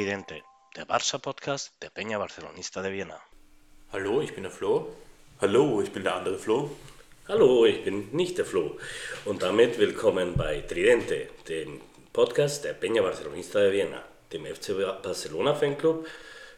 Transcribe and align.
Tridente, 0.00 0.42
der 0.76 0.86
Barça-Podcast 0.86 1.74
der 1.82 1.90
Peña 1.90 2.16
Barcelonista 2.18 2.80
de 2.80 2.90
Viena. 2.90 3.20
Hallo, 3.92 4.22
ich 4.22 4.32
bin 4.32 4.44
der 4.44 4.50
Flo. 4.50 4.88
Hallo, 5.42 5.82
ich 5.82 5.92
bin 5.92 6.04
der 6.04 6.14
andere 6.14 6.38
Flo. 6.38 6.70
Hallo, 7.28 7.66
ich 7.66 7.84
bin 7.84 8.08
nicht 8.12 8.38
der 8.38 8.46
Flo. 8.46 8.78
Und 9.26 9.42
damit 9.42 9.78
willkommen 9.78 10.38
bei 10.38 10.62
Tridente, 10.62 11.28
dem 11.46 11.82
Podcast 12.14 12.64
der 12.64 12.80
Peña 12.80 13.02
Barcelonista 13.02 13.60
de 13.60 13.72
Viena, 13.72 14.02
dem 14.32 14.46
FC 14.46 14.72
Barcelona 15.02 15.54
Fanclub 15.54 16.06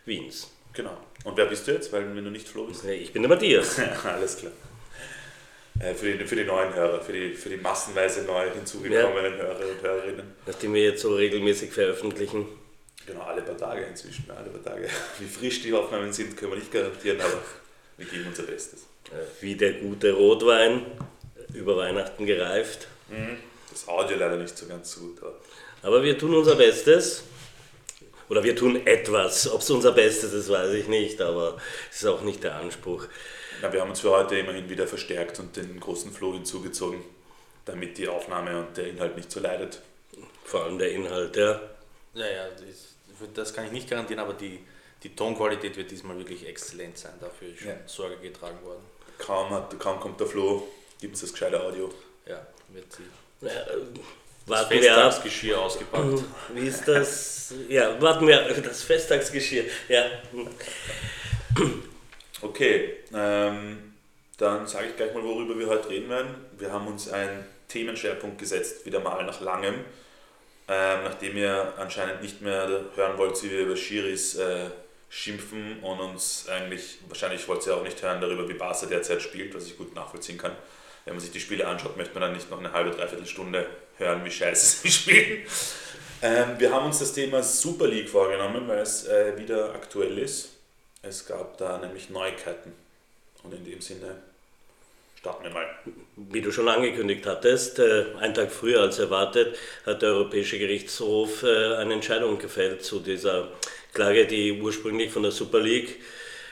Wiens. 0.05 0.49
Genau. 0.73 0.97
Und 1.25 1.37
wer 1.37 1.47
bist 1.47 1.67
du 1.67 1.73
jetzt? 1.73 1.93
Weil 1.93 2.15
wenn 2.15 2.25
du 2.25 2.31
nicht 2.31 2.49
Flo 2.49 2.67
bist. 2.67 2.85
Ich 2.85 3.13
bin 3.13 3.23
der 3.23 3.29
Matthias. 3.29 3.77
Alles 4.05 4.37
klar. 4.37 4.53
Äh, 5.81 5.95
für, 5.95 6.13
die, 6.13 6.25
für 6.25 6.37
die 6.37 6.45
neuen 6.45 6.73
Hörer, 6.73 7.01
für 7.01 7.13
die, 7.13 7.35
für 7.35 7.49
die 7.49 7.57
massenweise 7.57 8.23
neu 8.23 8.53
hinzugekommenen 8.53 9.37
ja. 9.37 9.45
Hörer 9.47 9.69
und 9.69 9.83
Hörerinnen. 9.83 10.37
Nachdem 10.47 10.75
wir 10.75 10.85
jetzt 10.85 11.03
so 11.03 11.17
regelmäßig 11.17 11.73
veröffentlichen. 11.73 12.62
Genau, 13.07 13.23
alle 13.23 13.43
paar 13.43 13.57
Tage 13.57 13.85
inzwischen, 13.85 14.31
alle 14.31 14.51
paar 14.51 14.63
Tage. 14.63 14.89
Wie 15.19 15.27
frisch 15.27 15.63
die 15.63 15.73
Aufnahmen 15.73 16.13
sind, 16.13 16.37
können 16.37 16.53
wir 16.53 16.59
nicht 16.59 16.73
garantieren, 16.73 17.21
aber 17.21 17.43
wir 17.97 18.07
geben 18.07 18.27
unser 18.29 18.45
Bestes. 18.45 18.83
Äh, 19.11 19.43
wie 19.43 19.57
der 19.57 19.75
gute 19.75 20.13
Rotwein, 20.13 20.87
über 21.53 21.77
Weihnachten 21.77 22.27
gereift. 22.27 22.87
Mhm. 23.09 23.39
Das 23.71 23.89
Audio 23.89 24.17
leider 24.17 24.37
nicht 24.37 24.57
so 24.57 24.67
ganz 24.67 24.99
gut. 24.99 25.19
Aber, 25.21 25.35
aber 25.83 26.03
wir 26.03 26.17
tun 26.19 26.35
unser 26.35 26.57
Bestes. 26.57 27.25
Oder 28.29 28.43
wir 28.45 28.57
tun 28.57 28.87
etwas. 28.87 29.51
Ob 29.51 29.61
es 29.61 29.71
unser 29.71 29.93
Bestes 29.93 30.33
ist, 30.33 30.49
weiß 30.49 30.73
ich 30.75 30.89
nicht, 30.89 31.21
aber 31.21 31.59
es 31.91 31.99
ist 31.99 32.07
auch 32.07 32.23
nicht 32.23 32.43
der 32.43 32.57
Anspruch. 32.57 33.07
Ja, 33.61 33.73
wir 33.73 33.81
haben 33.81 33.91
uns 33.91 34.01
für 34.01 34.11
heute 34.11 34.39
immerhin 34.39 34.69
wieder 34.71 34.87
verstärkt 34.87 35.39
und 35.39 35.57
den 35.57 35.79
großen 35.79 36.13
Floh 36.13 36.33
hinzugezogen, 36.33 37.03
damit 37.65 37.99
die 37.99 38.09
Aufnahme 38.09 38.59
und 38.59 38.77
der 38.77 38.89
Inhalt 38.89 39.17
nicht 39.17 39.31
so 39.31 39.41
leidet. 39.41 39.83
Vor 40.45 40.65
allem 40.65 40.79
der 40.79 40.93
Inhalt, 40.93 41.37
ja. 41.37 41.61
Ja, 42.15 42.27
ja, 42.27 42.49
das, 42.49 42.92
das 43.27 43.55
kann 43.55 43.67
ich 43.67 43.73
nicht 43.73 43.89
garantieren, 43.89 44.21
aber 44.21 44.35
die, 44.35 44.61
die 45.03 45.15
Tonqualität 45.15 45.77
wird 45.77 45.91
diesmal 45.91 46.17
wirklich 46.19 46.47
exzellent 46.47 46.99
sein. 46.99 47.13
Dafür 47.21 47.49
ist 47.49 47.61
schon 47.61 47.69
ja. 47.69 47.77
Sorge 47.87 48.17
getragen 48.17 48.63
worden. 48.65 48.83
Kaum, 49.19 49.51
hat, 49.51 49.79
kaum 49.79 50.01
kommt 50.01 50.19
der 50.21 50.27
Floh, 50.27 50.67
gibt 51.01 51.15
es 51.15 51.21
das 51.21 51.33
gescheite 51.33 51.63
Audio. 51.63 51.93
Ja, 52.27 52.47
wird 52.69 52.93
sie. 52.93 53.03
Ja, 53.41 53.51
äh, 53.51 53.79
das 54.47 54.67
Festtagsgeschirr 54.67 55.61
ausgepackt. 55.61 56.25
Wie 56.55 56.67
ist 56.67 56.87
das? 56.87 57.55
Ja, 57.69 58.01
warten 58.01 58.27
wir, 58.27 58.43
das 58.65 58.83
Festtagsgeschirr, 58.83 59.65
ja. 59.89 60.05
Okay, 62.41 62.97
ähm, 63.15 63.95
dann 64.39 64.67
sage 64.67 64.89
ich 64.89 64.97
gleich 64.97 65.15
mal, 65.15 65.23
worüber 65.23 65.57
wir 65.59 65.69
heute 65.69 65.89
reden 65.91 66.09
werden. 66.09 66.35
Wir 66.59 66.73
haben 66.73 66.87
uns 66.89 67.09
einen 67.09 67.45
Themenschwerpunkt 67.69 68.39
gesetzt, 68.39 68.85
wieder 68.85 69.01
mal 69.01 69.25
nach 69.25 69.41
langem. 69.41 69.85
Ähm, 70.73 71.05
nachdem 71.05 71.37
ihr 71.37 71.75
anscheinend 71.77 72.23
nicht 72.23 72.41
mehr 72.41 72.67
hören 72.95 73.19
wollt, 73.19 73.43
wie 73.43 73.51
wir 73.51 73.61
über 73.61 73.77
Schiris 73.77 74.37
äh, 74.37 74.71
schimpfen 75.11 75.81
und 75.83 76.01
uns 76.01 76.49
eigentlich, 76.49 76.99
wahrscheinlich 77.09 77.47
wollt 77.47 77.67
ihr 77.67 77.77
auch 77.77 77.83
nicht 77.83 78.01
hören 78.03 78.23
darüber, 78.23 78.49
wie 78.49 78.55
Barca 78.55 78.87
derzeit 78.87 79.21
spielt, 79.21 79.55
was 79.55 79.67
ich 79.67 79.77
gut 79.77 79.95
nachvollziehen 79.95 80.39
kann. 80.39 80.57
Wenn 81.05 81.15
man 81.15 81.21
sich 81.21 81.31
die 81.31 81.41
Spiele 81.41 81.67
anschaut, 81.67 81.99
möchte 81.99 82.15
man 82.15 82.23
dann 82.23 82.33
nicht 82.33 82.51
noch 82.51 82.59
eine 82.59 82.73
halbe, 82.73 82.91
dreiviertel 82.91 83.27
Stunde 83.27 83.67
hören, 83.99 84.25
wie 84.25 84.31
scheiße 84.31 84.77
sie 84.83 84.91
spielen. 84.91 85.43
Ähm, 86.23 86.59
wir 86.59 86.73
haben 86.73 86.87
uns 86.87 87.01
das 87.01 87.13
Thema 87.13 87.43
Super 87.43 87.87
League 87.87 88.09
vorgenommen, 88.09 88.67
weil 88.67 88.79
es 88.79 89.07
äh, 89.07 89.37
wieder 89.37 89.75
aktuell 89.75 90.17
ist. 90.17 90.51
Es 91.03 91.27
gab 91.27 91.59
da 91.59 91.77
nämlich 91.79 92.09
Neuigkeiten. 92.09 92.73
Und 93.43 93.53
in 93.53 93.65
dem 93.65 93.83
Sinne 93.83 94.23
starten 95.23 95.45
wir 95.45 95.51
mal. 95.53 95.67
Wie 96.17 96.41
du 96.41 96.51
schon 96.51 96.69
angekündigt 96.69 97.25
hattest, 97.27 97.79
äh, 97.79 98.07
einen 98.19 98.35
Tag 98.35 98.51
früher 98.51 98.81
als 98.81 98.99
erwartet, 98.99 99.57
hat 99.87 100.03
der 100.03 100.11
Europäische 100.11 100.59
Gerichtshof 100.59 101.45
äh, 101.45 101.77
eine 101.77 101.95
Entscheidung 101.95 102.39
gefällt 102.39 102.85
zu 102.85 102.99
dieser 102.99 103.47
Klage, 103.95 104.27
die 104.27 104.61
ursprünglich 104.61 105.13
von 105.13 105.23
der 105.23 105.31
Super 105.31 105.61
League 105.61 106.01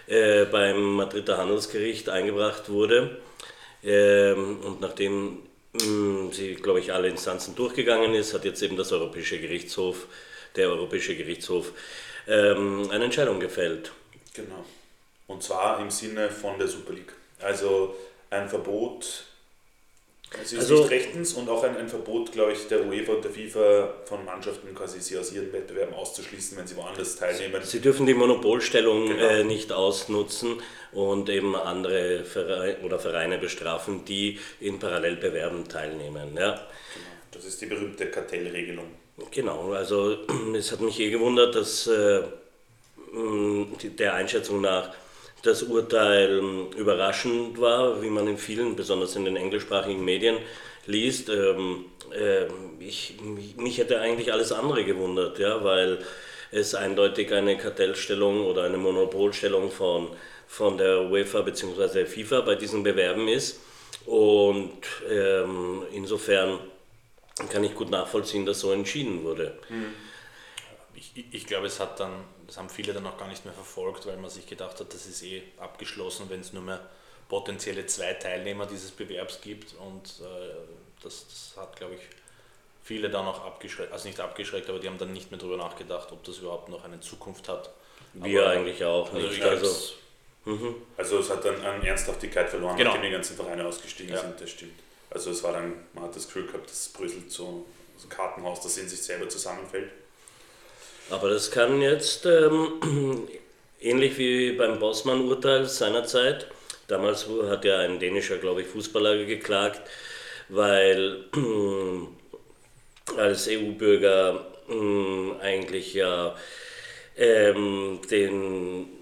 äh, 0.07 0.45
beim 0.45 0.95
Madrider 0.95 1.39
Handelsgericht 1.39 2.09
eingebracht 2.09 2.69
wurde. 2.71 3.19
Ähm, 3.83 4.61
und 4.61 4.81
nachdem 4.81 5.39
mm, 5.73 6.31
sie, 6.31 6.55
glaube 6.55 6.79
ich, 6.79 6.93
alle 6.93 7.09
Instanzen 7.09 7.57
durchgegangen 7.57 8.15
ist, 8.15 8.35
hat 8.35 8.45
jetzt 8.45 8.63
eben 8.63 8.77
das 8.77 8.93
Europäische 8.93 9.41
Gerichtshof, 9.41 10.07
der 10.55 10.69
Europäische 10.69 11.17
Gerichtshof, 11.17 11.73
ähm, 12.29 12.89
eine 12.93 13.07
Entscheidung 13.07 13.41
gefällt. 13.41 13.91
Genau. 14.33 14.65
Und 15.27 15.43
zwar 15.43 15.81
im 15.81 15.91
Sinne 15.91 16.31
von 16.31 16.57
der 16.57 16.69
Super 16.69 16.93
League. 16.93 17.15
Also 17.41 17.97
ein 18.31 18.49
Verbot 18.49 19.25
es 20.39 20.53
ist 20.53 20.61
also, 20.61 20.83
nicht 20.83 20.91
rechtens 20.91 21.33
und 21.33 21.49
auch 21.49 21.65
ein, 21.65 21.77
ein 21.77 21.89
Verbot, 21.89 22.31
glaube 22.31 22.53
ich, 22.53 22.69
der 22.69 22.87
UEFA 22.87 23.15
und 23.15 23.25
der 23.25 23.33
FIFA 23.33 23.95
von 24.05 24.25
Mannschaften 24.25 24.73
quasi 24.75 25.01
sie 25.01 25.19
aus 25.19 25.33
ihren 25.33 25.53
Wettbewerben 25.53 25.93
auszuschließen, 25.93 26.57
wenn 26.57 26.69
sie 26.69 26.77
woanders 26.77 27.17
teilnehmen. 27.17 27.61
Sie 27.65 27.81
dürfen 27.81 28.07
die 28.07 28.15
Monopolstellung 28.15 29.09
genau. 29.09 29.27
äh, 29.27 29.43
nicht 29.43 29.73
ausnutzen 29.73 30.63
und 30.93 31.29
eben 31.29 31.57
andere 31.57 32.25
Vereine 32.25 32.79
oder 32.85 33.01
Vereine 33.01 33.39
bestrafen, 33.39 34.05
die 34.05 34.39
in 34.61 34.79
Parallelbewerben 34.79 35.67
teilnehmen. 35.67 36.37
Ja. 36.37 36.53
Genau. 36.53 36.61
Das 37.33 37.45
ist 37.45 37.61
die 37.61 37.67
berühmte 37.67 38.07
Kartellregelung. 38.07 38.87
Genau, 39.33 39.73
also 39.73 40.17
es 40.55 40.71
hat 40.71 40.81
mich 40.81 41.01
eh 41.01 41.11
gewundert, 41.11 41.57
dass 41.57 41.89
äh, 41.89 42.23
der 43.99 44.15
Einschätzung 44.15 44.61
nach 44.61 44.95
das 45.43 45.63
Urteil 45.63 46.39
ähm, 46.39 46.69
überraschend 46.77 47.61
war, 47.61 48.03
wie 48.03 48.11
man 48.11 48.27
in 48.29 48.39
vielen, 48.39 48.77
besonders 48.77 49.17
in 49.17 49.25
den 49.25 49.37
englischsprachigen 49.37 50.05
Medien 50.05 50.37
liest. 50.87 51.29
Ähm, 51.29 51.87
äh, 52.13 52.47
ich, 52.79 53.17
mich 53.57 53.79
hätte 53.79 54.01
eigentlich 54.01 54.33
alles 54.33 54.53
andere 54.53 54.85
gewundert, 54.85 55.39
ja, 55.39 55.63
weil 55.65 55.99
es 56.51 56.75
eindeutig 56.75 57.33
eine 57.33 57.57
Kartellstellung 57.57 58.45
oder 58.45 58.65
eine 58.65 58.77
Monopolstellung 58.77 59.71
von, 59.71 60.09
von 60.47 60.79
der 60.79 61.03
UEFA 61.11 61.43
bzw. 61.43 61.89
der 61.95 62.07
FIFA 62.07 62.41
bei 62.43 62.55
diesen 62.57 62.83
Bewerben 62.83 63.29
ist. 63.29 63.61
Und 64.07 64.83
ähm, 65.11 65.83
insofern 65.93 66.59
kann 67.53 67.65
ich 67.65 67.75
gut 67.75 67.91
nachvollziehen, 67.91 68.45
dass 68.45 68.61
so 68.61 68.73
entschieden 68.73 69.25
wurde. 69.25 69.59
Mhm 69.69 69.95
ich, 70.95 71.13
ich 71.33 71.47
glaube, 71.47 71.67
es 71.67 71.81
hat 71.81 72.01
dann, 72.01 72.25
das 72.47 72.59
haben 72.59 72.69
viele 72.69 72.93
dann 72.93 73.07
auch 73.07 73.17
gar 73.17 73.29
nicht 73.29 73.45
mehr 73.45 73.55
verfolgt, 73.55 74.07
weil 74.07 74.17
man 74.17 74.31
sich 74.31 74.47
gedacht 74.47 74.81
hat, 74.81 74.93
das 74.93 75.07
ist 75.07 75.23
eh 75.23 75.43
abgeschlossen, 75.59 76.27
wenn 76.29 76.41
es 76.41 76.53
nur 76.53 76.63
mehr 76.63 76.81
potenzielle 77.29 77.87
zwei 77.87 78.15
Teilnehmer 78.15 78.67
dieses 78.67 78.91
Bewerbs 78.91 79.41
gibt. 79.41 79.75
Und 79.75 80.21
äh, 80.21 80.55
das, 81.03 81.27
das, 81.29 81.55
hat, 81.57 81.77
glaube 81.77 81.95
ich, 81.95 82.01
viele 82.83 83.09
dann 83.09 83.27
auch 83.27 83.45
abgeschreckt, 83.45 83.93
also 83.93 84.09
nicht 84.09 84.21
abgeschreckt, 84.21 84.69
aber 84.69 84.79
die 84.79 84.89
haben 84.89 84.99
dann 84.99 85.13
nicht 85.13 85.31
mehr 85.31 85.39
darüber 85.39 85.57
nachgedacht, 85.57 86.11
ob 86.13 86.25
das 86.25 86.39
überhaupt 86.39 86.69
noch 86.69 86.85
eine 86.85 87.01
Zukunft 87.01 87.49
hat. 87.49 87.71
Wir 88.15 88.43
aber, 88.43 88.51
eigentlich 88.53 88.85
auch 88.85 89.13
also 89.13 89.27
nicht. 89.29 89.43
Also, 89.43 89.67
also, 89.67 89.95
mhm. 90.45 90.75
also 90.97 91.19
es 91.19 91.31
hat 91.31 91.45
dann 91.45 91.61
an 91.63 91.83
Ernsthaftigkeit 91.83 92.51
verloren, 92.51 92.77
genau. 92.77 92.91
nachdem 92.91 93.05
die 93.05 93.11
ganzen 93.11 93.37
Vereine 93.37 93.65
ausgestiegen 93.65 94.15
ja. 94.15 94.21
sind, 94.21 94.41
das 94.41 94.51
stimmt. 94.51 94.81
Also 95.11 95.31
es 95.31 95.43
war 95.43 95.53
dann, 95.53 95.75
man 95.93 96.05
hat 96.05 96.17
das 96.17 96.27
Gefühl 96.27 96.47
gehabt, 96.47 96.69
das 96.69 96.89
bröselt 96.89 97.31
so, 97.31 97.67
so 97.97 98.07
ein 98.07 98.09
Kartenhaus, 98.09 98.61
das 98.61 98.77
in 98.77 98.89
sich 98.89 99.03
selber 99.03 99.29
zusammenfällt. 99.29 99.91
Aber 101.11 101.29
das 101.29 101.51
kann 101.51 101.83
jetzt, 101.83 102.25
ähm, 102.25 103.29
ähnlich 103.81 104.17
wie 104.17 104.53
beim 104.53 104.79
Bossmann-Urteil 104.79 105.67
seinerzeit, 105.67 106.47
damals 106.87 107.27
hat 107.49 107.65
ja 107.65 107.79
ein 107.79 107.99
dänischer, 107.99 108.39
glaube 108.39 108.63
ich, 108.63 108.69
Fußballer 108.69 109.25
geklagt, 109.25 109.81
weil 110.49 111.25
äh, 111.35 113.17
als 113.17 113.49
EU-Bürger 113.49 114.47
äh, 114.69 115.43
eigentlich 115.43 115.95
ja 115.95 116.37
ähm, 117.17 118.01
den 118.11 119.00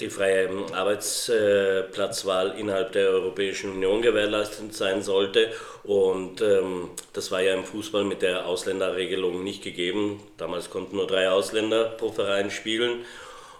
die 0.00 0.10
freie 0.10 0.48
Arbeitsplatzwahl 0.72 2.54
innerhalb 2.58 2.92
der 2.92 3.10
Europäischen 3.10 3.72
Union 3.72 4.02
gewährleistet 4.02 4.74
sein 4.74 5.02
sollte. 5.02 5.52
Und 5.84 6.40
ähm, 6.40 6.90
das 7.12 7.30
war 7.30 7.40
ja 7.42 7.54
im 7.54 7.64
Fußball 7.64 8.04
mit 8.04 8.22
der 8.22 8.46
Ausländerregelung 8.46 9.44
nicht 9.44 9.62
gegeben. 9.62 10.20
Damals 10.36 10.70
konnten 10.70 10.96
nur 10.96 11.06
drei 11.06 11.30
Ausländer 11.30 11.84
pro 11.84 12.10
Verein 12.10 12.50
spielen. 12.50 13.04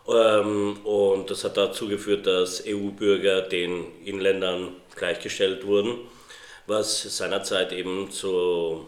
Ähm, 0.09 0.79
und 0.85 1.31
das 1.31 1.44
hat 1.44 1.56
dazu 1.56 1.88
geführt, 1.88 2.27
dass 2.27 2.65
EU-Bürger 2.67 3.43
den 3.43 3.87
Inländern 4.05 4.77
gleichgestellt 4.97 5.67
wurden, 5.67 5.99
was 6.67 7.17
seinerzeit 7.17 7.73
eben 7.73 8.11
zu 8.11 8.87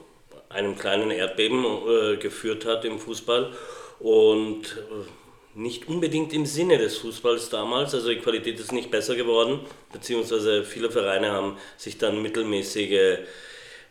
einem 0.49 0.77
kleinen 0.77 1.11
Erdbeben 1.11 1.65
äh, 1.65 2.17
geführt 2.17 2.65
hat 2.65 2.85
im 2.85 2.99
Fußball. 2.99 3.53
Und 3.99 4.65
äh, 4.65 5.25
nicht 5.56 5.88
unbedingt 5.88 6.35
im 6.35 6.44
Sinne 6.44 6.76
des 6.76 6.99
Fußballs 6.99 7.49
damals. 7.49 7.94
Also 7.94 8.11
die 8.11 8.19
Qualität 8.19 8.61
ist 8.61 8.73
nicht 8.73 8.91
besser 8.91 9.17
geworden, 9.17 9.61
beziehungsweise 9.91 10.62
viele 10.64 10.91
Vereine 10.91 11.32
haben 11.32 11.56
sich 11.79 11.97
dann 11.97 12.20
mittelmäßige 12.20 13.19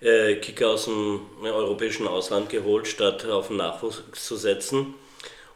äh, 0.02 0.36
Kicker 0.36 0.70
aus 0.70 0.86
dem 0.86 1.22
äh, 1.44 1.50
europäischen 1.50 2.08
Ausland 2.08 2.50
geholt, 2.50 2.88
statt 2.88 3.26
auf 3.26 3.48
den 3.48 3.58
Nachwuchs 3.58 4.04
zu 4.14 4.36
setzen. 4.36 4.94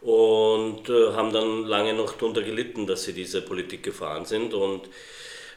Und 0.01 0.89
äh, 0.89 1.11
haben 1.11 1.31
dann 1.31 1.65
lange 1.65 1.93
noch 1.93 2.13
darunter 2.13 2.41
gelitten, 2.41 2.87
dass 2.87 3.03
sie 3.03 3.13
diese 3.13 3.41
Politik 3.41 3.83
gefahren 3.83 4.25
sind. 4.25 4.53
Und 4.55 4.89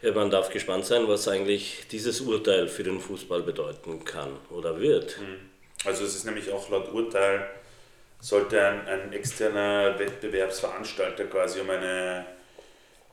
äh, 0.03 0.11
man 0.11 0.31
darf 0.31 0.51
gespannt 0.51 0.85
sein, 0.85 1.09
was 1.09 1.29
eigentlich 1.29 1.85
dieses 1.91 2.21
Urteil 2.21 2.69
für 2.69 2.83
den 2.83 3.01
Fußball 3.01 3.43
bedeuten 3.43 4.05
kann 4.05 4.37
oder 4.51 4.79
wird. 4.81 5.17
Also 5.85 6.05
es 6.05 6.15
ist 6.15 6.27
nämlich 6.27 6.53
auch 6.53 6.69
laut 6.69 6.93
Urteil 6.93 7.49
sollte 8.23 8.65
ein, 8.65 8.87
ein 8.87 9.13
externer 9.13 9.99
Wettbewerbsveranstalter 9.99 11.25
quasi 11.25 11.61
um 11.61 11.69
eine, 11.69 12.25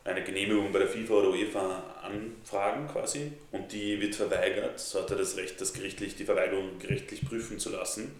eine 0.06 0.24
Genehmigung 0.24 0.72
bei 0.72 0.80
der 0.80 0.88
FIFA 0.88 1.14
oder 1.16 1.30
UEFA 1.32 1.84
anfragen 2.04 2.88
quasi 2.88 3.34
und 3.52 3.72
die 3.72 4.00
wird 4.00 4.14
verweigert, 4.14 4.80
so 4.80 5.02
hat 5.02 5.10
er 5.10 5.18
das 5.18 5.36
Recht, 5.36 5.60
das 5.60 5.74
gerichtlich, 5.74 6.16
die 6.16 6.26
Verweigerung 6.26 6.78
gerichtlich 6.78 7.28
prüfen 7.28 7.58
zu 7.58 7.72
lassen. 7.72 8.12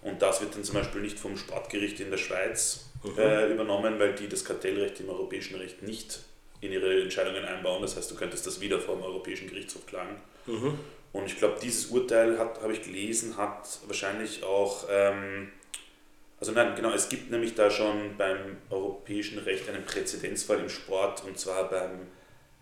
Und 0.00 0.22
das 0.22 0.40
wird 0.40 0.54
dann 0.54 0.64
zum 0.64 0.76
Beispiel 0.76 1.02
nicht 1.02 1.18
vom 1.18 1.36
Sportgericht 1.36 2.00
in 2.00 2.10
der 2.10 2.18
Schweiz 2.18 2.86
mhm. 3.02 3.18
äh, 3.18 3.48
übernommen, 3.48 3.98
weil 3.98 4.14
die 4.14 4.28
das 4.28 4.44
Kartellrecht 4.44 5.00
im 5.00 5.10
europäischen 5.10 5.56
Recht 5.56 5.82
nicht 5.82 6.20
in 6.60 6.72
ihre 6.72 7.02
Entscheidungen 7.02 7.44
einbauen. 7.44 7.82
Das 7.82 7.96
heißt, 7.96 8.10
du 8.10 8.14
könntest 8.14 8.46
das 8.46 8.60
wieder 8.60 8.78
vor 8.78 8.94
dem 8.94 9.04
Europäischen 9.04 9.48
Gerichtshof 9.50 9.84
klagen. 9.86 10.16
Mhm. 10.46 10.78
Und 11.12 11.26
ich 11.26 11.36
glaube, 11.36 11.58
dieses 11.62 11.86
Urteil 11.86 12.38
hat, 12.38 12.62
habe 12.62 12.72
ich 12.72 12.82
gelesen, 12.82 13.36
hat 13.36 13.66
wahrscheinlich 13.86 14.44
auch, 14.44 14.86
ähm, 14.90 15.50
also 16.40 16.52
nein, 16.52 16.74
genau, 16.76 16.92
es 16.92 17.08
gibt 17.08 17.30
nämlich 17.30 17.54
da 17.54 17.70
schon 17.70 18.16
beim 18.16 18.58
europäischen 18.70 19.38
Recht 19.38 19.68
einen 19.68 19.84
Präzedenzfall 19.84 20.60
im 20.60 20.68
Sport 20.68 21.24
und 21.24 21.38
zwar 21.38 21.68
beim 21.68 22.06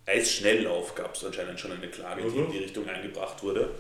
Eisschnelllauf 0.07 0.95
gab 0.95 1.15
es 1.15 1.25
anscheinend 1.25 1.59
schon 1.59 1.73
eine 1.73 1.89
Klage, 1.89 2.23
die 2.23 2.37
in 2.37 2.47
mhm. 2.47 2.53
die 2.53 2.59
Richtung 2.59 2.89
eingebracht 2.89 3.43
wurde. 3.43 3.71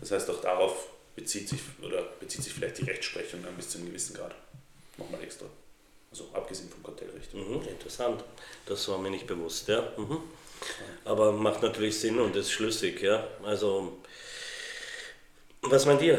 Das 0.00 0.10
heißt, 0.10 0.28
auch 0.30 0.40
darauf 0.40 0.88
bezieht 1.14 1.48
sich 1.48 1.60
oder 1.82 2.02
bezieht 2.18 2.42
sich 2.42 2.52
vielleicht 2.52 2.78
die 2.78 2.84
Rechtsprechung 2.84 3.42
dann 3.42 3.54
bis 3.54 3.70
zu 3.70 3.78
einem 3.78 3.88
gewissen 3.88 4.14
Grad. 4.14 4.34
Nochmal 4.96 5.22
extra. 5.22 5.46
Also 6.10 6.28
abgesehen 6.32 6.70
vom 6.70 6.82
Kartellrecht. 6.82 7.34
Mhm, 7.34 7.62
interessant. 7.68 8.24
Das 8.64 8.88
war 8.88 8.98
mir 8.98 9.10
nicht 9.10 9.26
bewusst, 9.26 9.68
ja. 9.68 9.92
Mhm. 9.96 10.18
Aber 11.04 11.32
macht 11.32 11.62
natürlich 11.62 11.98
Sinn 11.98 12.18
und 12.18 12.34
ist 12.36 12.50
schlüssig, 12.50 13.02
ja. 13.02 13.26
Also, 13.42 13.98
was 15.60 15.84
meint 15.84 16.00
ihr? 16.02 16.18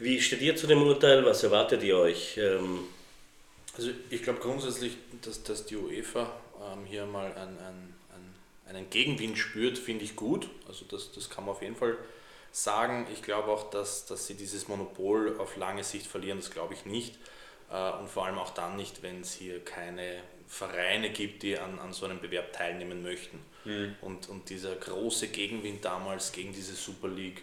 Wie 0.00 0.20
steht 0.20 0.40
ihr 0.40 0.56
zu 0.56 0.66
dem 0.66 0.82
Urteil? 0.82 1.24
Was 1.26 1.42
erwartet 1.42 1.82
ihr 1.82 1.96
euch? 1.96 2.38
Ähm 2.38 2.88
also 3.76 3.90
ich 4.08 4.22
glaube 4.22 4.40
grundsätzlich, 4.40 4.96
dass, 5.22 5.42
dass 5.42 5.66
die 5.66 5.76
UEFA 5.76 6.32
ähm, 6.60 6.84
hier 6.86 7.06
mal 7.06 7.26
einen, 7.26 7.58
einen, 7.58 7.94
einen 8.66 8.90
Gegenwind 8.90 9.38
spürt, 9.38 9.78
finde 9.78 10.04
ich 10.04 10.16
gut. 10.16 10.48
Also 10.66 10.84
das, 10.86 11.12
das 11.12 11.30
kann 11.30 11.44
man 11.44 11.54
auf 11.54 11.62
jeden 11.62 11.76
Fall 11.76 11.96
sagen. 12.50 13.06
Ich 13.12 13.22
glaube 13.22 13.50
auch, 13.50 13.70
dass, 13.70 14.06
dass 14.06 14.26
sie 14.26 14.34
dieses 14.34 14.68
Monopol 14.68 15.38
auf 15.38 15.56
lange 15.56 15.84
Sicht 15.84 16.06
verlieren, 16.06 16.38
das 16.38 16.50
glaube 16.50 16.74
ich 16.74 16.84
nicht. 16.86 17.16
Äh, 17.70 17.92
und 17.92 18.08
vor 18.08 18.26
allem 18.26 18.38
auch 18.38 18.50
dann 18.50 18.76
nicht, 18.76 19.02
wenn 19.02 19.20
es 19.20 19.34
hier 19.34 19.62
keine 19.64 20.22
Vereine 20.48 21.10
gibt, 21.10 21.42
die 21.42 21.58
an, 21.58 21.78
an 21.78 21.92
so 21.92 22.06
einem 22.06 22.20
Bewerb 22.20 22.52
teilnehmen 22.52 23.02
möchten. 23.02 23.38
Mhm. 23.64 23.94
Und, 24.00 24.28
und 24.28 24.48
dieser 24.48 24.74
große 24.74 25.28
Gegenwind 25.28 25.84
damals 25.84 26.32
gegen 26.32 26.52
diese 26.52 26.74
Super 26.74 27.08
League 27.08 27.42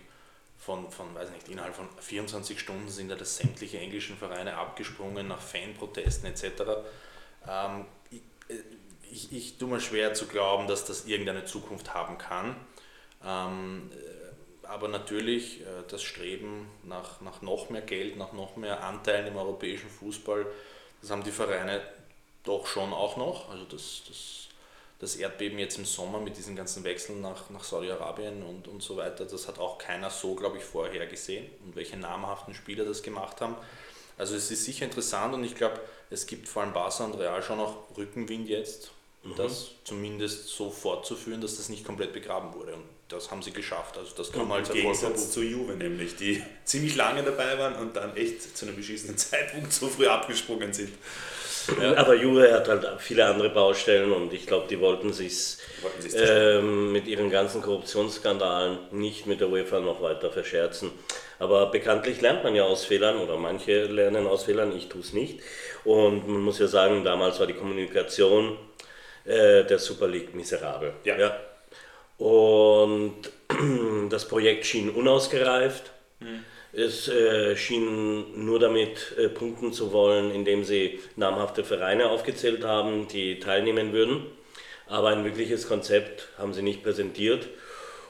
von, 0.68 0.92
von, 0.92 1.16
weiß 1.16 1.32
nicht, 1.32 1.48
innerhalb 1.48 1.74
von 1.74 1.88
24 1.98 2.60
Stunden 2.60 2.90
sind 2.90 3.08
da 3.08 3.16
das 3.16 3.38
sämtliche 3.38 3.80
englischen 3.80 4.18
Vereine 4.18 4.58
abgesprungen 4.58 5.26
nach 5.26 5.40
Fanprotesten 5.40 6.30
etc. 6.30 6.44
Ähm, 7.48 7.86
ich, 8.12 8.22
äh, 8.50 8.60
ich, 9.10 9.32
ich 9.32 9.58
tue 9.58 9.70
mir 9.70 9.80
schwer 9.80 10.14
zu 10.14 10.28
glauben, 10.28 10.68
dass 10.68 10.84
das 10.84 11.06
irgendeine 11.06 11.46
Zukunft 11.46 11.94
haben 11.94 12.18
kann. 12.18 12.58
Ähm, 13.26 13.90
aber 14.64 14.90
natürlich 14.90 15.62
äh, 15.62 15.64
das 15.88 16.04
Streben 16.04 16.68
nach, 16.84 17.22
nach 17.22 17.42
noch 17.42 17.70
mehr 17.70 17.82
Geld, 17.82 18.18
nach 18.18 18.34
noch 18.34 18.58
mehr 18.58 18.84
Anteilen 18.84 19.28
im 19.28 19.38
europäischen 19.38 19.90
Fußball, 19.90 20.46
das 21.00 21.12
haben 21.12 21.24
die 21.24 21.32
Vereine 21.32 21.82
doch 22.44 22.68
schon 22.68 22.92
auch 22.92 23.16
noch. 23.16 23.50
Also 23.50 23.64
das, 23.64 24.02
das, 24.06 24.50
das 25.00 25.16
Erdbeben 25.16 25.60
jetzt 25.60 25.78
im 25.78 25.86
Sommer 25.86 26.20
mit 26.20 26.38
diesen 26.38 26.56
ganzen 26.56 26.84
Wechseln 26.84 27.22
nach, 27.22 27.50
nach 27.52 27.64
Saudi-Arabien 27.64 28.44
und, 28.44 28.68
und 28.68 28.82
so 28.82 28.98
weiter, 28.98 29.26
das 29.26 29.48
hat 29.48 29.60
auch 29.60 29.78
keiner 29.78 30.10
so, 30.10 30.34
glaube 30.34 30.58
ich, 30.58 30.64
vorher 30.64 31.06
gesehen 31.06 31.46
und 31.66 31.76
welche 31.76 31.98
namhaften 31.98 32.54
Spieler 32.56 32.84
das 32.84 33.04
gemacht 33.04 33.42
haben. 33.42 33.56
Also 34.18 34.36
es 34.36 34.50
ist 34.50 34.66
sicher 34.66 34.86
interessant 34.86 35.36
und 35.36 35.44
ich 35.44 35.56
glaube, 35.56 35.80
es 36.10 36.26
gibt 36.26 36.48
vor 36.48 36.64
allem 36.64 36.74
Barca 36.74 37.06
und 37.06 37.14
Real 37.16 37.44
schon 37.44 37.58
noch 37.58 37.96
Rückenwind 37.96 38.50
jetzt, 38.50 38.92
mhm. 39.24 39.36
das 39.36 39.72
zumindest 39.84 40.48
so 40.48 40.72
fortzuführen, 40.72 41.42
dass 41.42 41.58
das 41.58 41.70
nicht 41.70 41.86
komplett 41.86 42.14
begraben 42.14 42.54
wurde. 42.56 42.74
Und 42.74 42.84
das 43.10 43.30
haben 43.30 43.44
sie 43.44 43.52
geschafft. 43.52 43.98
Also 43.98 44.16
das 44.16 44.32
kann 44.32 44.48
man 44.48 44.60
als 44.60 44.70
Im 44.70 44.76
Gegensatz 44.76 45.32
zu 45.32 45.44
Juve 45.44 45.74
nämlich, 45.74 46.16
die 46.16 46.44
ziemlich 46.66 46.96
lange 46.96 47.22
dabei 47.22 47.58
waren 47.60 47.76
und 47.76 47.96
dann 47.96 48.18
echt 48.18 48.58
zu 48.58 48.66
einem 48.66 48.76
beschissenen 48.76 49.18
Zeitpunkt 49.18 49.72
so 49.72 49.88
früh 49.88 50.08
abgesprungen 50.08 50.74
sind. 50.74 50.94
Aber 51.96 52.14
Juve 52.16 52.54
hat 52.54 52.68
halt 52.68 52.88
viele 53.00 53.26
andere 53.26 53.50
Baustellen 53.50 54.12
und 54.12 54.34
ich 54.34 54.46
glaube, 54.48 54.68
die 54.70 54.80
wollten 54.80 55.14
sich 55.14 55.58
ähm, 56.16 56.92
mit 56.92 57.08
ihren 57.08 57.30
ganzen 57.30 57.62
Korruptionsskandalen 57.62 58.78
nicht 58.92 59.26
mit 59.26 59.42
der 59.42 59.50
UEFA 59.50 59.80
noch 59.80 60.02
weiter 60.02 60.32
verscherzen. 60.32 60.92
Aber 61.40 61.68
bekanntlich 61.68 62.22
lernt 62.22 62.44
man 62.44 62.56
ja 62.56 62.64
aus 62.64 62.86
Fehlern 62.86 63.18
oder 63.20 63.38
manche 63.38 63.84
lernen 63.84 64.28
aus 64.28 64.46
Fehlern, 64.46 64.76
ich 64.76 64.88
tue 64.88 65.02
es 65.02 65.14
nicht. 65.14 65.40
Und 65.84 66.28
man 66.28 66.42
muss 66.42 66.60
ja 66.60 66.68
sagen, 66.68 67.04
damals 67.04 67.40
war 67.40 67.48
die 67.48 67.54
Kommunikation 67.54 68.58
äh, 69.26 69.64
der 69.64 69.80
Super 69.80 70.08
League 70.08 70.34
miserabel. 70.34 70.94
Ja. 71.04 71.18
ja. 71.18 71.38
Und 72.18 73.30
das 74.10 74.28
Projekt 74.28 74.66
schien 74.66 74.90
unausgereift. 74.90 75.92
Mhm. 76.20 76.44
Es 76.78 77.08
äh, 77.08 77.58
schien 77.58 78.46
nur 78.46 78.60
damit 78.60 79.16
äh, 79.18 79.30
punkten 79.30 79.74
zu 79.74 79.92
wollen, 79.94 80.30
indem 80.30 80.64
sie 80.64 81.00
namhafte 81.16 81.64
Vereine 81.64 82.12
aufgezählt 82.12 82.64
haben, 82.64 83.08
die 83.08 83.40
teilnehmen 83.40 83.94
würden. 83.94 84.28
Aber 84.86 85.10
ein 85.10 85.26
wirkliches 85.26 85.68
Konzept 85.68 86.30
haben 86.38 86.54
sie 86.54 86.62
nicht 86.62 86.84
präsentiert. 86.84 87.48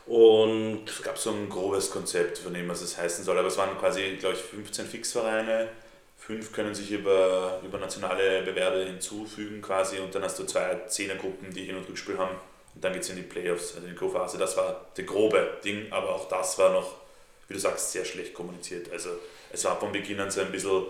Und 0.05 0.81
es 0.85 1.01
gab 1.01 1.17
so 1.17 1.31
ein 1.31 1.47
grobes 1.47 1.91
Konzept, 1.91 2.39
von 2.39 2.53
dem 2.53 2.67
was 2.67 2.81
es 2.81 2.97
heißen 2.97 3.23
soll, 3.23 3.37
aber 3.37 3.47
es 3.47 3.57
waren 3.57 3.77
quasi, 3.77 4.17
glaube 4.19 4.35
ich, 4.35 4.41
15 4.41 4.85
Fixvereine. 4.85 5.69
Fünf 6.17 6.51
können 6.51 6.75
sich 6.75 6.91
über, 6.91 7.61
über 7.65 7.77
nationale 7.77 8.41
Bewerbe 8.41 8.83
hinzufügen 8.83 9.61
quasi 9.61 9.99
und 9.99 10.13
dann 10.13 10.23
hast 10.23 10.39
du 10.39 10.43
zwei 10.43 10.75
Zehnergruppen, 10.87 11.53
die 11.53 11.63
Hin- 11.63 11.77
und 11.77 11.87
Rückspiel 11.87 12.17
haben 12.17 12.35
und 12.75 12.83
dann 12.83 12.91
geht 12.91 13.03
es 13.03 13.09
in 13.09 13.15
die 13.15 13.21
Playoffs, 13.21 13.75
also 13.75 13.87
in 13.87 13.93
die 13.93 13.97
Co-Phase. 13.97 14.37
Das 14.37 14.57
war 14.57 14.87
der 14.97 15.05
grobe 15.05 15.57
Ding, 15.63 15.87
aber 15.89 16.13
auch 16.15 16.27
das 16.27 16.59
war 16.59 16.73
noch, 16.73 17.06
wie 17.47 17.53
du 17.53 17.59
sagst, 17.59 17.91
sehr 17.91 18.05
schlecht 18.05 18.33
kommuniziert. 18.33 18.91
Also 18.91 19.09
es 19.51 19.63
war 19.65 19.79
von 19.79 19.91
Beginn 19.91 20.19
an 20.19 20.31
so 20.31 20.41
ein 20.41 20.51
bisschen, 20.51 20.83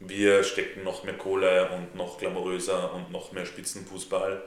wir 0.00 0.42
stecken 0.42 0.82
noch 0.82 1.04
mehr 1.04 1.18
Kohle 1.18 1.70
und 1.70 1.94
noch 1.94 2.18
glamouröser 2.18 2.94
und 2.94 3.10
noch 3.10 3.32
mehr 3.32 3.44
Spitzenfußball, 3.44 4.42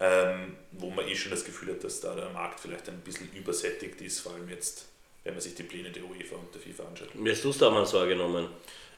ähm, 0.00 0.56
wo 0.72 0.90
man 0.90 1.06
eh 1.06 1.14
schon 1.14 1.30
das 1.30 1.44
Gefühl 1.44 1.74
hat, 1.74 1.84
dass 1.84 2.00
da 2.00 2.14
der 2.14 2.30
Markt 2.30 2.60
vielleicht 2.60 2.88
ein 2.88 3.00
bisschen 3.00 3.30
übersättigt 3.32 4.00
ist, 4.00 4.20
vor 4.20 4.32
allem 4.32 4.48
jetzt, 4.48 4.86
wenn 5.24 5.34
man 5.34 5.40
sich 5.40 5.54
die 5.54 5.62
Pläne 5.62 5.90
der 5.90 6.04
UEFA 6.04 6.36
und 6.36 6.54
der 6.54 6.60
FIFA 6.60 6.88
anschaut. 6.88 7.08
Wie 7.14 7.30
hast 7.30 7.44
du 7.44 7.50
es 7.50 7.58
damals 7.58 7.92
wahrgenommen? 7.92 8.48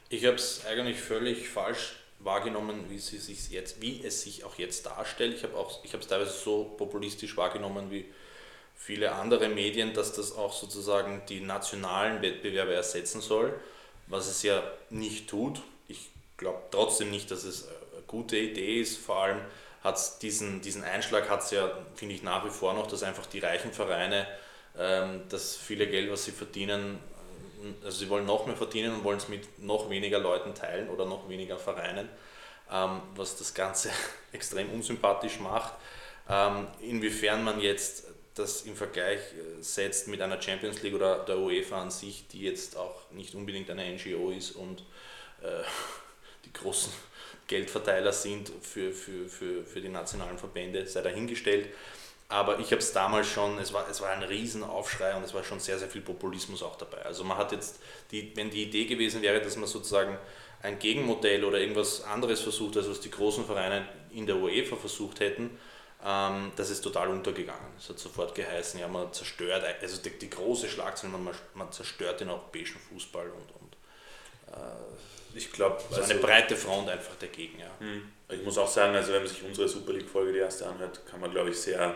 Ich 0.09 0.25
habe 0.25 0.35
es 0.35 0.65
eigentlich 0.65 0.99
völlig 0.99 1.47
falsch 1.49 1.95
wahrgenommen, 2.19 2.85
wie, 2.89 2.99
sie 2.99 3.17
sich 3.17 3.49
jetzt, 3.49 3.81
wie 3.81 4.01
es 4.03 4.21
sich 4.21 4.43
auch 4.43 4.57
jetzt 4.57 4.85
darstellt. 4.85 5.35
Ich 5.35 5.43
habe 5.43 5.99
es 5.99 6.07
teilweise 6.07 6.31
so 6.31 6.63
populistisch 6.77 7.35
wahrgenommen 7.35 7.91
wie 7.91 8.05
viele 8.75 9.13
andere 9.13 9.47
Medien, 9.49 9.93
dass 9.93 10.13
das 10.13 10.35
auch 10.35 10.53
sozusagen 10.53 11.21
die 11.29 11.39
nationalen 11.39 12.21
Wettbewerbe 12.21 12.73
ersetzen 12.73 13.21
soll, 13.21 13.53
was 14.07 14.27
es 14.27 14.43
ja 14.43 14.61
nicht 14.89 15.29
tut. 15.29 15.61
Ich 15.87 16.09
glaube 16.37 16.61
trotzdem 16.71 17.09
nicht, 17.09 17.31
dass 17.31 17.43
es 17.43 17.67
eine 17.67 18.01
gute 18.07 18.37
Idee 18.37 18.81
ist. 18.81 18.97
Vor 18.97 19.17
allem 19.23 19.41
hat 19.83 19.97
es 19.97 20.19
diesen, 20.19 20.61
diesen 20.61 20.83
Einschlag 20.83 21.29
hat 21.29 21.43
es 21.43 21.51
ja, 21.51 21.69
finde 21.95 22.15
ich, 22.15 22.23
nach 22.23 22.45
wie 22.45 22.49
vor 22.49 22.73
noch, 22.73 22.87
dass 22.87 23.03
einfach 23.03 23.25
die 23.25 23.39
reichen 23.39 23.71
Vereine 23.71 24.27
ähm, 24.77 25.23
das 25.29 25.55
viele 25.55 25.87
Geld, 25.87 26.11
was 26.11 26.25
sie 26.25 26.31
verdienen, 26.31 26.99
also 27.83 27.97
sie 27.97 28.09
wollen 28.09 28.25
noch 28.25 28.45
mehr 28.45 28.55
verdienen 28.55 28.95
und 28.95 29.03
wollen 29.03 29.17
es 29.17 29.29
mit 29.29 29.59
noch 29.59 29.89
weniger 29.89 30.19
Leuten 30.19 30.53
teilen 30.53 30.89
oder 30.89 31.05
noch 31.05 31.29
weniger 31.29 31.57
Vereinen, 31.57 32.09
ähm, 32.71 33.01
was 33.15 33.37
das 33.37 33.53
Ganze 33.53 33.89
extrem 34.31 34.69
unsympathisch 34.71 35.39
macht. 35.39 35.73
Ähm, 36.29 36.67
inwiefern 36.81 37.43
man 37.43 37.59
jetzt 37.59 38.05
das 38.35 38.63
im 38.63 38.75
Vergleich 38.75 39.19
äh, 39.19 39.61
setzt 39.61 40.07
mit 40.07 40.21
einer 40.21 40.41
Champions 40.41 40.81
League 40.81 40.95
oder 40.95 41.19
der 41.19 41.37
UEFA 41.37 41.81
an 41.81 41.91
sich, 41.91 42.27
die 42.27 42.41
jetzt 42.41 42.77
auch 42.77 43.11
nicht 43.11 43.35
unbedingt 43.35 43.69
eine 43.69 43.85
NGO 43.93 44.31
ist 44.31 44.51
und 44.51 44.81
äh, 45.41 45.63
die 46.45 46.53
großen 46.53 46.91
Geldverteiler 47.47 48.13
sind 48.13 48.51
für, 48.61 48.91
für, 48.91 49.27
für, 49.27 49.63
für 49.63 49.81
die 49.81 49.89
nationalen 49.89 50.37
Verbände, 50.37 50.85
sei 50.87 51.01
dahingestellt. 51.01 51.67
Aber 52.29 52.57
ich 52.57 52.67
habe 52.67 52.77
es 52.77 52.91
damals 52.93 53.27
schon, 53.27 53.59
es 53.59 53.73
war, 53.73 53.87
es 53.89 54.01
war 54.01 54.09
ein 54.09 54.23
Riesenaufschrei 54.23 55.15
und 55.15 55.23
es 55.23 55.33
war 55.35 55.43
schon 55.43 55.59
sehr, 55.59 55.77
sehr 55.77 55.89
viel 55.89 56.01
Populismus 56.01 56.63
auch 56.63 56.77
dabei. 56.77 57.03
Also 57.03 57.23
man 57.23 57.37
hat 57.37 57.51
jetzt, 57.51 57.79
die, 58.09 58.35
wenn 58.35 58.49
die 58.49 58.63
Idee 58.63 58.85
gewesen 58.85 59.21
wäre, 59.21 59.39
dass 59.39 59.55
man 59.55 59.67
sozusagen 59.67 60.17
ein 60.63 60.79
Gegenmodell 60.79 61.43
oder 61.43 61.59
irgendwas 61.59 62.03
anderes 62.03 62.39
versucht, 62.39 62.77
als 62.77 62.89
was 62.89 63.01
die 63.01 63.11
großen 63.11 63.45
Vereine 63.45 63.87
in 64.11 64.25
der 64.25 64.37
UEFA 64.37 64.77
versucht 64.77 65.19
hätten, 65.19 65.51
ähm, 66.05 66.51
das 66.55 66.69
ist 66.69 66.81
total 66.81 67.09
untergegangen. 67.09 67.71
Es 67.77 67.89
hat 67.89 67.99
sofort 67.99 68.35
geheißen, 68.35 68.79
ja, 68.79 68.87
man 68.87 69.13
zerstört, 69.13 69.63
also 69.81 70.01
die, 70.01 70.11
die 70.11 70.29
große 70.29 70.67
Schlagzeile, 70.67 71.13
man, 71.13 71.33
man 71.53 71.71
zerstört 71.71 72.19
den 72.19 72.29
europäischen 72.29 72.79
Fußball 72.79 73.27
und, 73.27 73.61
und 73.61 73.73
äh, 74.53 75.37
ich 75.37 75.51
glaube, 75.51 75.81
so 75.89 75.95
also, 75.95 76.11
eine 76.11 76.21
breite 76.21 76.55
Front 76.55 76.89
einfach 76.89 77.15
dagegen. 77.15 77.59
Ja. 77.59 77.71
Hm. 77.79 78.11
Ich 78.29 78.43
muss 78.43 78.57
auch 78.57 78.67
sagen, 78.67 78.95
also 78.95 79.13
wenn 79.13 79.23
man 79.23 79.27
sich 79.27 79.43
unsere 79.43 79.67
Super 79.67 79.93
League-Folge, 79.93 80.33
die 80.33 80.39
erste 80.39 80.67
anhört, 80.67 81.05
kann 81.07 81.19
man, 81.19 81.31
glaube 81.31 81.49
ich, 81.49 81.59
sehr 81.59 81.95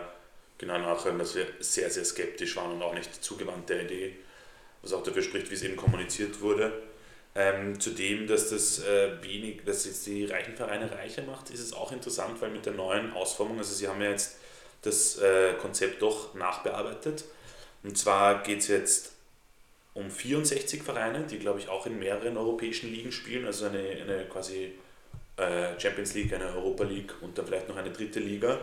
genau 0.56 0.78
nachhören, 0.78 1.18
dass 1.18 1.34
wir 1.34 1.46
sehr, 1.60 1.90
sehr 1.90 2.04
skeptisch 2.04 2.56
waren 2.56 2.72
und 2.72 2.82
auch 2.82 2.94
nicht 2.94 3.22
zugewandt 3.22 3.68
der 3.68 3.82
Idee, 3.82 4.16
was 4.82 4.92
auch 4.92 5.02
dafür 5.02 5.22
spricht, 5.22 5.50
wie 5.50 5.54
es 5.54 5.62
eben 5.62 5.76
kommuniziert 5.76 6.40
wurde. 6.40 6.72
Ähm, 7.38 7.78
zudem, 7.78 8.26
dass 8.26 8.50
das 8.50 8.80
äh, 8.80 9.22
wenig, 9.22 9.64
dass 9.64 9.84
jetzt 9.84 10.04
die 10.06 10.24
reichen 10.24 10.56
Vereine 10.56 10.90
reicher 10.90 11.22
macht, 11.22 11.50
ist 11.50 11.60
es 11.60 11.72
auch 11.72 11.92
interessant, 11.92 12.42
weil 12.42 12.50
mit 12.50 12.66
der 12.66 12.72
neuen 12.72 13.12
Ausformung, 13.12 13.58
also 13.58 13.72
sie 13.72 13.86
haben 13.86 14.02
ja 14.02 14.10
jetzt 14.10 14.38
das 14.82 15.18
äh, 15.18 15.52
Konzept 15.54 16.02
doch 16.02 16.34
nachbearbeitet. 16.34 17.24
Und 17.84 17.96
zwar 17.96 18.42
geht 18.42 18.58
es 18.58 18.66
jetzt 18.66 19.12
um 19.94 20.10
64 20.10 20.82
Vereine, 20.82 21.28
die 21.28 21.38
glaube 21.38 21.60
ich 21.60 21.68
auch 21.68 21.86
in 21.86 22.00
mehreren 22.00 22.36
europäischen 22.36 22.90
Ligen 22.90 23.12
spielen, 23.12 23.46
also 23.46 23.66
eine, 23.66 23.78
eine 23.78 24.24
quasi 24.24 24.72
äh, 25.36 25.78
Champions 25.78 26.14
League, 26.14 26.32
eine 26.32 26.46
Europa 26.46 26.82
League 26.82 27.14
und 27.20 27.38
dann 27.38 27.46
vielleicht 27.46 27.68
noch 27.68 27.76
eine 27.76 27.92
dritte 27.92 28.18
Liga. 28.18 28.58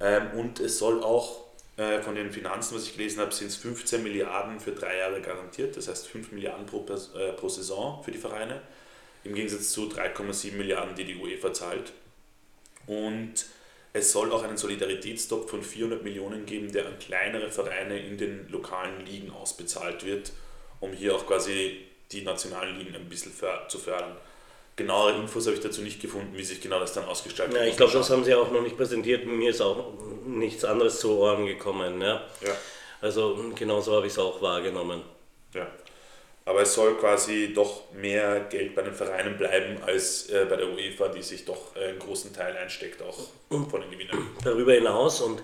Ähm, 0.00 0.32
und 0.36 0.58
es 0.58 0.80
soll 0.80 1.04
auch 1.04 1.44
äh, 1.80 2.02
von 2.02 2.14
den 2.14 2.30
Finanzen, 2.30 2.74
was 2.74 2.84
ich 2.84 2.92
gelesen 2.94 3.20
habe, 3.20 3.32
sind 3.32 3.46
es 3.46 3.56
15 3.56 4.02
Milliarden 4.02 4.60
für 4.60 4.72
drei 4.72 4.98
Jahre 4.98 5.22
garantiert, 5.22 5.78
das 5.78 5.88
heißt 5.88 6.08
5 6.08 6.32
Milliarden 6.32 6.66
pro, 6.66 6.84
äh, 7.16 7.32
pro 7.32 7.48
Saison 7.48 8.04
für 8.04 8.10
die 8.10 8.18
Vereine, 8.18 8.60
im 9.24 9.34
Gegensatz 9.34 9.70
zu 9.70 9.88
3,7 9.88 10.56
Milliarden, 10.56 10.94
die 10.94 11.04
die 11.04 11.16
UEFA 11.16 11.54
zahlt. 11.54 11.92
Und 12.86 13.46
es 13.94 14.12
soll 14.12 14.30
auch 14.30 14.42
einen 14.42 14.58
Solidaritätstopf 14.58 15.48
von 15.48 15.62
400 15.62 16.02
Millionen 16.02 16.44
geben, 16.44 16.70
der 16.70 16.84
an 16.84 16.98
kleinere 16.98 17.50
Vereine 17.50 17.98
in 17.98 18.18
den 18.18 18.46
lokalen 18.50 19.06
Ligen 19.06 19.30
ausbezahlt 19.30 20.04
wird, 20.04 20.32
um 20.80 20.92
hier 20.92 21.14
auch 21.14 21.26
quasi 21.26 21.86
die 22.12 22.20
nationalen 22.22 22.78
Ligen 22.78 22.94
ein 22.94 23.08
bisschen 23.08 23.32
zu 23.68 23.78
fördern. 23.78 24.16
Genauere 24.80 25.16
Infos 25.16 25.44
habe 25.44 25.56
ich 25.56 25.62
dazu 25.62 25.82
nicht 25.82 26.00
gefunden, 26.00 26.34
wie 26.34 26.42
sich 26.42 26.58
genau 26.58 26.80
das 26.80 26.94
dann 26.94 27.04
ausgestaltet 27.04 27.54
ja, 27.54 27.64
Ich 27.64 27.76
glaube, 27.76 27.92
das 27.92 28.08
haben 28.08 28.24
sie 28.24 28.34
auch 28.34 28.50
noch 28.50 28.62
nicht 28.62 28.78
präsentiert. 28.78 29.26
Mir 29.26 29.50
ist 29.50 29.60
auch 29.60 29.92
nichts 30.24 30.64
anderes 30.64 31.00
zu 31.00 31.18
Ohren 31.18 31.44
gekommen. 31.44 32.00
Ja. 32.00 32.22
ja. 32.40 32.56
Also 33.02 33.52
genauso 33.54 33.94
habe 33.94 34.06
ich 34.06 34.14
es 34.14 34.18
auch 34.18 34.40
wahrgenommen. 34.40 35.02
Ja. 35.52 35.66
Aber 36.46 36.62
es 36.62 36.72
soll 36.72 36.94
quasi 36.94 37.52
doch 37.54 37.92
mehr 37.92 38.40
Geld 38.48 38.74
bei 38.74 38.80
den 38.80 38.94
Vereinen 38.94 39.36
bleiben 39.36 39.82
als 39.84 40.30
äh, 40.30 40.46
bei 40.48 40.56
der 40.56 40.70
UEFA, 40.70 41.08
die 41.08 41.22
sich 41.22 41.44
doch 41.44 41.76
äh, 41.76 41.90
einen 41.90 41.98
großen 41.98 42.32
Teil 42.32 42.56
einsteckt, 42.56 43.02
auch 43.02 43.18
von 43.50 43.82
den 43.82 43.90
Gewinnern. 43.90 44.30
Darüber 44.42 44.72
hinaus, 44.72 45.20
und 45.20 45.42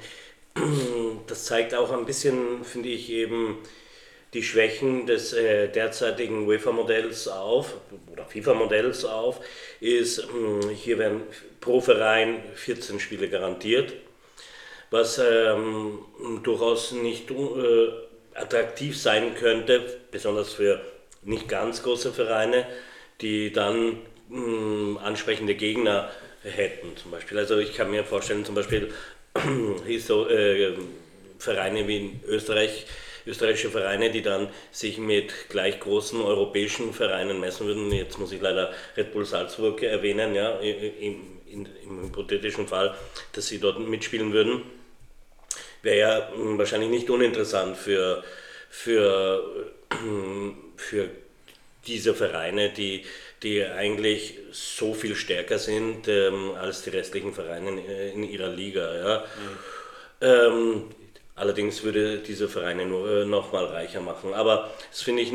das 1.27 1.45
zeigt 1.45 1.75
auch 1.75 1.93
ein 1.93 2.07
bisschen, 2.07 2.65
finde 2.65 2.89
ich, 2.89 3.11
eben 3.11 3.59
die 4.35 4.43
Schwächen 4.43 5.07
des 5.07 5.33
äh, 5.33 5.69
derzeitigen 5.69 6.47
UEFA-Modells 6.47 7.29
auf 7.29 7.75
oder 8.13 8.25
FIFA-Modells 8.27 9.05
auf, 9.05 9.41
ist, 9.81 10.27
mh, 10.33 10.69
hier 10.71 10.99
werden 10.99 11.23
pro 11.61 11.81
Verein 11.81 12.43
14 12.55 13.01
Spiele 13.01 13.29
garantiert, 13.29 13.95
was 14.91 15.19
ähm, 15.19 15.99
durchaus 16.43 16.93
nicht 16.93 17.31
äh, 17.31 17.89
attraktiv 18.35 19.01
sein 19.01 19.35
könnte, 19.35 19.99
besonders 20.11 20.53
für 20.53 20.81
nicht 21.23 21.49
ganz 21.49 21.83
große 21.83 22.13
Vereine, 22.13 22.67
die 23.21 23.53
dann 23.53 23.99
mh, 24.29 25.01
ansprechende 25.01 25.55
Gegner 25.55 26.11
hätten. 26.43 26.97
Zum 26.97 27.11
Beispiel. 27.11 27.39
Also 27.39 27.59
ich 27.59 27.75
kann 27.75 27.91
mir 27.91 28.05
vorstellen, 28.05 28.45
zum 28.45 28.55
Beispiel 28.55 28.93
äh, 29.89 30.73
Vereine 31.39 31.89
wie 31.89 31.97
in 31.97 32.21
Österreich, 32.27 32.87
österreichische 33.27 33.71
Vereine, 33.71 34.11
die 34.11 34.23
dann 34.23 34.49
sich 34.71 34.99
mit 34.99 35.33
gleich 35.49 35.81
großen 35.81 36.21
europäischen 36.21 36.93
Vereinen 36.93 37.41
messen 37.41 37.67
würden. 37.67 37.91
Jetzt 37.93 38.19
muss 38.19 38.33
ich 38.33 38.41
leider 38.41 38.73
Red 38.97 39.13
Bull 39.13 39.25
Salzburg 39.25 39.83
erwähnen, 39.83 40.35
ja, 40.35 40.59
im, 40.61 41.41
im, 41.47 41.67
im 41.85 42.03
hypothetischen 42.05 42.69
Fall, 42.69 42.95
dass 43.33 43.47
sie 43.47 43.59
dort 43.59 43.81
mitspielen 43.81 44.33
würden. 44.33 44.63
Wäre 45.83 45.99
ja 45.99 46.33
hm, 46.35 46.59
wahrscheinlich 46.59 46.91
nicht 46.91 47.11
uninteressant 47.11 47.77
für, 47.77 48.23
für, 48.69 49.73
für 50.77 51.11
diese 51.87 52.15
Vereine, 52.15 52.71
die, 52.71 53.05
die 53.43 53.65
eigentlich 53.65 54.39
so 54.51 54.95
viel 54.95 55.15
stärker 55.15 55.59
sind 55.59 56.09
ähm, 56.09 56.53
als 56.59 56.83
die 56.83 56.91
restlichen 56.91 57.33
Vereine 57.33 57.71
in, 57.71 58.23
in 58.23 58.31
ihrer 58.31 58.49
Liga. 58.49 58.97
Ja. 58.97 59.19
Mhm. 59.19 59.59
Ähm, 60.21 60.85
Allerdings 61.39 61.83
würde 61.83 62.17
diese 62.17 62.49
Vereine 62.49 62.87
nur 62.87 63.11
äh, 63.11 63.25
noch 63.27 63.53
mal 63.53 63.67
reicher 63.67 64.01
machen. 64.01 64.33
Aber 64.33 64.71
das 64.91 65.03
finde 65.03 65.21
ich 65.21 65.31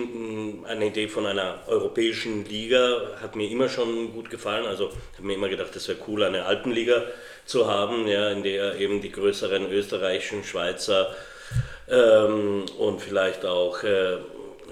eine 0.65 0.87
Idee 0.87 1.07
von 1.07 1.27
einer 1.27 1.59
europäischen 1.67 2.43
Liga, 2.45 3.19
hat 3.21 3.35
mir 3.35 3.47
immer 3.47 3.69
schon 3.69 4.11
gut 4.11 4.31
gefallen. 4.31 4.65
Also 4.65 4.89
habe 5.13 5.27
mir 5.27 5.35
immer 5.35 5.47
gedacht, 5.47 5.75
es 5.75 5.87
wäre 5.87 5.99
cool, 6.07 6.23
eine 6.23 6.45
Alpenliga 6.45 7.03
zu 7.45 7.67
haben, 7.67 8.07
ja, 8.07 8.31
in 8.31 8.41
der 8.41 8.79
eben 8.79 8.99
die 8.99 9.11
größeren 9.11 9.71
österreichischen, 9.71 10.43
Schweizer 10.43 11.15
ähm, 11.87 12.65
und 12.79 12.99
vielleicht 12.99 13.45
auch 13.45 13.83
äh, 13.83 14.17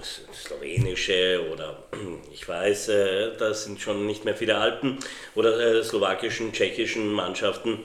slowenische 0.02 1.48
oder 1.52 1.84
ich 2.32 2.48
weiß, 2.48 2.88
äh, 2.88 3.36
das 3.38 3.64
sind 3.64 3.80
schon 3.80 4.04
nicht 4.04 4.24
mehr 4.24 4.34
viele 4.34 4.56
Alpen 4.56 4.98
oder 5.36 5.60
äh, 5.60 5.84
slowakischen, 5.84 6.52
tschechischen 6.52 7.12
Mannschaften 7.12 7.78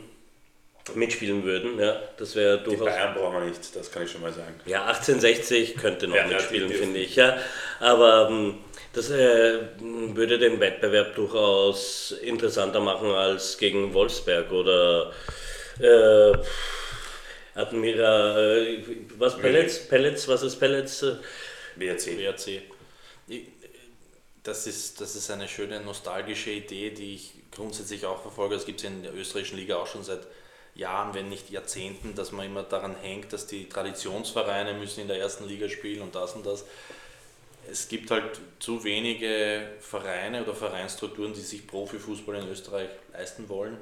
mitspielen 0.93 1.43
würden. 1.43 1.79
Ja, 1.79 1.99
das 2.17 2.35
wäre 2.35 2.59
durchaus. 2.59 2.85
Die 2.85 2.91
Bayern 2.91 3.13
brauchen 3.15 3.33
wir 3.33 3.45
nicht, 3.45 3.75
das 3.75 3.91
kann 3.91 4.03
ich 4.03 4.11
schon 4.11 4.21
mal 4.21 4.31
sagen. 4.31 4.53
Ja, 4.65 4.85
1860 4.85 5.77
könnte 5.77 6.07
noch 6.07 6.15
ja, 6.15 6.27
mitspielen, 6.27 6.69
finde 6.69 6.99
ich. 6.99 7.15
Ja. 7.15 7.37
Aber 7.79 8.29
ähm, 8.29 8.59
das 8.93 9.09
äh, 9.09 9.59
würde 9.79 10.37
den 10.37 10.59
Wettbewerb 10.59 11.15
durchaus 11.15 12.11
interessanter 12.11 12.79
machen 12.79 13.09
als 13.09 13.57
gegen 13.57 13.93
Wolfsberg 13.93 14.51
oder 14.51 15.11
äh, 15.79 16.37
Admira, 17.55 18.37
äh, 18.37 18.83
was 19.17 19.37
Pellets, 19.37 19.87
Pellets, 19.87 20.27
was 20.27 20.43
ist 20.43 20.57
Pellets? 20.57 21.03
WRC. 21.75 22.17
WRC. 22.17 22.61
Das 24.43 24.67
ist, 24.67 25.01
das 25.01 25.15
ist 25.15 25.31
eine 25.31 25.47
schöne 25.47 25.81
nostalgische 25.81 26.51
Idee, 26.51 26.91
die 26.91 27.15
ich 27.15 27.33
grundsätzlich 27.51 28.05
auch 28.05 28.21
verfolge. 28.21 28.55
Das 28.55 28.65
gibt 28.65 28.79
es 28.79 28.85
in 28.85 29.01
der 29.01 29.13
österreichischen 29.15 29.57
Liga 29.57 29.77
auch 29.77 29.87
schon 29.87 30.03
seit 30.03 30.21
Jahren, 30.75 31.13
wenn 31.13 31.29
nicht 31.29 31.49
Jahrzehnten, 31.49 32.15
dass 32.15 32.31
man 32.31 32.45
immer 32.45 32.63
daran 32.63 32.95
hängt, 32.95 33.31
dass 33.33 33.47
die 33.47 33.67
Traditionsvereine 33.67 34.73
müssen 34.73 35.01
in 35.01 35.07
der 35.07 35.19
ersten 35.19 35.47
Liga 35.47 35.69
spielen 35.69 36.01
und 36.01 36.15
das 36.15 36.33
und 36.33 36.45
das. 36.45 36.65
Es 37.71 37.87
gibt 37.87 38.11
halt 38.11 38.39
zu 38.59 38.83
wenige 38.83 39.67
Vereine 39.79 40.43
oder 40.43 40.53
Vereinsstrukturen, 40.53 41.33
die 41.33 41.41
sich 41.41 41.65
Profifußball 41.65 42.35
in 42.35 42.47
Österreich 42.49 42.89
leisten 43.13 43.49
wollen. 43.49 43.77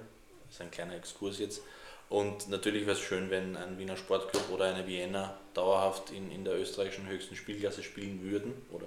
Das 0.45 0.55
ist 0.55 0.61
ein 0.61 0.71
kleiner 0.71 0.95
Exkurs 0.95 1.39
jetzt. 1.39 1.61
Und 2.09 2.47
natürlich 2.47 2.85
wäre 2.85 2.95
es 2.95 3.01
schön, 3.01 3.31
wenn 3.31 3.57
ein 3.57 3.79
Wiener 3.79 3.97
Sportclub 3.97 4.51
oder 4.51 4.65
eine 4.65 4.85
Vienna 4.85 5.35
dauerhaft 5.55 6.11
in, 6.11 6.31
in 6.31 6.45
der 6.45 6.59
österreichischen 6.59 7.07
höchsten 7.07 7.35
Spielklasse 7.35 7.81
spielen 7.81 8.21
würden 8.21 8.53
oder 8.71 8.85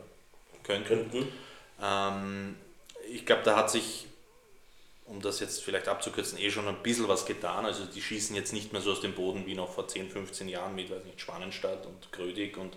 könnten. 0.63 1.11
könnten. 1.11 1.29
Ähm, 1.83 2.57
ich 3.11 3.27
glaube, 3.27 3.43
da 3.43 3.57
hat 3.57 3.71
sich 3.71 4.07
um 5.07 5.21
das 5.21 5.41
jetzt 5.41 5.63
vielleicht 5.63 5.89
abzukürzen, 5.89 6.39
eh 6.39 6.51
schon 6.51 6.67
ein 6.67 6.83
bisschen 6.83 7.09
was 7.09 7.27
getan. 7.27 7.65
Also 7.65 7.85
die 7.85 8.03
schießen 8.03 8.35
jetzt 8.35 8.53
nicht 8.53 8.73
mehr 8.73 8.83
so 8.83 8.93
aus 8.93 9.01
dem 9.01 9.15
Boden 9.15 9.47
wie 9.47 9.55
noch 9.55 9.73
vor 9.73 9.87
10, 9.87 10.11
15 10.11 10.49
Jahren 10.49 10.75
mit, 10.75 10.91
weiß 10.91 11.05
nicht, 11.05 11.21
Schwanenstadt 11.21 11.87
und 11.87 12.13
Grödig 12.13 12.57
und 12.57 12.77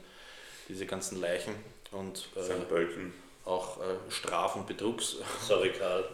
diese 0.67 0.85
ganzen 0.85 1.19
Leichen 1.19 1.55
und 1.91 2.29
äh, 2.35 3.49
auch 3.49 3.79
äh, 3.79 4.11
Straf- 4.11 4.55
und 4.55 4.67
Betrugs. 4.67 5.17
Sorry, 5.47 5.71
Karl. 5.71 6.07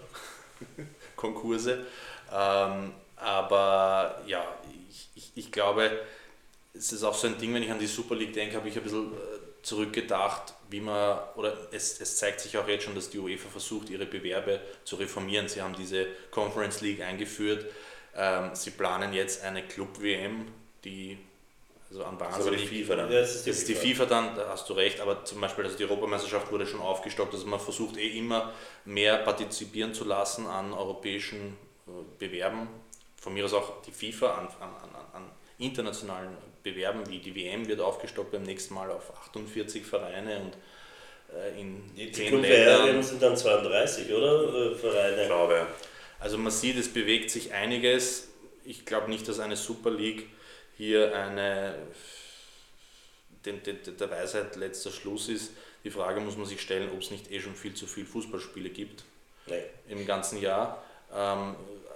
Konkurse. 1.15 1.85
Ähm, 2.31 2.93
aber 3.17 4.21
ja, 4.25 4.45
ich, 4.89 5.09
ich, 5.15 5.31
ich 5.35 5.51
glaube, 5.51 5.99
es 6.73 6.91
ist 6.91 7.03
auch 7.03 7.13
so 7.13 7.27
ein 7.27 7.37
Ding, 7.37 7.53
wenn 7.53 7.63
ich 7.63 7.71
an 7.71 7.79
die 7.79 7.87
Super 7.87 8.15
League 8.15 8.33
denke, 8.33 8.55
habe 8.55 8.67
ich 8.69 8.77
ein 8.77 8.83
bisschen 8.83 9.13
äh, 9.13 9.44
zurückgedacht, 9.65 10.53
wie 10.69 10.79
man, 10.79 11.19
oder 11.35 11.57
es, 11.71 11.99
es 11.99 12.17
zeigt 12.17 12.39
sich 12.39 12.57
auch 12.57 12.67
jetzt 12.67 12.83
schon, 12.83 12.95
dass 12.95 13.09
die 13.09 13.19
UEFA 13.19 13.49
versucht, 13.49 13.89
ihre 13.89 14.05
Bewerbe 14.05 14.61
zu 14.83 14.95
reformieren. 14.95 15.47
Sie 15.47 15.61
haben 15.61 15.75
diese 15.75 16.07
Conference 16.31 16.81
League 16.81 17.01
eingeführt. 17.01 17.65
Ähm, 18.15 18.51
sie 18.53 18.71
planen 18.71 19.13
jetzt 19.13 19.43
eine 19.43 19.63
Club-WM, 19.63 20.45
die 20.83 21.17
also 21.89 22.03
an 22.03 22.19
wahnsinnig. 22.19 22.51
Das 22.51 22.61
ist 22.61 22.71
die 22.71 22.83
FIFA 22.83 22.95
dann. 22.95 23.11
Ja, 23.11 23.19
das 23.19 23.35
ist 23.35 23.45
die, 23.45 23.49
das 23.49 23.59
ist 23.59 23.67
die 23.67 23.75
FIFA. 23.75 24.05
dann, 24.05 24.35
da 24.35 24.49
hast 24.49 24.69
du 24.69 24.73
recht, 24.73 24.99
aber 25.01 25.23
zum 25.25 25.41
Beispiel 25.41 25.65
also 25.65 25.77
die 25.77 25.83
Europameisterschaft 25.83 26.51
wurde 26.51 26.67
schon 26.67 26.81
aufgestockt, 26.81 27.33
also 27.33 27.47
man 27.47 27.59
versucht 27.59 27.97
eh 27.97 28.17
immer 28.17 28.53
mehr 28.85 29.17
partizipieren 29.17 29.93
zu 29.93 30.03
lassen 30.03 30.47
an 30.47 30.73
europäischen 30.73 31.57
äh, 31.87 31.91
Bewerben. 32.19 32.67
Von 33.19 33.33
mir 33.33 33.45
aus 33.45 33.53
auch 33.53 33.81
die 33.81 33.91
FIFA 33.91 34.35
an, 34.35 34.47
an, 34.59 34.69
an, 34.83 35.05
an 35.13 35.31
internationalen 35.57 36.35
bewerben, 36.65 37.07
wie 37.07 37.19
die 37.19 37.33
WM 37.33 37.69
wird 37.69 37.79
aufgestockt 37.79 38.31
beim 38.31 38.43
nächsten 38.43 38.73
Mal 38.73 38.91
auf 38.91 39.15
48 39.15 39.85
Vereine 39.85 40.39
und 40.39 40.57
äh, 41.33 41.61
in 41.61 41.95
die 41.95 42.11
10 42.11 42.41
Ländern. 42.41 43.01
sind 43.01 43.21
dann 43.21 43.37
32, 43.37 44.11
oder? 44.11 44.71
Äh, 44.71 44.75
Vereine. 44.75 45.21
Ich 45.21 45.27
glaube. 45.27 45.67
Also 46.19 46.37
man 46.37 46.51
sieht, 46.51 46.77
es 46.77 46.91
bewegt 46.91 47.31
sich 47.31 47.53
einiges. 47.53 48.29
Ich 48.65 48.85
glaube 48.85 49.09
nicht, 49.09 49.27
dass 49.27 49.39
eine 49.39 49.55
Super 49.55 49.91
League 49.91 50.27
hier 50.75 51.15
eine 51.15 51.75
den, 53.45 53.61
den, 53.63 53.77
der 53.97 54.11
Weisheit 54.11 54.55
letzter 54.55 54.91
Schluss 54.91 55.29
ist. 55.29 55.51
Die 55.83 55.91
Frage 55.91 56.19
muss 56.19 56.35
man 56.35 56.47
sich 56.47 56.61
stellen, 56.61 56.89
ob 56.91 57.01
es 57.01 57.11
nicht 57.11 57.31
eh 57.31 57.39
schon 57.39 57.53
viel 57.53 57.75
zu 57.75 57.85
viele 57.85 58.07
Fußballspiele 58.07 58.69
gibt 58.69 59.03
nee. 59.45 59.61
im 59.87 60.05
ganzen 60.07 60.41
Jahr. 60.41 60.83
Ähm, 61.13 61.55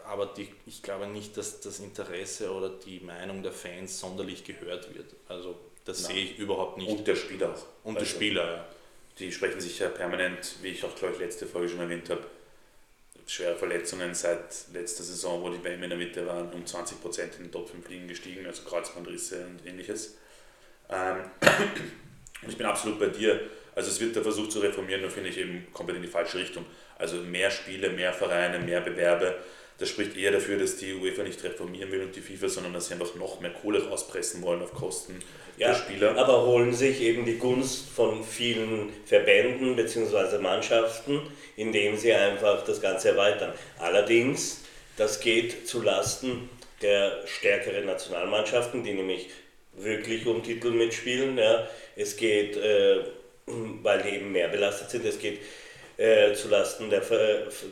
aber 0.10 0.26
die, 0.26 0.50
ich 0.66 0.82
glaube 0.82 1.08
nicht, 1.08 1.38
dass 1.38 1.62
das 1.62 1.80
Interesse 1.80 2.52
oder 2.52 2.70
die 2.70 3.00
Meinung 3.00 3.44
der 3.44 3.52
Fans 3.52 4.00
sonderlich 4.00 4.44
gehört 4.44 4.94
wird. 4.94 5.16
Also 5.28 5.60
das 5.86 6.04
Nein. 6.04 6.12
sehe 6.14 6.24
ich 6.26 6.40
überhaupt 6.40 6.78
nicht. 6.78 6.90
Und 6.90 7.08
der 7.08 7.16
Spieler 7.16 7.50
auch. 7.54 7.66
Und 7.84 7.96
also, 7.96 8.00
der 8.00 8.06
Spieler, 8.06 8.46
ja. 8.46 8.68
die 9.20 9.32
sprechen 9.32 9.62
sich 9.62 9.78
ja 9.80 9.90
permanent, 9.90 10.56
wie 10.62 10.70
ich 10.70 10.84
auch 10.84 10.96
glaube 10.96 11.14
ich 11.14 11.20
letzte 11.20 11.46
Folge 11.46 11.70
schon 11.70 11.80
erwähnt 11.80 12.10
habe, 12.10 12.24
schwere 13.28 13.56
Verletzungen 13.56 14.16
seit 14.16 14.66
letzter 14.74 15.04
Saison, 15.04 15.44
wo 15.44 15.50
die 15.50 15.58
ihm 15.58 15.84
in 15.84 15.90
der 15.90 15.98
Mitte 15.98 16.26
waren, 16.26 16.52
um 16.54 16.64
20% 16.64 17.38
in 17.38 17.44
den 17.44 17.52
Top 17.52 17.70
5 17.70 17.88
Ligen 17.88 18.08
gestiegen, 18.08 18.46
also 18.48 18.64
Kreuzbandrisse 18.64 19.46
und 19.46 19.66
ähnliches. 19.66 20.18
Ähm, 20.90 21.18
und 22.42 22.50
ich 22.50 22.58
bin 22.58 22.66
absolut 22.66 23.00
bei 23.00 23.08
dir. 23.08 23.40
Also 23.76 23.92
es 23.92 24.00
wird 24.00 24.16
der 24.16 24.24
Versuch 24.24 24.50
zu 24.50 24.60
reformieren, 24.60 25.02
nur 25.02 25.12
finde 25.12 25.30
ich 25.30 25.38
eben 25.38 25.68
komplett 25.72 25.98
in 25.98 26.02
die 26.02 26.10
falsche 26.10 26.40
Richtung. 26.40 26.66
Also 26.98 27.18
mehr 27.18 27.52
Spiele, 27.52 27.92
mehr 27.92 28.12
Vereine, 28.12 28.60
mehr 28.60 28.82
Bewerbe. 28.82 29.36
Das 29.80 29.88
spricht 29.90 30.18
eher 30.18 30.32
dafür, 30.32 30.60
dass 30.60 30.76
die 30.76 30.94
UEFA 30.94 31.24
nicht 31.24 31.42
reformieren 31.44 31.92
will 31.92 32.02
und 32.02 32.16
die 32.16 32.22
FIFA, 32.22 32.50
sondern 32.50 32.74
dass 32.74 32.88
sie 32.88 32.94
einfach 32.94 33.16
noch 33.16 33.40
mehr 33.40 33.52
Kohle 33.52 33.88
rauspressen 33.88 34.42
wollen 34.42 34.62
auf 34.62 34.74
Kosten 34.74 35.20
ja, 35.58 35.70
der 35.70 35.76
Spieler. 35.76 36.18
Aber 36.18 36.46
holen 36.46 36.74
sich 36.74 37.02
eben 37.02 37.26
die 37.26 37.38
Gunst 37.38 37.90
von 37.90 38.24
vielen 38.24 38.90
Verbänden 39.06 39.78
bzw. 39.78 40.38
Mannschaften, 40.40 41.22
indem 41.56 41.96
sie 41.96 42.14
einfach 42.14 42.66
das 42.66 42.82
Ganze 42.82 43.10
erweitern. 43.10 43.54
Allerdings, 43.78 44.62
das 44.98 45.22
geht 45.22 45.66
zu 45.66 45.82
Lasten 45.82 46.50
der 46.82 47.26
stärkeren 47.26 47.86
Nationalmannschaften, 47.86 48.84
die 48.84 48.94
nämlich 48.94 49.30
wirklich 49.78 50.26
um 50.26 50.44
Titel 50.44 50.72
mitspielen. 50.72 51.38
Ja. 51.38 51.68
Es 51.96 52.18
geht, 52.18 52.58
äh, 52.58 53.00
weil 53.46 54.02
die 54.02 54.10
eben 54.10 54.32
mehr 54.34 54.50
belastet 54.50 54.90
sind, 54.90 55.06
es 55.06 55.20
geht 55.20 55.40
äh, 56.00 56.34
zulasten 56.34 56.90
der 56.90 57.04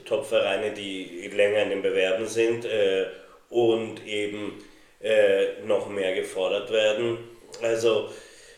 Top-Vereine, 0.06 0.74
die 0.74 1.32
länger 1.34 1.64
in 1.64 1.70
den 1.70 1.82
Bewerben 1.82 2.28
sind 2.28 2.66
äh, 2.66 3.06
und 3.50 4.06
eben 4.06 4.62
äh, 5.02 5.64
noch 5.66 5.90
mehr 5.90 6.14
gefordert 6.14 6.70
werden. 6.70 7.20
Also 7.62 8.10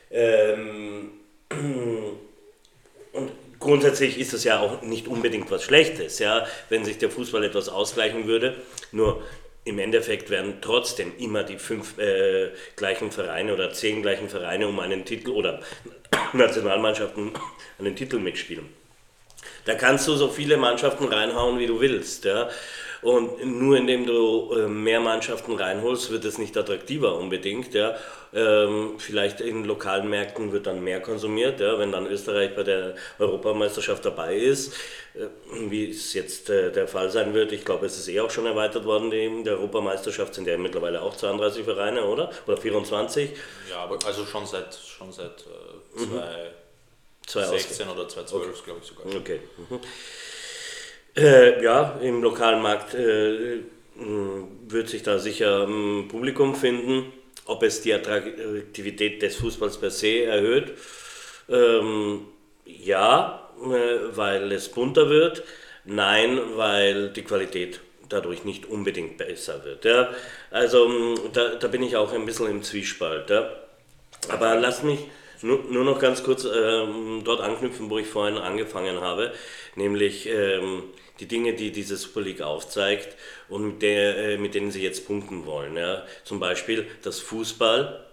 ähm, 0.09 1.11
und 3.13 3.31
grundsätzlich 3.59 4.19
ist 4.19 4.33
das 4.33 4.43
ja 4.43 4.59
auch 4.59 4.81
nicht 4.81 5.07
unbedingt 5.07 5.51
was 5.51 5.63
Schlechtes, 5.63 6.17
ja, 6.17 6.47
wenn 6.69 6.83
sich 6.83 6.97
der 6.97 7.11
Fußball 7.11 7.43
etwas 7.43 7.69
ausgleichen 7.69 8.25
würde. 8.25 8.55
Nur 8.91 9.21
im 9.65 9.77
Endeffekt 9.77 10.31
werden 10.31 10.55
trotzdem 10.61 11.11
immer 11.19 11.43
die 11.43 11.59
fünf 11.59 11.99
äh, 11.99 12.49
gleichen 12.75 13.11
Vereine 13.11 13.53
oder 13.53 13.71
zehn 13.71 14.01
gleichen 14.01 14.29
Vereine 14.29 14.67
um 14.67 14.79
einen 14.79 15.05
Titel 15.05 15.29
oder 15.29 15.61
Nationalmannschaften 16.33 17.33
einen 17.77 17.95
Titel 17.95 18.17
mitspielen. 18.17 18.78
Da 19.65 19.75
kannst 19.75 20.07
du 20.07 20.15
so 20.15 20.29
viele 20.29 20.57
Mannschaften 20.57 21.05
reinhauen, 21.05 21.59
wie 21.59 21.67
du 21.67 21.79
willst. 21.79 22.25
Ja? 22.25 22.49
Und 23.01 23.45
nur 23.45 23.77
indem 23.77 24.05
du 24.05 24.51
äh, 24.53 24.67
mehr 24.67 24.99
Mannschaften 24.99 25.53
reinholst, 25.53 26.11
wird 26.11 26.25
es 26.25 26.37
nicht 26.37 26.57
attraktiver 26.57 27.15
unbedingt. 27.15 27.73
Ja? 27.73 27.95
Ähm, 28.33 28.95
vielleicht 28.97 29.39
in 29.39 29.63
lokalen 29.63 30.09
Märkten 30.09 30.51
wird 30.51 30.67
dann 30.67 30.83
mehr 30.83 30.99
konsumiert, 31.01 31.61
ja? 31.61 31.79
wenn 31.79 31.91
dann 31.91 32.07
Österreich 32.07 32.55
bei 32.55 32.63
der 32.63 32.95
Europameisterschaft 33.17 34.03
dabei 34.03 34.35
ist, 34.35 34.73
äh, 35.13 35.27
wie 35.69 35.89
es 35.89 36.13
jetzt 36.13 36.49
äh, 36.49 36.71
der 36.71 36.87
Fall 36.87 37.09
sein 37.09 37.33
wird. 37.33 37.53
Ich 37.53 37.63
glaube, 37.63 37.85
es 37.85 37.97
ist 37.97 38.09
eh 38.09 38.19
auch 38.19 38.31
schon 38.31 38.45
erweitert 38.45 38.83
worden, 38.83 39.11
die, 39.11 39.43
der 39.43 39.53
Europameisterschaft 39.53 40.33
sind 40.33 40.47
ja 40.47 40.57
mittlerweile 40.57 41.01
auch 41.01 41.15
32 41.15 41.63
Vereine, 41.63 42.03
oder? 42.05 42.31
Oder 42.47 42.57
24? 42.57 43.29
Ja, 43.69 43.77
aber 43.83 43.97
also 44.05 44.25
schon 44.25 44.45
seit, 44.45 44.75
schon 44.75 45.11
seit 45.13 45.45
äh, 45.45 45.97
zwei. 45.97 46.05
Mhm 46.05 46.68
2016 47.29 47.87
oder 47.87 48.07
2012, 48.07 48.49
okay. 48.49 48.61
glaube 48.65 48.79
ich 48.81 48.87
sogar. 48.87 49.15
Okay. 49.15 49.39
Mhm. 49.69 49.79
Äh, 51.15 51.63
ja, 51.63 51.99
im 52.01 52.21
lokalen 52.23 52.61
Markt 52.61 52.93
äh, 52.93 53.59
wird 53.95 54.89
sich 54.89 55.03
da 55.03 55.19
sicher 55.19 55.67
ein 55.67 56.07
Publikum 56.07 56.55
finden. 56.55 57.11
Ob 57.45 57.63
es 57.63 57.81
die 57.81 57.93
Attraktivität 57.93 59.21
des 59.21 59.35
Fußballs 59.37 59.77
per 59.77 59.89
se 59.89 60.23
erhöht? 60.23 60.73
Ähm, 61.49 62.27
ja, 62.65 63.49
äh, 63.59 64.15
weil 64.15 64.51
es 64.51 64.69
bunter 64.69 65.09
wird. 65.09 65.43
Nein, 65.85 66.39
weil 66.55 67.09
die 67.09 67.23
Qualität 67.23 67.79
dadurch 68.07 68.43
nicht 68.43 68.65
unbedingt 68.65 69.17
besser 69.17 69.63
wird. 69.65 69.85
Ja? 69.85 70.09
Also 70.51 71.15
da, 71.33 71.55
da 71.55 71.67
bin 71.67 71.83
ich 71.83 71.95
auch 71.95 72.13
ein 72.13 72.25
bisschen 72.25 72.49
im 72.49 72.63
Zwiespalt. 72.63 73.29
Ja? 73.29 73.49
Aber 74.29 74.55
lass 74.55 74.83
mich 74.83 74.99
nur, 75.41 75.63
nur 75.69 75.83
noch 75.83 75.99
ganz 75.99 76.23
kurz 76.23 76.45
ähm, 76.45 77.21
dort 77.23 77.41
anknüpfen, 77.41 77.89
wo 77.89 77.97
ich 77.97 78.07
vorhin 78.07 78.37
angefangen 78.37 79.01
habe, 79.01 79.33
nämlich 79.75 80.27
ähm, 80.27 80.83
die 81.19 81.27
Dinge, 81.27 81.53
die 81.53 81.71
diese 81.71 81.97
Super 81.97 82.21
League 82.21 82.41
aufzeigt 82.41 83.15
und 83.49 83.65
mit, 83.65 83.81
der, 83.81 84.17
äh, 84.17 84.37
mit 84.37 84.55
denen 84.55 84.71
sie 84.71 84.81
jetzt 84.81 85.05
punkten 85.05 85.45
wollen. 85.45 85.75
Ja. 85.75 86.05
Zum 86.23 86.39
Beispiel, 86.39 86.87
dass 87.03 87.19
Fußball 87.19 88.05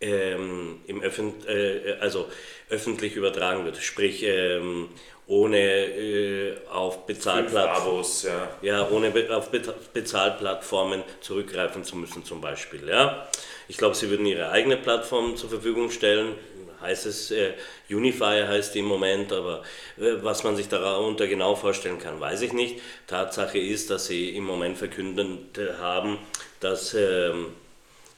ähm, 0.00 0.80
im 0.86 1.02
Öffent 1.02 1.46
äh, 1.46 1.96
also 2.00 2.28
öffentlich 2.70 3.16
übertragen 3.16 3.64
wird, 3.64 3.78
sprich 3.78 4.22
ähm, 4.22 4.88
ohne 5.26 5.58
äh, 5.58 6.56
auf 6.70 7.06
Bezahlplattformen 7.06 8.04
ja. 8.24 8.48
ja. 8.62 8.90
ohne 8.90 9.10
Be 9.10 9.34
auf 9.36 9.50
Be 9.50 9.60
Bezahlplattformen 9.92 11.02
zurückgreifen 11.20 11.84
zu 11.84 11.96
müssen 11.96 12.24
zum 12.24 12.40
Beispiel. 12.40 12.88
Ja. 12.88 13.28
Ich 13.68 13.76
glaube, 13.76 13.94
sie 13.94 14.08
würden 14.08 14.24
ihre 14.24 14.50
eigene 14.50 14.78
Plattform 14.78 15.36
zur 15.36 15.50
Verfügung 15.50 15.90
stellen, 15.90 16.34
heißt 16.80 17.06
es, 17.06 17.30
äh, 17.30 17.54
Unifier 17.90 18.48
heißt 18.48 18.76
im 18.76 18.86
Moment, 18.86 19.32
aber 19.32 19.62
äh, 19.98 20.22
was 20.22 20.44
man 20.44 20.56
sich 20.56 20.68
darunter 20.68 21.26
genau 21.26 21.54
vorstellen 21.54 21.98
kann, 21.98 22.20
weiß 22.20 22.42
ich 22.42 22.52
nicht. 22.52 22.80
Tatsache 23.06 23.58
ist, 23.58 23.90
dass 23.90 24.06
sie 24.06 24.36
im 24.36 24.44
Moment 24.44 24.78
verkündet 24.78 25.58
haben, 25.80 26.18
dass 26.60 26.94
ähm, 26.94 27.54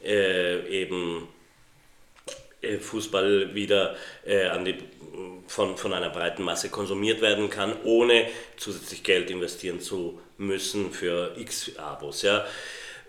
äh, 0.04 0.66
eben 0.68 1.28
äh, 2.62 2.78
Fußball 2.78 3.54
wieder 3.54 3.96
äh, 4.24 4.46
an 4.46 4.64
die, 4.64 4.76
von, 5.46 5.76
von 5.76 5.92
einer 5.92 6.10
breiten 6.10 6.42
Masse 6.42 6.68
konsumiert 6.68 7.20
werden 7.20 7.50
kann, 7.50 7.74
ohne 7.84 8.28
zusätzlich 8.56 9.02
Geld 9.02 9.30
investieren 9.30 9.80
zu 9.80 10.20
müssen 10.38 10.92
für 10.92 11.34
x 11.36 11.76
Abos. 11.76 12.22
Ja. 12.22 12.46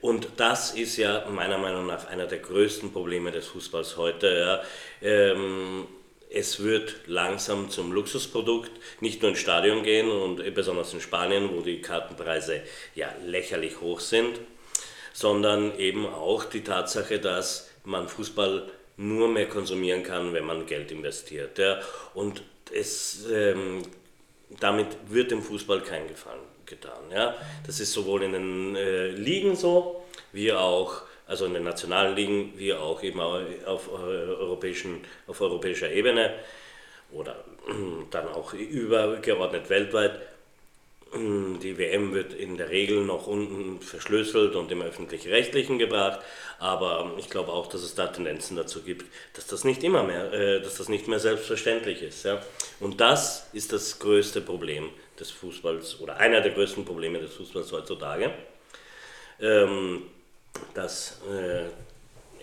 Und 0.01 0.29
das 0.37 0.71
ist 0.71 0.97
ja 0.97 1.27
meiner 1.29 1.59
Meinung 1.59 1.85
nach 1.85 2.07
einer 2.07 2.25
der 2.25 2.39
größten 2.39 2.91
Probleme 2.91 3.31
des 3.31 3.47
Fußballs 3.47 3.97
heute. 3.97 4.63
Ja. 5.01 5.07
Ähm, 5.07 5.87
es 6.29 6.63
wird 6.63 7.01
langsam 7.07 7.69
zum 7.69 7.91
Luxusprodukt, 7.91 8.71
nicht 8.99 9.21
nur 9.21 9.31
ins 9.31 9.39
Stadion 9.39 9.83
gehen 9.83 10.09
und 10.09 10.53
besonders 10.55 10.93
in 10.93 11.01
Spanien, 11.01 11.49
wo 11.53 11.61
die 11.61 11.81
Kartenpreise 11.81 12.61
ja 12.95 13.13
lächerlich 13.25 13.81
hoch 13.81 13.99
sind, 13.99 14.39
sondern 15.13 15.77
eben 15.77 16.07
auch 16.07 16.45
die 16.45 16.63
Tatsache, 16.63 17.19
dass 17.19 17.69
man 17.83 18.07
Fußball 18.07 18.71
nur 18.97 19.27
mehr 19.27 19.49
konsumieren 19.49 20.03
kann, 20.03 20.33
wenn 20.33 20.45
man 20.45 20.65
Geld 20.65 20.91
investiert. 20.91 21.59
Ja. 21.59 21.79
Und 22.13 22.43
es, 22.73 23.25
ähm, 23.29 23.83
damit 24.59 24.87
wird 25.09 25.31
dem 25.31 25.43
Fußball 25.43 25.81
kein 25.81 26.07
Gefallen 26.07 26.50
getan. 26.71 27.11
Ja? 27.13 27.35
Das 27.67 27.79
ist 27.79 27.93
sowohl 27.93 28.23
in 28.23 28.33
den 28.33 28.75
äh, 28.75 29.09
Ligen 29.09 29.55
so, 29.55 30.03
wie 30.31 30.51
auch, 30.51 31.03
also 31.27 31.45
in 31.45 31.53
den 31.53 31.63
nationalen 31.63 32.15
Ligen, 32.15 32.53
wie 32.57 32.73
auch 32.73 33.03
eben 33.03 33.19
auf, 33.19 33.87
äh, 33.87 33.91
europäischen, 33.91 35.01
auf 35.27 35.39
europäischer 35.39 35.91
Ebene 35.91 36.33
oder 37.11 37.43
dann 38.11 38.27
auch 38.29 38.53
übergeordnet 38.53 39.69
weltweit. 39.69 40.19
Die 41.13 41.77
WM 41.77 42.13
wird 42.13 42.33
in 42.33 42.55
der 42.55 42.69
Regel 42.69 43.03
noch 43.03 43.27
unten 43.27 43.81
verschlüsselt 43.81 44.55
und 44.55 44.71
im 44.71 44.81
öffentlich-rechtlichen 44.81 45.77
gebracht, 45.77 46.21
aber 46.57 47.15
ich 47.17 47.29
glaube 47.29 47.51
auch, 47.51 47.67
dass 47.67 47.81
es 47.81 47.95
da 47.95 48.07
Tendenzen 48.07 48.55
dazu 48.55 48.81
gibt, 48.81 49.05
dass 49.33 49.45
das 49.45 49.65
nicht 49.65 49.83
immer 49.83 50.03
mehr, 50.03 50.31
äh, 50.31 50.61
dass 50.61 50.75
das 50.77 50.87
nicht 50.87 51.09
mehr 51.09 51.19
selbstverständlich 51.19 52.01
ist. 52.01 52.25
Und 52.79 53.01
das 53.01 53.49
ist 53.51 53.73
das 53.73 53.99
größte 53.99 54.39
Problem 54.39 54.89
des 55.21 55.31
Fußballs 55.31 56.01
oder 56.01 56.17
einer 56.17 56.41
der 56.41 56.51
größten 56.51 56.83
Probleme 56.83 57.19
des 57.19 57.33
Fußballs 57.35 57.71
heutzutage, 57.71 58.33
ähm, 59.39 60.03
dass 60.73 61.21
äh, 61.31 61.69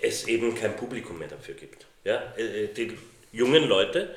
es 0.01 0.27
eben 0.27 0.55
kein 0.55 0.77
Publikum 0.77 1.19
mehr 1.19 1.29
dafür 1.29 1.55
gibt. 1.55 1.87
Ja? 2.05 2.23
Äh, 2.37 2.65
äh, 2.65 2.73
die 2.73 2.97
jungen 3.33 3.69
Leute, 3.69 4.15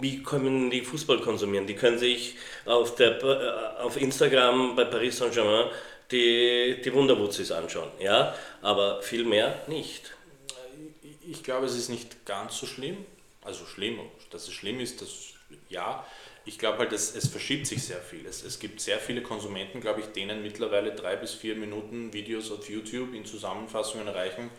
wie 0.00 0.22
können 0.22 0.70
die 0.70 0.82
Fußball 0.82 1.20
konsumieren? 1.20 1.66
Die 1.66 1.76
können 1.76 1.98
sich 1.98 2.36
auf, 2.66 2.96
der, 2.96 3.22
äh, 3.22 3.82
auf 3.82 3.96
Instagram 3.96 4.74
bei 4.74 4.84
Paris 4.84 5.18
Saint-Germain 5.18 5.70
die, 6.10 6.82
die 6.84 6.92
Wunderwutzis 6.92 7.50
anschauen, 7.52 7.90
ja? 8.00 8.34
aber 8.60 9.02
viel 9.02 9.24
mehr 9.24 9.62
nicht. 9.68 10.12
Ich 11.26 11.42
glaube, 11.42 11.66
es 11.66 11.76
ist 11.76 11.88
nicht 11.88 12.26
ganz 12.26 12.58
so 12.58 12.66
schlimm. 12.66 13.06
Also 13.42 13.66
schlimm, 13.66 14.00
dass 14.30 14.48
es 14.48 14.54
schlimm 14.54 14.80
ist, 14.80 15.02
das 15.02 15.34
ja, 15.68 16.04
ich 16.46 16.58
glaube 16.58 16.78
halt, 16.78 16.92
es, 16.92 17.14
es 17.14 17.28
verschiebt 17.28 17.66
sich 17.66 17.82
sehr 17.82 18.00
viel. 18.00 18.26
Es, 18.26 18.44
es 18.44 18.58
gibt 18.58 18.80
sehr 18.80 18.98
viele 18.98 19.22
Konsumenten, 19.22 19.80
glaube 19.80 20.00
ich, 20.00 20.06
denen 20.06 20.42
mittlerweile 20.42 20.94
drei 20.94 21.16
bis 21.16 21.34
vier 21.34 21.56
Minuten 21.56 22.12
Videos 22.12 22.50
auf 22.50 22.68
YouTube 22.68 23.14
in 23.14 23.24
Zusammenfassungen 23.24 24.08
reichen, 24.08 24.50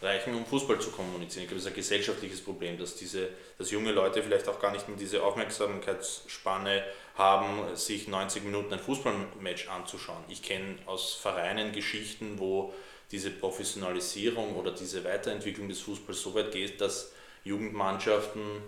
reichen 0.00 0.34
um 0.34 0.46
Fußball 0.46 0.80
zu 0.80 0.90
kommunizieren. 0.90 1.42
Ich 1.42 1.48
glaube, 1.48 1.58
es 1.58 1.66
ist 1.66 1.72
ein 1.72 1.76
gesellschaftliches 1.76 2.40
Problem, 2.40 2.78
dass, 2.78 2.96
diese, 2.96 3.28
dass 3.58 3.70
junge 3.70 3.92
Leute 3.92 4.22
vielleicht 4.22 4.48
auch 4.48 4.60
gar 4.60 4.72
nicht 4.72 4.88
mehr 4.88 4.96
diese 4.96 5.22
Aufmerksamkeitsspanne 5.22 6.82
haben, 7.16 7.76
sich 7.76 8.08
90 8.08 8.44
Minuten 8.44 8.72
ein 8.72 8.80
Fußballmatch 8.80 9.68
anzuschauen. 9.68 10.22
Ich 10.28 10.42
kenne 10.42 10.78
aus 10.86 11.14
Vereinen 11.14 11.72
Geschichten, 11.72 12.38
wo 12.38 12.72
diese 13.10 13.30
Professionalisierung 13.30 14.56
oder 14.56 14.70
diese 14.70 15.04
Weiterentwicklung 15.04 15.68
des 15.68 15.80
Fußballs 15.80 16.22
so 16.22 16.34
weit 16.34 16.52
geht, 16.52 16.80
dass 16.80 17.12
Jugendmannschaften 17.44 18.62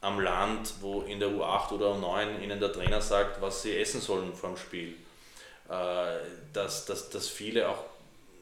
am 0.00 0.20
Land, 0.20 0.74
wo 0.80 1.02
in 1.02 1.20
der 1.20 1.28
U8 1.28 1.72
oder 1.72 1.92
U9 1.92 2.40
ihnen 2.42 2.58
der 2.58 2.72
Trainer 2.72 3.00
sagt, 3.00 3.40
was 3.40 3.62
sie 3.62 3.76
essen 3.76 4.00
sollen 4.00 4.34
vor 4.34 4.50
dem 4.50 4.56
Spiel. 4.56 4.94
Äh, 5.68 6.18
dass, 6.52 6.86
dass, 6.86 7.10
dass 7.10 7.28
viele 7.28 7.68
auch, 7.68 7.84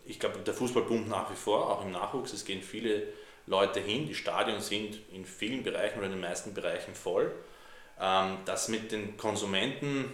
ich 0.06 0.20
glaube, 0.20 0.38
der 0.38 0.54
Fußball 0.54 0.84
boomt 0.84 1.08
nach 1.08 1.30
wie 1.30 1.36
vor, 1.36 1.70
auch 1.70 1.84
im 1.84 1.92
Nachwuchs, 1.92 2.32
es 2.32 2.44
gehen 2.44 2.62
viele 2.62 3.02
Leute 3.46 3.80
hin, 3.80 4.06
die 4.06 4.14
Stadien 4.14 4.60
sind 4.60 4.98
in 5.12 5.24
vielen 5.24 5.62
Bereichen 5.62 5.98
oder 5.98 6.06
in 6.06 6.12
den 6.12 6.20
meisten 6.20 6.54
Bereichen 6.54 6.94
voll. 6.94 7.32
Ähm, 8.00 8.38
das 8.44 8.68
mit 8.68 8.92
den 8.92 9.16
Konsumenten, 9.16 10.12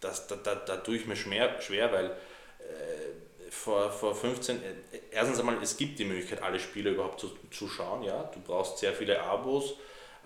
das, 0.00 0.26
da, 0.28 0.36
da, 0.36 0.54
da 0.54 0.76
tue 0.76 0.96
ich 0.96 1.06
mir 1.06 1.16
schwer, 1.16 1.60
schwer 1.60 1.92
weil 1.92 2.06
äh, 2.06 3.50
vor, 3.50 3.90
vor 3.90 4.14
15, 4.14 4.56
äh, 4.56 4.60
erstens 5.10 5.40
einmal, 5.40 5.56
es 5.62 5.76
gibt 5.76 5.98
die 5.98 6.04
Möglichkeit, 6.04 6.42
alle 6.42 6.60
Spiele 6.60 6.90
überhaupt 6.90 7.20
zu, 7.20 7.36
zu 7.50 7.68
schauen. 7.68 8.04
Ja? 8.04 8.30
Du 8.34 8.40
brauchst 8.40 8.78
sehr 8.78 8.92
viele 8.92 9.20
Abos. 9.20 9.74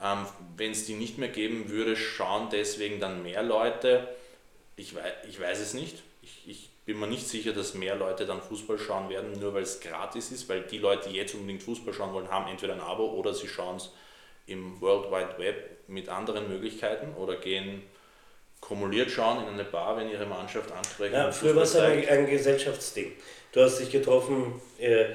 Ähm, 0.02 0.26
Wenn 0.56 0.72
es 0.72 0.87
die 0.87 0.94
nicht 0.94 1.18
mehr 1.18 1.28
geben 1.28 1.70
würde, 1.70 1.96
schauen 1.96 2.48
deswegen 2.50 3.00
dann 3.00 3.22
mehr 3.22 3.42
Leute. 3.42 4.08
Ich 4.76 4.94
weiß, 4.94 5.12
ich 5.28 5.40
weiß 5.40 5.61
es 5.61 5.74
nicht. 5.74 6.02
Ich, 6.22 6.42
ich 6.46 6.70
bin 6.84 6.98
mir 6.98 7.06
nicht 7.06 7.28
sicher, 7.28 7.52
dass 7.52 7.74
mehr 7.74 7.96
Leute 7.96 8.26
dann 8.26 8.40
Fußball 8.40 8.78
schauen 8.78 9.08
werden, 9.11 9.38
nur 9.38 9.54
weil 9.54 9.62
es 9.62 9.80
gratis 9.80 10.30
ist, 10.30 10.48
weil 10.48 10.62
die 10.62 10.78
Leute, 10.78 11.11
die 11.11 11.16
jetzt 11.16 11.34
unbedingt 11.34 11.62
Fußball 11.62 11.92
schauen 11.92 12.12
wollen, 12.12 12.30
haben 12.30 12.50
entweder 12.50 12.74
ein 12.74 12.80
Abo 12.80 13.06
oder 13.12 13.34
sie 13.34 13.48
schauen 13.48 13.76
es 13.76 13.90
im 14.46 14.80
World 14.80 15.11
Wide 15.11 15.38
Web 15.38 15.88
mit 15.88 16.08
anderen 16.08 16.48
Möglichkeiten 16.48 17.14
oder 17.14 17.37
gehen 17.37 17.82
kumuliert 18.61 19.11
schauen 19.11 19.46
in 19.46 19.54
eine 19.54 19.64
Bar, 19.64 19.96
wenn 19.96 20.11
ihre 20.11 20.26
Mannschaft 20.26 20.72
ansprechen. 20.72 21.14
Ja, 21.14 21.30
früher 21.30 21.54
war 21.54 21.62
es 21.62 21.76
ein, 21.76 22.08
ein 22.08 22.26
Gesellschaftsding. 22.26 23.12
Du 23.52 23.61
hast 23.62 23.78
dich 23.78 23.90
getroffen, 23.90 24.61
äh, 24.78 25.06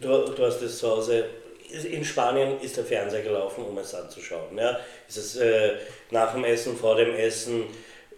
du, 0.00 0.08
du 0.08 0.44
hast 0.44 0.62
es 0.62 0.78
zu 0.78 0.88
Hause. 0.88 1.28
In 1.72 2.04
Spanien 2.04 2.60
ist 2.60 2.76
der 2.76 2.84
Fernseher 2.84 3.22
gelaufen, 3.22 3.64
um 3.64 3.78
es 3.78 3.94
anzuschauen. 3.94 4.56
Ja? 4.58 4.78
Ist 5.08 5.16
es 5.16 5.36
äh, 5.36 5.76
nach 6.10 6.32
dem 6.34 6.44
Essen, 6.44 6.76
vor 6.76 6.96
dem 6.96 7.14
Essen 7.14 7.64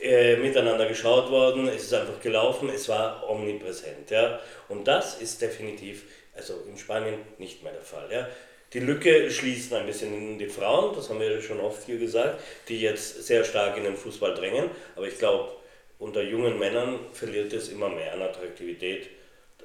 äh, 0.01 0.37
miteinander 0.37 0.87
geschaut 0.87 1.31
worden, 1.31 1.69
es 1.69 1.85
ist 1.85 1.95
einfach 1.95 2.21
gelaufen, 2.21 2.69
es 2.69 2.88
war 2.88 3.29
omnipräsent. 3.29 4.11
Ja? 4.11 4.40
Und 4.69 4.88
das 4.88 5.21
ist 5.21 5.40
definitiv, 5.40 6.05
also 6.35 6.55
in 6.69 6.77
Spanien 6.77 7.21
nicht 7.38 7.62
mehr 7.62 7.73
der 7.73 7.83
Fall. 7.83 8.09
Ja? 8.11 8.29
Die 8.73 8.81
Lücke 8.81 9.31
schließen 9.31 9.77
ein 9.77 9.87
bisschen 9.87 10.37
die 10.37 10.49
Frauen, 10.49 10.97
das 10.97 11.09
haben 11.09 11.21
wir 11.21 11.40
schon 11.40 11.61
oft 11.61 11.85
hier 11.85 11.99
gesagt, 11.99 12.40
die 12.69 12.81
jetzt 12.81 13.25
sehr 13.25 13.45
stark 13.45 13.77
in 13.77 13.85
den 13.85 13.97
Fußball 13.97 14.35
drängen. 14.35 14.69
Aber 14.97 15.07
ich 15.07 15.17
glaube, 15.19 15.53
unter 16.01 16.23
jungen 16.23 16.59
Männern 16.59 16.99
verliert 17.12 17.53
es 17.53 17.69
immer 17.69 17.88
mehr 17.88 18.12
an 18.12 18.23
Attraktivität 18.23 19.11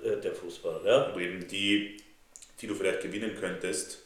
äh, 0.03 0.21
der 0.21 0.33
Fußball. 0.33 0.81
Ja? 0.85 1.03
Und 1.05 1.19
eben 1.19 1.47
die, 1.47 1.97
die 2.61 2.67
du 2.67 2.75
vielleicht 2.75 3.01
gewinnen 3.01 3.35
könntest 3.39 3.99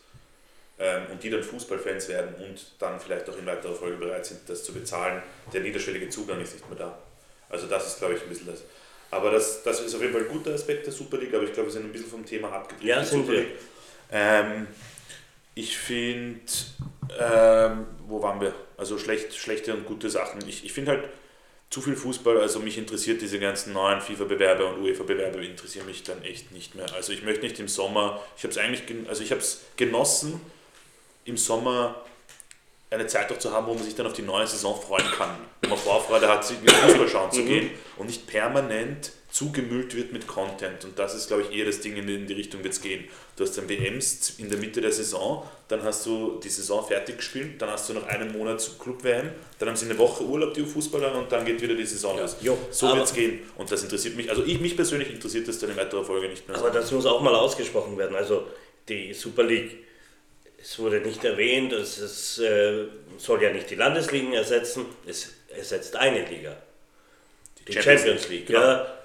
ähm, 0.79 1.03
und 1.11 1.23
die 1.23 1.29
dann 1.29 1.43
Fußballfans 1.43 2.09
werden 2.09 2.35
und 2.35 2.65
dann 2.79 2.99
vielleicht 2.99 3.29
auch 3.29 3.37
in 3.37 3.45
weiterer 3.45 3.75
Folge 3.75 3.97
bereit 3.97 4.25
sind, 4.25 4.41
das 4.47 4.63
zu 4.63 4.73
bezahlen, 4.73 5.21
der 5.51 5.61
niederschwellige 5.61 6.09
Zugang 6.09 6.41
ist 6.41 6.53
nicht 6.53 6.69
mehr 6.69 6.79
da. 6.79 6.97
Also 7.49 7.67
das 7.67 7.87
ist, 7.87 7.99
glaube 7.99 8.15
ich, 8.15 8.21
ein 8.21 8.29
bisschen 8.29 8.47
das. 8.47 8.63
Aber 9.11 9.29
das, 9.29 9.61
das 9.61 9.81
ist 9.81 9.93
auf 9.93 10.01
jeden 10.01 10.13
Fall 10.13 10.23
ein 10.23 10.29
guter 10.29 10.53
Aspekt 10.53 10.87
der 10.87 10.93
Super 10.93 11.17
League, 11.17 11.33
aber 11.33 11.43
ich 11.43 11.53
glaube, 11.53 11.67
wir 11.67 11.73
sind 11.73 11.85
ein 11.85 11.91
bisschen 11.91 12.09
vom 12.09 12.25
Thema 12.25 12.51
abgedriftet. 12.51 12.89
Ja, 12.89 13.03
sind 13.03 13.27
wir. 13.27 13.45
Ähm, 14.11 14.67
ich 15.53 15.77
finde, 15.77 16.41
ähm, 17.19 17.85
wo 18.07 18.21
waren 18.23 18.41
wir? 18.41 18.55
Also 18.75 18.97
schlecht, 18.97 19.35
schlechte 19.35 19.73
und 19.73 19.85
gute 19.85 20.09
Sachen. 20.09 20.47
Ich, 20.47 20.65
ich 20.65 20.73
finde 20.73 20.91
halt 20.91 21.03
zu 21.73 21.81
viel 21.81 21.95
Fußball, 21.95 22.39
also 22.39 22.59
mich 22.59 22.77
interessiert 22.77 23.19
diese 23.23 23.39
ganzen 23.39 23.73
neuen 23.73 23.99
FIFA-Bewerbe 23.99 24.63
und 24.63 24.83
UEFA-Bewerbe 24.83 25.43
interessieren 25.43 25.87
mich 25.87 26.03
dann 26.03 26.21
echt 26.21 26.51
nicht 26.51 26.75
mehr. 26.75 26.85
Also 26.93 27.13
ich 27.13 27.23
möchte 27.23 27.41
nicht 27.41 27.59
im 27.59 27.67
Sommer, 27.67 28.21
ich 28.37 28.43
habe 28.43 28.51
es 28.51 28.59
eigentlich, 28.59 28.83
also 29.09 29.23
ich 29.23 29.31
habe 29.31 29.41
es 29.41 29.61
genossen, 29.75 30.39
im 31.25 31.35
Sommer 31.35 31.95
eine 32.91 33.07
Zeit 33.07 33.31
auch 33.31 33.39
zu 33.39 33.51
haben, 33.51 33.65
wo 33.65 33.73
man 33.73 33.83
sich 33.83 33.95
dann 33.95 34.05
auf 34.05 34.13
die 34.13 34.21
neue 34.21 34.45
Saison 34.45 34.79
freuen 34.79 35.07
kann. 35.17 35.35
Wo 35.63 35.69
man 35.69 35.79
Vorfreude 35.79 36.27
hat, 36.27 36.45
sich 36.45 36.61
wieder 36.61 36.73
Fußball 36.73 37.09
schauen 37.09 37.31
zu 37.31 37.43
gehen 37.43 37.71
und 37.97 38.05
nicht 38.05 38.27
permanent 38.27 39.11
zugemüllt 39.33 39.95
wird 39.95 40.13
mit 40.13 40.27
Content. 40.27 40.85
Und 40.85 40.99
das 40.99 41.15
ist, 41.15 41.27
glaube 41.27 41.41
ich, 41.41 41.57
eher 41.57 41.65
das 41.65 41.81
Ding, 41.81 41.97
in 41.97 42.27
die, 42.27 42.33
Richtung 42.33 42.63
wird 42.63 42.73
es 42.73 42.81
gehen. 42.81 43.05
Du 43.35 43.43
hast 43.43 43.57
dann 43.57 43.67
WMs 43.67 44.35
in 44.37 44.47
der 44.47 44.59
Mitte 44.59 44.79
der 44.79 44.91
Saison, 44.91 45.43
dann 45.67 45.81
hast 45.81 46.05
du 46.05 46.39
die 46.43 46.49
Saison 46.49 46.85
fertig 46.85 47.17
gespielt, 47.17 47.59
dann 47.59 47.71
hast 47.71 47.89
du 47.89 47.93
noch 47.93 48.05
einen 48.05 48.31
Monat 48.31 48.63
Club-WM, 48.77 49.31
dann 49.57 49.69
haben 49.69 49.75
sie 49.75 49.85
eine 49.85 49.97
Woche 49.97 50.23
Urlaub, 50.23 50.53
die 50.53 50.61
Fußballer, 50.61 51.17
und 51.17 51.31
dann 51.31 51.43
geht 51.45 51.59
wieder 51.59 51.73
die 51.73 51.85
Saison 51.85 52.15
los. 52.19 52.35
Jo, 52.41 52.55
so 52.69 52.95
wird 52.95 53.05
es 53.05 53.13
gehen. 53.13 53.39
Und 53.57 53.71
das 53.71 53.81
interessiert 53.81 54.15
mich, 54.15 54.29
also 54.29 54.43
ich, 54.43 54.59
mich 54.59 54.75
persönlich 54.75 55.09
interessiert 55.09 55.47
das 55.47 55.57
dann 55.57 55.71
in 55.71 55.77
weiterer 55.77 56.05
Folge 56.05 56.29
nicht 56.29 56.47
mehr. 56.47 56.55
Aber 56.55 56.69
das 56.69 56.91
muss 56.91 57.07
auch 57.07 57.21
mal 57.21 57.33
ausgesprochen 57.33 57.97
werden. 57.97 58.15
Also 58.15 58.45
die 58.87 59.15
Super 59.15 59.45
League, 59.45 59.77
es 60.61 60.77
wurde 60.77 61.01
nicht 61.01 61.23
erwähnt, 61.23 61.73
es, 61.73 61.97
es 61.97 62.37
äh, 62.37 62.85
soll 63.17 63.41
ja 63.41 63.51
nicht 63.51 63.67
die 63.67 63.75
Landesligen 63.75 64.33
ersetzen, 64.33 64.85
es 65.07 65.33
ersetzt 65.49 65.95
eine 65.95 66.23
Liga. 66.23 66.55
Die 67.67 67.73
Champions 67.73 68.01
Champions, 68.01 68.29
League, 68.29 68.29
League. 68.29 68.47
genau. 68.47 68.61
Ja. 68.61 69.02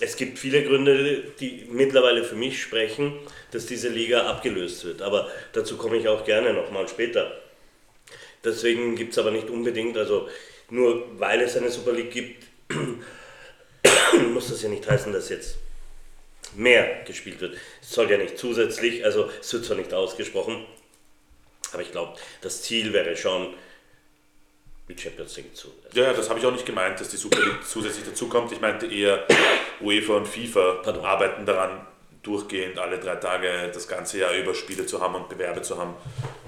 Es 0.00 0.16
gibt 0.16 0.38
viele 0.38 0.64
Gründe, 0.64 1.24
die 1.38 1.66
mittlerweile 1.70 2.24
für 2.24 2.34
mich 2.34 2.60
sprechen, 2.60 3.12
dass 3.50 3.66
diese 3.66 3.88
Liga 3.88 4.26
abgelöst 4.26 4.84
wird. 4.84 5.02
Aber 5.02 5.30
dazu 5.52 5.76
komme 5.76 5.96
ich 5.96 6.08
auch 6.08 6.24
gerne 6.24 6.52
nochmal 6.52 6.88
später. 6.88 7.40
Deswegen 8.44 8.96
gibt 8.96 9.12
es 9.12 9.18
aber 9.18 9.30
nicht 9.30 9.48
unbedingt, 9.48 9.96
also 9.96 10.28
nur 10.70 11.04
weil 11.18 11.40
es 11.42 11.56
eine 11.56 11.70
Super 11.70 11.92
League 11.92 12.10
gibt, 12.10 12.44
muss 14.32 14.48
das 14.48 14.62
ja 14.62 14.68
nicht 14.68 14.88
heißen, 14.88 15.12
dass 15.12 15.28
jetzt 15.28 15.58
mehr 16.56 17.04
gespielt 17.04 17.40
wird. 17.40 17.56
Es 17.80 17.90
soll 17.90 18.10
ja 18.10 18.18
nicht 18.18 18.38
zusätzlich, 18.38 19.04
also 19.04 19.30
es 19.40 19.52
wird 19.52 19.64
zwar 19.64 19.76
nicht 19.76 19.92
ausgesprochen, 19.94 20.64
aber 21.72 21.82
ich 21.82 21.92
glaube, 21.92 22.18
das 22.40 22.62
Ziel 22.62 22.92
wäre 22.92 23.16
schon, 23.16 23.54
die 24.94 25.00
Champions 25.02 25.36
League 25.36 25.56
zu. 25.56 25.68
Ja, 25.92 26.04
ja, 26.04 26.12
das 26.12 26.28
habe 26.28 26.38
ich 26.38 26.46
auch 26.46 26.52
nicht 26.52 26.66
gemeint, 26.66 27.00
dass 27.00 27.08
die 27.08 27.16
Super 27.16 27.40
League 27.40 27.64
zusätzlich 27.66 28.04
dazukommt. 28.04 28.52
Ich 28.52 28.60
meinte 28.60 28.86
eher, 28.86 29.26
UEFA 29.80 30.16
und 30.16 30.28
FIFA 30.28 30.80
Pardon. 30.82 31.04
arbeiten 31.04 31.46
daran, 31.46 31.86
durchgehend 32.22 32.78
alle 32.78 32.98
drei 32.98 33.16
Tage 33.16 33.70
das 33.72 33.88
ganze 33.88 34.18
Jahr 34.18 34.32
über 34.34 34.54
Spiele 34.54 34.86
zu 34.86 35.00
haben 35.00 35.14
und 35.14 35.28
Bewerbe 35.28 35.62
zu 35.62 35.78
haben. 35.78 35.94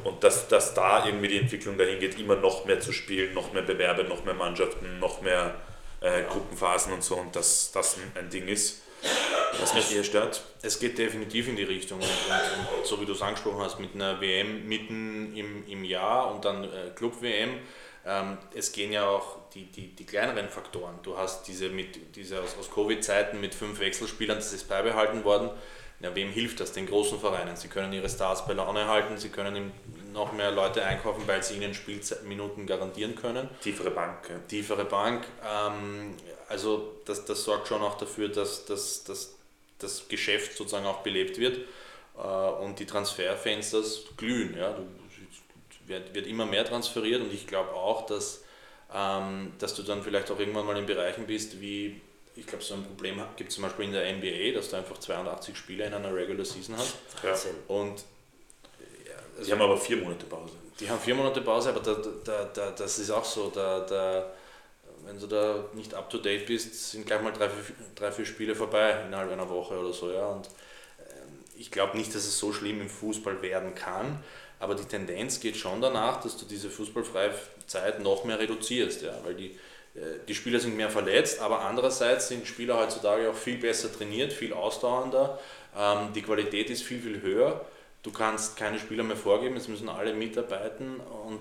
Und 0.05 0.23
dass, 0.23 0.49
dass 0.49 0.75
da 0.75 1.05
irgendwie 1.07 1.29
die 1.29 1.39
Entwicklung 1.39 1.77
dahin 1.77 1.99
geht, 1.99 2.19
immer 2.19 2.37
noch 2.37 2.65
mehr 2.65 2.81
zu 2.81 2.93
spielen, 2.93 3.35
noch 3.35 3.53
mehr 3.53 3.63
Bewerbe, 3.63 4.05
noch 4.05 4.25
mehr 4.25 4.35
Mannschaften, 4.35 4.99
noch 5.01 5.23
mehr 5.23 5.55
äh, 6.01 6.23
Gruppenphasen 6.31 6.93
und 6.93 7.03
so. 7.03 7.17
Und 7.17 7.35
dass 7.35 7.73
das 7.73 7.97
ein, 8.15 8.31
Ding 8.31 8.47
ist, 8.47 8.83
was 9.61 9.75
mich 9.75 9.97
eher 9.97 10.05
stört. 10.05 10.43
Es 10.63 10.79
geht 10.79 10.99
definitiv 10.99 11.49
in 11.49 11.57
die 11.57 11.65
Richtung. 11.65 11.99
Und, 11.99 12.07
und, 12.07 12.79
und 12.79 12.87
so 12.87 13.01
wie 13.01 13.07
du 13.07 13.13
es 13.13 13.23
angesprochen 13.23 13.61
hast, 13.61 13.81
mit 13.81 13.95
einer 13.95 14.21
WM 14.21 14.69
mitten 14.69 15.35
im, 15.35 15.67
im 15.67 15.85
Jahr 15.85 16.33
und 16.33 16.45
dann 16.45 16.65
äh, 16.65 16.91
Club-WM, 16.95 17.59
es 18.55 18.73
gehen 18.73 18.93
ja 18.93 19.07
auch 19.09 19.39
die, 19.55 19.65
die, 19.65 19.95
die 19.95 20.05
kleineren 20.05 20.49
Faktoren. 20.49 20.99
Du 21.03 21.17
hast 21.17 21.49
diese, 21.49 21.71
mit, 21.71 22.17
diese 22.17 22.41
aus, 22.43 22.57
aus 22.59 22.71
Covid-Zeiten 22.71 23.41
mit 23.41 23.55
fünf 23.55 23.81
Wechselspielern, 23.81 24.37
das 24.37 24.53
ist 24.53 24.69
beibehalten 24.69 25.25
worden. 25.25 25.51
Ja, 26.01 26.15
wem 26.15 26.31
hilft 26.31 26.61
das? 26.61 26.73
Den 26.73 26.87
großen 26.87 27.19
Vereinen. 27.19 27.57
Sie 27.57 27.69
können 27.69 27.93
ihre 27.93 28.09
Stars 28.11 28.47
bei 28.47 28.53
Laune 28.53 28.89
halten, 28.89 29.17
sie 29.17 29.31
können 29.31 29.57
ihm 29.57 29.73
noch 30.13 30.33
mehr 30.33 30.51
Leute 30.51 30.85
einkaufen, 30.85 31.23
weil 31.27 31.43
sie 31.43 31.57
ihnen 31.57 31.73
Spielminuten 31.73 32.67
garantieren 32.67 33.15
können 33.15 33.49
Tiefere 33.63 33.91
Bank. 33.91 34.29
Ja. 34.29 34.39
tiefere 34.49 34.85
Bank. 34.85 35.25
Ähm, 35.43 36.15
also 36.49 36.97
das, 37.07 37.25
das 37.25 37.45
sorgt 37.45 37.69
schon 37.69 37.81
auch 37.81 37.97
dafür, 37.97 38.29
dass, 38.29 38.67
dass, 38.67 39.05
dass 39.05 39.35
das 39.79 40.09
Geschäft 40.09 40.57
sozusagen 40.57 40.87
auch 40.87 41.03
belebt 41.03 41.39
wird 41.39 41.61
äh, 42.19 42.21
und 42.21 42.79
die 42.79 42.87
Transferfensters 42.87 44.03
glühen. 44.17 44.57
Ja. 44.59 44.73
Du, 44.73 44.87
wird, 45.87 46.15
wird 46.15 46.27
immer 46.27 46.47
mehr 46.47 46.65
transferiert 46.65 47.21
und 47.21 47.33
ich 47.33 47.47
glaube 47.47 47.73
auch, 47.73 48.07
dass, 48.07 48.45
ähm, 48.93 49.53
dass 49.59 49.75
du 49.75 49.83
dann 49.83 50.03
vielleicht 50.03 50.31
auch 50.31 50.39
irgendwann 50.39 50.67
mal 50.67 50.77
in 50.77 50.87
Bereichen 50.87 51.27
bist, 51.27 51.61
wie 51.61 52.01
ich 52.37 52.47
glaube, 52.47 52.65
so 52.65 52.75
ein 52.75 52.85
Problem 52.85 53.23
gibt 53.37 53.51
es 53.51 53.55
zum 53.55 53.63
Beispiel 53.63 53.87
in 53.87 53.93
der 53.93 54.13
NBA, 54.13 54.57
dass 54.57 54.71
du 54.71 54.77
einfach 54.77 54.99
82 54.99 55.57
Spiele 55.57 55.87
in 55.87 55.95
einer 55.95 56.15
Regular 56.15 56.45
Season 56.45 56.77
hast. 56.77 56.97
Ja. 57.23 57.35
Und 57.69 58.05
ja, 59.07 59.15
also 59.33 59.45
Sie 59.45 59.53
haben 59.53 59.63
aber 59.63 59.77
vier 59.77 59.99
Monate 59.99 60.27
Pause. 60.27 60.55
die 60.81 60.91
haben 60.91 60.99
vier 60.99 61.15
Monate 61.15 61.41
Pause, 61.43 61.69
aber 61.71 61.81
da, 61.81 61.95
da, 62.25 62.45
da, 62.53 62.71
das 62.73 62.99
ist 62.99 63.11
auch 63.11 63.25
so. 63.25 63.51
Da, 63.51 63.81
da, 63.81 64.33
wenn 65.05 65.19
du 65.19 65.27
da 65.27 65.65
nicht 65.75 65.95
up 65.95 66.11
to 66.11 66.19
date 66.19 66.47
bist, 66.47 66.91
sind 66.91 67.07
gleich 67.07 67.23
mal 67.23 67.33
drei, 67.33 67.49
vier, 67.49 67.75
drei, 67.95 68.11
vier 68.11 68.27
Spiele 68.27 68.55
vorbei 68.55 69.05
innerhalb 69.07 69.31
einer 69.31 69.49
Woche 69.49 69.79
oder 69.79 69.93
so. 69.93 70.11
Ja. 70.11 70.27
Und 70.27 70.49
ähm, 70.99 71.39
ich 71.57 71.71
glaube 71.71 71.97
nicht, 71.97 72.13
dass 72.15 72.25
es 72.25 72.37
so 72.37 72.53
schlimm 72.53 72.81
im 72.81 72.89
Fußball 72.89 73.43
werden 73.43 73.77
kann, 73.77 74.25
aber 74.61 74.75
die 74.75 74.85
Tendenz 74.85 75.41
geht 75.41 75.57
schon 75.57 75.81
danach, 75.81 76.23
dass 76.23 76.37
du 76.37 76.45
diese 76.47 76.71
fußballfreie 76.71 77.33
Zeit 77.67 78.01
noch 78.01 78.25
mehr 78.25 78.39
reduzierst, 78.39 79.03
ja, 79.03 79.13
weil 79.25 79.35
die, 79.35 79.51
äh, 79.95 80.19
die 80.29 80.35
Spieler 80.35 80.61
sind 80.61 80.77
mehr 80.77 80.91
verletzt, 80.91 81.41
aber 81.41 81.61
andererseits 81.61 82.29
sind 82.29 82.47
Spieler 82.47 82.79
heutzutage 82.79 83.31
auch 83.31 83.35
viel 83.37 83.59
besser 83.59 83.93
trainiert, 83.93 84.33
viel 84.33 84.53
ausdauernder, 84.53 85.39
ähm, 85.77 86.13
die 86.15 86.23
Qualität 86.23 86.71
ist 86.71 86.83
viel, 86.83 87.01
viel 87.01 87.21
höher. 87.23 87.65
Du 88.03 88.13
kannst 88.13 88.57
keine 88.57 88.79
Spieler 88.79 89.03
mehr 89.03 89.17
vorgeben, 89.17 89.57
es 89.57 89.67
müssen 89.69 89.89
alle 89.89 90.13
mitarbeiten 90.13 91.01
und 91.27 91.41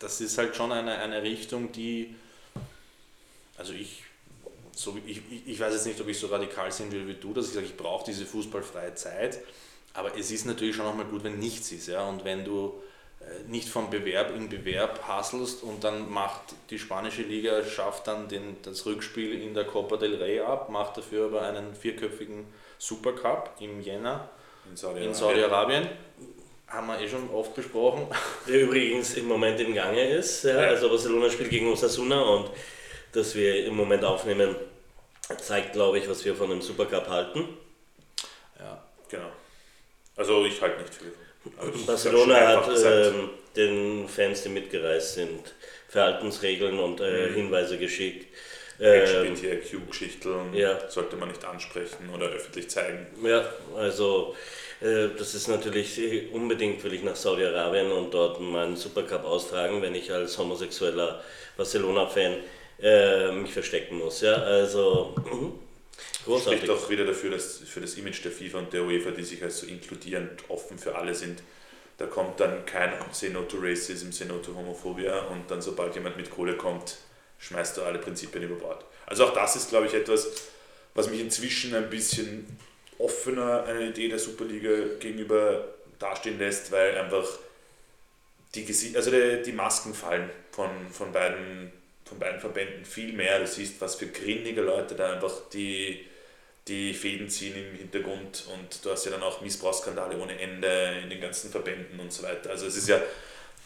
das 0.00 0.20
ist 0.20 0.36
halt 0.38 0.56
schon 0.56 0.72
eine, 0.72 0.98
eine 0.98 1.22
Richtung, 1.22 1.70
die, 1.72 2.14
also 3.56 3.72
ich, 3.72 4.04
so, 4.74 4.96
ich- 5.06 5.22
ich 5.46 5.58
weiß 5.60 5.74
jetzt 5.74 5.86
nicht, 5.86 6.00
ob 6.00 6.08
ich 6.08 6.18
so 6.18 6.28
radikal 6.28 6.70
sein 6.70 6.92
will 6.92 7.06
wie 7.08 7.14
du, 7.14 7.34
dass 7.34 7.48
ich 7.48 7.54
sage, 7.54 7.66
ich 7.66 7.76
brauche 7.76 8.04
diese 8.06 8.26
fußballfreie 8.26 8.94
Zeit, 8.94 9.38
aber 9.98 10.16
es 10.16 10.30
ist 10.30 10.46
natürlich 10.46 10.76
schon 10.76 10.86
auch 10.86 10.94
mal 10.94 11.04
gut, 11.04 11.24
wenn 11.24 11.38
nichts 11.40 11.72
ist. 11.72 11.88
Ja? 11.88 12.08
Und 12.08 12.24
wenn 12.24 12.44
du 12.44 12.80
äh, 13.20 13.48
nicht 13.48 13.68
vom 13.68 13.90
Bewerb 13.90 14.34
in 14.34 14.48
Bewerb 14.48 15.00
hasselst 15.08 15.64
und 15.64 15.82
dann 15.82 16.08
macht 16.08 16.54
die 16.70 16.78
spanische 16.78 17.22
Liga, 17.22 17.64
schafft 17.64 18.06
dann 18.06 18.28
den, 18.28 18.56
das 18.62 18.86
Rückspiel 18.86 19.42
in 19.42 19.54
der 19.54 19.64
Copa 19.64 19.96
del 19.96 20.14
Rey 20.14 20.40
ab, 20.40 20.68
macht 20.70 20.96
dafür 20.96 21.26
aber 21.26 21.42
einen 21.42 21.74
vierköpfigen 21.74 22.46
Supercup 22.78 23.50
im 23.58 23.80
Jänner 23.80 24.30
in 24.70 24.76
Saudi-Arabien. 24.76 25.82
Saudi 25.82 25.88
haben 26.68 26.86
wir 26.86 27.00
eh 27.00 27.08
schon 27.08 27.28
oft 27.30 27.54
besprochen. 27.54 28.06
Der 28.46 28.60
übrigens 28.60 29.14
im 29.14 29.26
Moment 29.26 29.58
im 29.58 29.74
Gange 29.74 30.04
ist. 30.04 30.44
Ja. 30.44 30.58
Also 30.58 30.88
Barcelona 30.90 31.28
spielt 31.28 31.50
gegen 31.50 31.72
Osasuna 31.72 32.20
und 32.20 32.50
dass 33.12 33.34
wir 33.34 33.64
im 33.64 33.74
Moment 33.74 34.04
aufnehmen, 34.04 34.54
zeigt, 35.38 35.72
glaube 35.72 35.98
ich, 35.98 36.08
was 36.08 36.24
wir 36.24 36.36
von 36.36 36.50
dem 36.50 36.62
Supercup 36.62 37.08
halten. 37.08 37.48
Ja, 38.60 38.82
genau. 39.08 39.30
Also 40.18 40.44
ich 40.44 40.60
halte 40.60 40.82
nicht 40.82 40.94
viel. 40.94 41.12
Also 41.56 41.86
Barcelona 41.86 42.48
hat 42.48 42.68
äh, 42.76 43.12
den 43.56 44.08
Fans, 44.08 44.42
die 44.42 44.50
mitgereist 44.50 45.14
sind, 45.14 45.54
Verhaltensregeln 45.88 46.78
und 46.78 47.00
äh, 47.00 47.28
mhm. 47.28 47.34
Hinweise 47.34 47.78
geschickt. 47.78 48.26
LGBTIQ-Geschichten 48.80 50.52
ähm, 50.52 50.54
ja. 50.54 50.78
sollte 50.88 51.16
man 51.16 51.28
nicht 51.28 51.44
ansprechen 51.44 52.10
oder 52.14 52.26
öffentlich 52.26 52.68
zeigen. 52.70 53.06
Ja, 53.24 53.44
also 53.76 54.36
äh, 54.80 55.08
das 55.16 55.34
ist 55.34 55.48
natürlich 55.48 56.00
unbedingt, 56.32 56.84
will 56.84 56.94
ich 56.94 57.02
nach 57.02 57.16
Saudi-Arabien 57.16 57.90
und 57.90 58.14
dort 58.14 58.40
meinen 58.40 58.76
Supercup 58.76 59.24
austragen, 59.24 59.82
wenn 59.82 59.94
ich 59.96 60.12
als 60.12 60.38
homosexueller 60.38 61.22
Barcelona-Fan 61.56 62.36
äh, 62.80 63.32
mich 63.32 63.52
verstecken 63.52 63.98
muss. 63.98 64.20
Ja, 64.20 64.34
also 64.34 65.14
großartig. 66.24 66.60
Spricht 66.60 66.70
auch 66.70 66.90
wieder 66.90 67.04
dafür, 67.04 67.30
dass 67.30 67.58
für 67.58 67.80
das 67.80 67.94
Image 67.94 68.24
der 68.24 68.32
FIFA 68.32 68.58
und 68.58 68.72
der 68.72 68.82
UEFA, 68.82 69.10
die 69.10 69.24
sich 69.24 69.42
als 69.42 69.58
so 69.58 69.66
inkludierend 69.66 70.44
offen 70.48 70.78
für 70.78 70.96
alle 70.96 71.14
sind, 71.14 71.42
da 71.98 72.06
kommt 72.06 72.38
dann 72.38 72.64
kein 72.64 72.92
Say 73.12 73.30
No 73.30 73.42
to 73.42 73.58
Racism, 73.60 74.12
Say 74.12 74.26
No 74.26 74.38
to 74.38 74.54
Homophobia 74.54 75.20
und 75.26 75.50
dann 75.50 75.60
sobald 75.60 75.94
jemand 75.94 76.16
mit 76.16 76.30
Kohle 76.30 76.56
kommt, 76.56 76.96
schmeißt 77.38 77.76
du 77.76 77.82
alle 77.82 77.98
Prinzipien 77.98 78.44
über 78.44 78.54
Bord. 78.54 78.84
Also 79.06 79.24
auch 79.24 79.34
das 79.34 79.56
ist, 79.56 79.70
glaube 79.70 79.86
ich, 79.86 79.94
etwas, 79.94 80.28
was 80.94 81.10
mich 81.10 81.20
inzwischen 81.20 81.74
ein 81.74 81.90
bisschen 81.90 82.58
offener 82.98 83.64
einer 83.64 83.80
Idee 83.80 84.08
der 84.08 84.18
Superliga 84.18 84.70
gegenüber 84.98 85.64
dastehen 85.98 86.38
lässt, 86.38 86.70
weil 86.72 86.96
einfach 86.96 87.26
die, 88.54 88.66
also 88.94 89.10
die, 89.10 89.42
die 89.44 89.52
Masken 89.52 89.94
fallen 89.94 90.30
von, 90.52 90.70
von, 90.90 91.12
beiden, 91.12 91.72
von 92.08 92.18
beiden 92.18 92.40
Verbänden 92.40 92.84
viel 92.84 93.12
mehr. 93.12 93.38
Du 93.38 93.46
siehst, 93.46 93.80
was 93.80 93.96
für 93.96 94.06
grindige 94.06 94.62
Leute 94.62 94.94
da 94.94 95.12
einfach 95.12 95.32
die, 95.52 96.06
die 96.66 96.94
Fäden 96.94 97.28
ziehen 97.28 97.54
im 97.56 97.78
Hintergrund 97.78 98.46
und 98.54 98.84
du 98.84 98.90
hast 98.90 99.04
ja 99.04 99.10
dann 99.10 99.22
auch 99.22 99.40
Missbrauchsskandale 99.40 100.18
ohne 100.18 100.38
Ende 100.38 101.00
in 101.02 101.10
den 101.10 101.20
ganzen 101.20 101.50
Verbänden 101.50 101.98
und 102.00 102.12
so 102.12 102.22
weiter. 102.22 102.50
Also 102.50 102.66
es 102.66 102.76
ist 102.76 102.88
ja, 102.88 103.00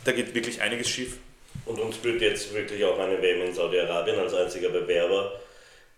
da 0.05 0.13
geht 0.13 0.35
wirklich 0.35 0.61
einiges 0.61 0.89
schief. 0.89 1.19
Und 1.67 1.79
uns 1.79 2.03
wird 2.03 2.21
jetzt 2.23 2.53
wirklich 2.55 2.85
auch 2.85 2.99
eine 2.99 3.21
WM 3.21 3.43
in 3.43 3.55
Saudi-Arabien 3.55 4.19
als 4.19 4.35
einziger 4.35 4.71
Bewerber, 4.71 5.41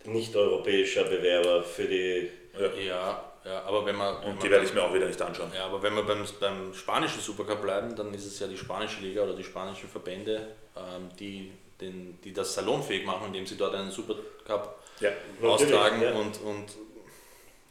nicht 0.04 0.34
europäischer 0.36 1.04
Bewerber 1.04 1.62
für 1.62 1.84
die 1.84 2.28
ja, 2.58 2.72
ja, 2.80 3.24
ja 3.44 3.62
aber 3.64 3.84
wenn 3.86 3.96
man. 3.96 4.16
Und 4.16 4.24
wenn 4.24 4.38
die 4.38 4.50
werde 4.50 4.64
ich 4.64 4.74
mir 4.74 4.82
auch 4.82 4.94
wieder 4.94 5.06
nicht 5.06 5.20
anschauen. 5.20 5.50
Ja, 5.54 5.66
aber 5.66 5.82
wenn 5.82 5.94
wir 5.94 6.02
beim, 6.02 6.24
beim 6.40 6.74
spanischen 6.74 7.20
Supercup 7.20 7.62
bleiben, 7.62 7.94
dann 7.96 8.12
ist 8.14 8.26
es 8.26 8.38
ja 8.38 8.46
die 8.46 8.56
spanische 8.56 9.00
Liga 9.00 9.22
oder 9.22 9.34
die 9.34 9.44
spanischen 9.44 9.88
Verbände, 9.88 10.48
ähm, 10.76 11.08
die, 11.18 11.52
den, 11.80 12.18
die 12.22 12.32
das 12.32 12.54
salonfähig 12.54 13.04
machen, 13.04 13.26
indem 13.28 13.46
sie 13.46 13.56
dort 13.56 13.74
einen 13.74 13.90
Supercup 13.90 14.78
ja, 15.00 15.10
austragen 15.42 16.02
ja. 16.02 16.12
und, 16.12 16.40
und 16.42 16.66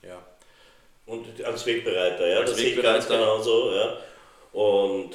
ja. 0.02 0.26
Und 1.06 1.44
als 1.44 1.66
Wegbereiter, 1.66 2.28
ja, 2.28 2.40
als 2.40 2.52
das 2.52 2.60
Wegbereiter. 2.60 3.02
sehe 3.02 3.02
ich 3.02 3.08
ganz 3.08 3.08
genauso, 3.08 3.74
ja. 3.74 3.98
Und 4.54 5.12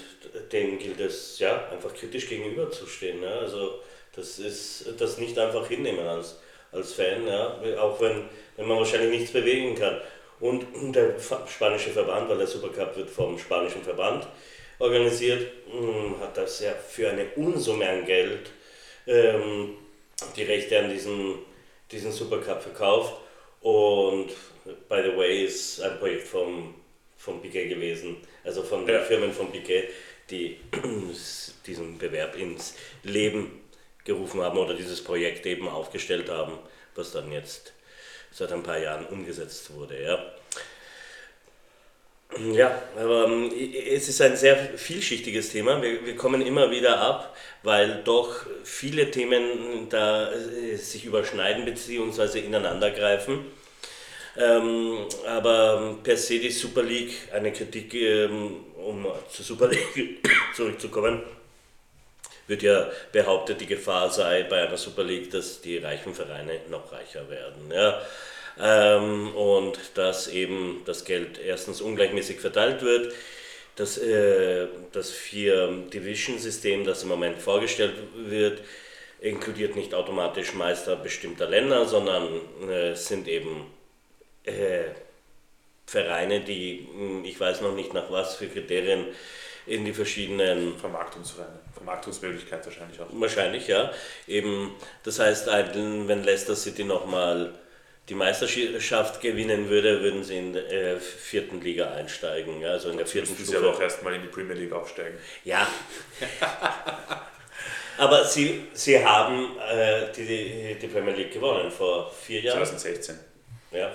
denen 0.52 0.78
gilt 0.78 1.00
es 1.00 1.38
ja 1.38 1.68
einfach 1.68 1.94
kritisch 1.94 2.28
gegenüberzustehen. 2.28 3.22
Ja. 3.22 3.38
Also 3.38 3.80
das 4.14 4.38
ist 4.38 4.94
das 4.98 5.18
nicht 5.18 5.38
einfach 5.38 5.66
hinnehmen 5.68 6.06
als, 6.06 6.40
als 6.72 6.92
Fan, 6.94 7.26
ja. 7.26 7.58
Auch 7.78 8.00
wenn 8.00 8.28
wenn 8.58 8.66
man 8.66 8.78
wahrscheinlich 8.78 9.10
nichts 9.10 9.32
bewegen 9.32 9.74
kann. 9.74 10.00
Und 10.40 10.66
der 10.94 11.14
spanische 11.46 11.90
Verband, 11.90 12.28
weil 12.28 12.38
der 12.38 12.46
Supercup 12.46 12.96
wird 12.96 13.08
vom 13.08 13.38
spanischen 13.38 13.82
Verband 13.82 14.26
organisiert, 14.78 15.50
hm, 15.70 16.20
hat 16.20 16.36
das 16.36 16.60
ja 16.60 16.72
für 16.72 17.08
eine 17.08 17.26
Unsumme 17.36 17.88
an 17.88 18.04
Geld 18.04 18.50
ähm, 19.08 19.70
die 20.36 20.44
Rechte 20.44 20.78
an 20.78 20.90
diesem, 20.90 21.38
diesen 21.90 22.12
Supercup 22.12 22.62
verkauft. 22.62 23.14
Und 23.60 24.28
by 24.88 25.02
the 25.02 25.16
way 25.16 25.44
ist 25.44 25.80
ein 25.80 25.98
Projekt 25.98 26.28
vom, 26.28 26.74
vom 27.16 27.42
Piquet 27.42 27.68
gewesen, 27.68 28.18
also 28.44 28.62
von 28.62 28.86
den 28.86 29.02
Firmen 29.02 29.32
von 29.32 29.50
Piquet, 29.50 29.88
die 30.30 30.58
diesen 31.66 31.98
Bewerb 31.98 32.36
ins 32.36 32.74
Leben 33.02 33.62
gerufen 34.04 34.40
haben 34.42 34.58
oder 34.58 34.74
dieses 34.74 35.02
Projekt 35.02 35.44
eben 35.46 35.68
aufgestellt 35.68 36.28
haben, 36.28 36.58
was 36.94 37.12
dann 37.12 37.32
jetzt 37.32 37.72
seit 38.30 38.52
ein 38.52 38.62
paar 38.62 38.78
Jahren 38.78 39.06
umgesetzt 39.06 39.74
wurde. 39.74 40.02
Ja. 40.02 40.34
Ja, 42.36 42.82
aber 42.96 43.24
ähm, 43.26 43.50
es 43.90 44.08
ist 44.08 44.20
ein 44.20 44.36
sehr 44.36 44.56
vielschichtiges 44.56 45.50
Thema. 45.50 45.80
Wir, 45.80 46.04
wir 46.04 46.14
kommen 46.14 46.42
immer 46.42 46.70
wieder 46.70 47.00
ab, 47.00 47.34
weil 47.62 48.02
doch 48.04 48.44
viele 48.64 49.10
Themen 49.10 49.88
da 49.88 50.30
äh, 50.30 50.76
sich 50.76 51.06
überschneiden 51.06 51.64
bzw. 51.64 52.40
ineinandergreifen. 52.40 53.46
Ähm, 54.36 54.98
aber 55.26 55.96
per 56.02 56.16
se 56.16 56.38
die 56.38 56.50
Super 56.50 56.82
League, 56.82 57.14
eine 57.32 57.52
Kritik, 57.52 57.94
ähm, 57.94 58.64
um 58.76 59.06
zur 59.30 59.44
Super 59.44 59.68
League 59.68 60.20
zurückzukommen, 60.54 61.22
wird 62.46 62.62
ja 62.62 62.88
behauptet, 63.10 63.60
die 63.60 63.66
Gefahr 63.66 64.10
sei 64.10 64.44
bei 64.44 64.66
einer 64.66 64.76
Super 64.76 65.02
League, 65.02 65.30
dass 65.30 65.60
die 65.60 65.78
reichen 65.78 66.14
Vereine 66.14 66.60
noch 66.70 66.92
reicher 66.92 67.28
werden. 67.28 67.72
Ja. 67.72 68.00
Ähm, 68.60 69.34
und 69.34 69.78
dass 69.94 70.28
eben 70.28 70.82
das 70.84 71.04
Geld 71.04 71.38
erstens 71.38 71.80
ungleichmäßig 71.80 72.40
verteilt 72.40 72.82
wird. 72.82 73.14
Das, 73.76 73.96
äh, 73.98 74.66
das 74.92 75.10
Vier-Division-System, 75.12 76.84
das 76.84 77.04
im 77.04 77.08
Moment 77.08 77.38
vorgestellt 77.38 77.94
wird, 78.16 78.60
inkludiert 79.20 79.76
nicht 79.76 79.94
automatisch 79.94 80.54
Meister 80.54 80.96
bestimmter 80.96 81.48
Länder, 81.48 81.86
sondern 81.86 82.28
äh, 82.68 82.94
sind 82.94 83.28
eben 83.28 83.66
äh, 84.44 84.84
Vereine, 85.86 86.40
die, 86.40 86.88
hm, 86.92 87.24
ich 87.24 87.38
weiß 87.38 87.60
noch 87.60 87.74
nicht 87.74 87.94
nach 87.94 88.10
was 88.10 88.36
für 88.36 88.48
Kriterien, 88.48 89.06
in 89.66 89.84
die 89.84 89.92
verschiedenen 89.92 90.76
Vermarktungsvereine, 90.78 91.60
Vermarktungsmöglichkeit 91.74 92.64
wahrscheinlich 92.64 93.00
auch. 93.00 93.06
Wahrscheinlich, 93.12 93.68
ja. 93.68 93.92
Eben, 94.26 94.74
das 95.04 95.18
heißt, 95.18 95.46
wenn 95.46 96.24
Leicester 96.24 96.56
City 96.56 96.84
nochmal 96.84 97.52
die 98.08 98.14
Meisterschaft 98.14 99.20
gewinnen 99.20 99.68
würde, 99.68 100.02
würden 100.02 100.24
sie 100.24 100.38
in 100.38 100.52
der 100.52 100.70
äh, 100.70 101.00
vierten 101.00 101.60
Liga 101.60 101.92
einsteigen. 101.92 102.60
Ja, 102.60 102.70
also 102.70 102.90
in 102.90 102.96
der 102.96 103.06
vierten 103.06 103.34
Stufe. 103.34 103.44
sie 103.44 103.56
aber 103.56 103.70
auch 103.70 103.80
erstmal 103.80 104.14
in 104.14 104.22
die 104.22 104.28
Premier 104.28 104.54
League 104.54 104.72
aufsteigen. 104.72 105.18
Ja. 105.44 105.66
aber 107.98 108.24
sie, 108.24 108.64
sie 108.72 109.04
haben 109.04 109.56
äh, 109.58 110.12
die, 110.16 110.76
die 110.80 110.86
Premier 110.86 111.14
League 111.14 111.32
gewonnen 111.32 111.70
vor 111.70 112.10
vier 112.10 112.40
Jahren. 112.40 112.64
2016. 112.64 113.18
Ja, 113.72 113.94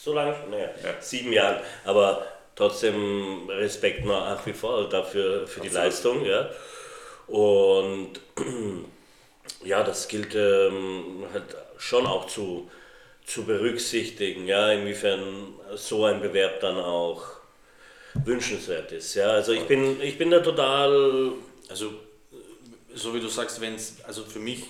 so 0.00 0.14
lange? 0.14 0.34
Naja, 0.50 0.70
ja. 0.82 0.94
sieben 1.00 1.32
Jahren. 1.32 1.60
Aber 1.84 2.26
trotzdem 2.56 3.48
Respekt 3.50 4.06
nach 4.06 4.44
wie 4.46 4.54
vor 4.54 4.88
dafür 4.88 5.46
für 5.46 5.60
die 5.60 5.68
Leistung. 5.68 6.24
Ja. 6.24 6.48
Und 7.26 8.20
ja, 9.64 9.82
das 9.82 10.08
gilt 10.08 10.34
ähm, 10.34 11.26
halt 11.32 11.44
schon 11.76 12.06
auch 12.06 12.26
zu, 12.26 12.70
zu 13.28 13.44
berücksichtigen, 13.44 14.46
ja, 14.46 14.72
inwiefern 14.72 15.54
so 15.76 16.04
ein 16.06 16.20
Bewerb 16.20 16.60
dann 16.60 16.78
auch 16.78 17.22
wünschenswert 18.24 18.90
ist. 18.92 19.14
Ja. 19.14 19.28
Also 19.28 19.52
ich 19.52 19.64
bin, 19.64 20.00
ich 20.00 20.16
bin 20.16 20.30
da 20.30 20.40
total. 20.40 21.32
Also 21.68 21.92
so 22.94 23.14
wie 23.14 23.20
du 23.20 23.28
sagst, 23.28 23.60
wenn 23.60 23.74
es, 23.74 23.96
also 24.04 24.24
für 24.24 24.38
mich 24.38 24.64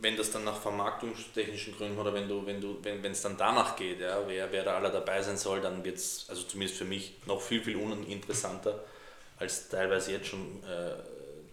wenn 0.00 0.16
das 0.16 0.30
dann 0.30 0.44
nach 0.44 0.60
vermarktungstechnischen 0.60 1.76
Gründen 1.76 1.98
oder 1.98 2.12
wenn 2.14 2.28
du, 2.28 2.44
wenn 2.46 2.60
du, 2.60 2.78
wenn 2.82 3.04
es 3.04 3.22
dann 3.22 3.36
danach 3.36 3.76
geht, 3.76 4.00
ja, 4.00 4.22
wer, 4.26 4.50
wer 4.50 4.64
da 4.64 4.76
alle 4.76 4.90
dabei 4.90 5.20
sein 5.22 5.36
soll, 5.36 5.60
dann 5.60 5.84
wird 5.84 5.96
es, 5.96 6.26
also 6.28 6.42
zumindest 6.44 6.78
für 6.78 6.84
mich, 6.84 7.14
noch 7.26 7.40
viel, 7.40 7.62
viel 7.62 7.76
uninteressanter, 7.76 8.82
als 9.38 9.68
teilweise 9.68 10.12
jetzt 10.12 10.28
schon 10.28 10.62
äh, 10.64 10.94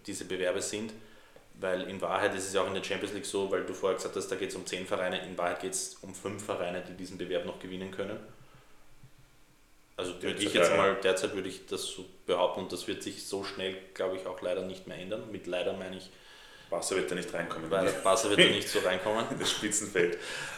diese 0.06 0.24
Bewerbe 0.24 0.62
sind. 0.62 0.92
Weil 1.60 1.82
in 1.88 2.00
Wahrheit 2.00 2.34
ist 2.34 2.46
es 2.46 2.54
ja 2.54 2.62
auch 2.62 2.68
in 2.68 2.74
der 2.74 2.84
Champions 2.84 3.14
League 3.14 3.26
so, 3.26 3.50
weil 3.50 3.64
du 3.64 3.74
vorher 3.74 3.96
gesagt 3.96 4.14
hast, 4.14 4.28
da 4.28 4.36
geht 4.36 4.50
es 4.50 4.54
um 4.54 4.64
zehn 4.64 4.86
Vereine, 4.86 5.24
in 5.26 5.36
Wahrheit 5.36 5.60
geht 5.60 5.72
es 5.72 5.96
um 6.02 6.14
fünf 6.14 6.44
Vereine, 6.44 6.82
die 6.88 6.94
diesen 6.94 7.18
Bewerb 7.18 7.46
noch 7.46 7.58
gewinnen 7.58 7.90
können. 7.90 8.18
Also 9.96 10.22
würde 10.22 10.40
ich 10.40 10.54
jetzt 10.54 10.76
mal, 10.76 10.94
derzeit 11.02 11.34
würde 11.34 11.48
ich 11.48 11.66
das 11.66 11.82
so 11.82 12.04
behaupten 12.24 12.60
und 12.60 12.72
das 12.72 12.86
wird 12.86 13.02
sich 13.02 13.26
so 13.26 13.42
schnell, 13.42 13.76
glaube 13.94 14.16
ich, 14.16 14.26
auch 14.26 14.40
leider 14.40 14.62
nicht 14.62 14.86
mehr 14.86 14.96
ändern. 14.96 15.24
Mit 15.32 15.48
leider 15.48 15.72
meine 15.72 15.96
ich, 15.96 16.10
Wasser 16.70 16.94
wird 16.94 17.10
da 17.10 17.16
nicht 17.16 17.34
reinkommen. 17.34 17.68
Weil 17.68 17.92
Wasser 18.04 18.30
wird 18.30 18.38
da 18.38 18.44
nicht 18.44 18.68
so 18.68 18.78
reinkommen. 18.78 19.24
das 19.38 19.50
Spitzenfeld. 19.50 20.14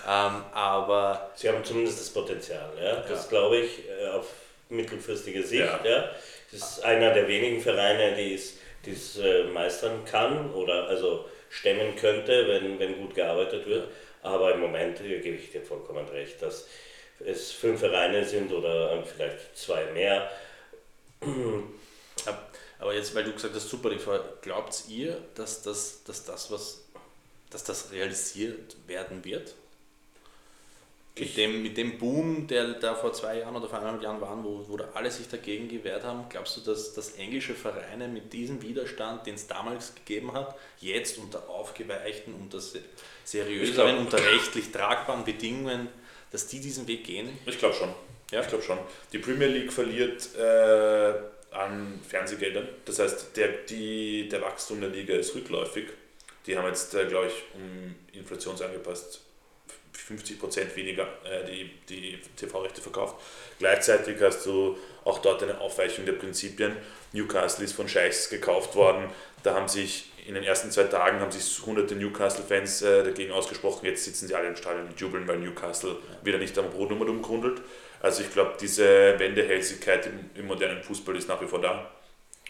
Ähm, 0.07 0.45
aber 0.53 1.31
Sie 1.37 1.49
haben 1.49 1.65
zumindest 1.65 2.01
das 2.01 2.11
Potenzial, 2.11 2.71
ja? 2.79 2.97
das 2.97 3.25
ja. 3.25 3.29
glaube 3.31 3.59
ich. 3.59 3.89
Äh, 3.89 4.09
auf 4.09 4.27
mittelfristige 4.71 5.43
Sicht. 5.43 5.61
Ja. 5.61 5.81
Ja. 5.85 6.11
Das 6.53 6.61
ist 6.61 6.85
einer 6.85 7.13
der 7.13 7.29
wenigen 7.29 7.61
Vereine, 7.61 8.17
die 8.17 8.35
es, 8.35 8.55
die 8.85 8.93
es 8.93 9.19
äh, 9.19 9.45
meistern 9.45 10.05
kann 10.05 10.53
oder 10.53 10.89
also 10.89 11.27
stemmen 11.51 11.97
könnte, 11.97 12.49
wenn, 12.49 12.79
wenn 12.79 12.97
gut 12.99 13.15
gearbeitet 13.15 13.67
wird. 13.67 13.89
Aber 14.23 14.55
im 14.55 14.61
Moment 14.61 15.01
äh, 15.01 15.21
gebe 15.21 15.37
ich 15.37 15.51
dir 15.53 15.63
vollkommen 15.63 16.09
recht, 16.09 16.41
dass 16.43 16.67
es 17.21 17.53
fünf 17.53 17.81
Vereine 17.81 18.25
sind 18.25 18.53
oder 18.53 18.93
ähm, 18.93 19.05
vielleicht 19.05 19.57
zwei 19.57 19.85
mehr. 19.93 20.31
Ab- 22.27 22.53
Aber 22.79 22.95
jetzt, 22.95 23.15
weil 23.15 23.25
du 23.25 23.33
gesagt 23.33 23.55
hast, 23.55 23.69
Super 23.69 23.91
glaubt 24.41 24.85
ihr, 24.89 25.19
dass 25.35 25.63
das, 25.63 26.03
dass 26.05 26.25
das 26.25 26.51
was, 26.51 26.85
dass 27.51 27.65
das 27.65 27.93
realisiert 27.93 28.77
werden 28.87 29.25
wird? 29.25 29.55
Mit 31.19 31.37
dem, 31.37 31.63
mit 31.63 31.77
dem 31.77 31.99
Boom, 31.99 32.47
der 32.47 32.75
da 32.75 32.95
vor 32.95 33.13
zwei 33.13 33.41
Jahren 33.41 33.55
oder 33.55 33.69
vor 33.69 33.79
eineinhalb 33.79 34.03
Jahren 34.03 34.21
waren, 34.21 34.43
wo, 34.43 34.65
wo 34.69 34.77
da 34.77 34.89
alle 34.95 35.11
sich 35.11 35.29
dagegen 35.29 35.69
gewehrt 35.69 36.03
haben, 36.05 36.25
glaubst 36.31 36.57
du, 36.57 36.61
dass, 36.63 36.95
dass 36.95 37.13
englische 37.13 37.55
Vereine 37.55 38.09
mit 38.09 38.33
diesem 38.33 38.63
Widerstand, 38.63 39.27
den 39.27 39.35
es 39.35 39.47
damals 39.47 39.95
gegeben 39.97 40.33
hat, 40.33 40.57
jetzt 40.79 41.19
unter 41.19 41.47
aufgeweichten, 41.51 42.33
unter 42.35 42.61
se- 42.61 42.81
seriöseren, 43.25 43.99
unter 43.99 44.19
rechtlich 44.19 44.71
tragbaren 44.71 45.25
Bedingungen, 45.25 45.89
dass 46.31 46.47
die 46.47 46.61
diesen 46.61 46.87
Weg 46.87 47.05
gehen? 47.05 47.29
Ich 47.45 47.59
glaube 47.59 47.75
schon. 47.75 47.93
Ja. 48.31 48.41
Ich 48.41 48.49
glaube 48.49 48.63
schon. 48.65 48.79
Die 49.13 49.19
Premier 49.19 49.49
League 49.49 49.73
verliert 49.73 50.29
äh, 50.37 51.13
an 51.51 52.01
Fernsehgeldern. 52.09 52.69
Das 52.85 52.99
heißt, 53.01 53.37
der, 53.37 53.49
die, 53.69 54.29
der 54.29 54.41
Wachstum 54.41 54.81
der 54.81 54.91
Liga 54.91 55.15
ist 55.15 55.35
rückläufig. 55.35 55.87
Die 56.47 56.57
haben 56.57 56.67
jetzt, 56.69 56.95
äh, 56.95 57.05
glaube 57.07 57.27
ich, 57.27 57.35
um 57.55 57.95
inflationsangepasst 58.13 59.21
50% 59.95 60.75
weniger 60.77 61.05
äh, 61.25 61.45
die, 61.47 61.71
die 61.89 62.19
TV-Rechte 62.37 62.81
verkauft. 62.81 63.17
Gleichzeitig 63.59 64.21
hast 64.21 64.47
du 64.47 64.77
auch 65.05 65.19
dort 65.19 65.43
eine 65.43 65.61
Aufweichung 65.61 66.05
der 66.05 66.13
Prinzipien. 66.13 66.77
Newcastle 67.13 67.65
ist 67.65 67.73
von 67.73 67.89
Scheichs 67.89 68.31
gekauft 68.31 68.75
worden. 68.77 69.11
Da 69.43 69.55
haben 69.55 69.69
sich 69.69 70.11
in 70.27 70.35
den 70.35 70.45
ersten 70.45 70.71
zwei 70.71 70.85
Tagen 70.85 71.21
haben 71.21 71.33
sich 71.33 71.65
hunderte 71.65 71.97
Newcastle-Fans 71.97 72.83
äh, 72.83 73.03
dagegen 73.03 73.33
ausgesprochen. 73.33 73.87
Jetzt 73.87 74.05
sitzen 74.05 74.29
sie 74.29 74.35
alle 74.35 74.49
im 74.49 74.57
Stadion 74.57 74.87
und 74.87 75.01
jubeln, 75.01 75.27
weil 75.27 75.39
Newcastle 75.39 75.97
wieder 76.23 76.39
nicht 76.39 76.57
am 76.59 76.71
Brotnummer 76.71 77.09
umgrundelt. 77.09 77.61
Also 78.01 78.23
ich 78.23 78.33
glaube, 78.33 78.55
diese 78.61 79.19
Wendehälsigkeit 79.19 80.07
im, 80.07 80.31
im 80.35 80.47
modernen 80.47 80.83
Fußball 80.83 81.17
ist 81.17 81.29
nach 81.29 81.41
wie 81.41 81.47
vor 81.47 81.61
da. 81.61 81.91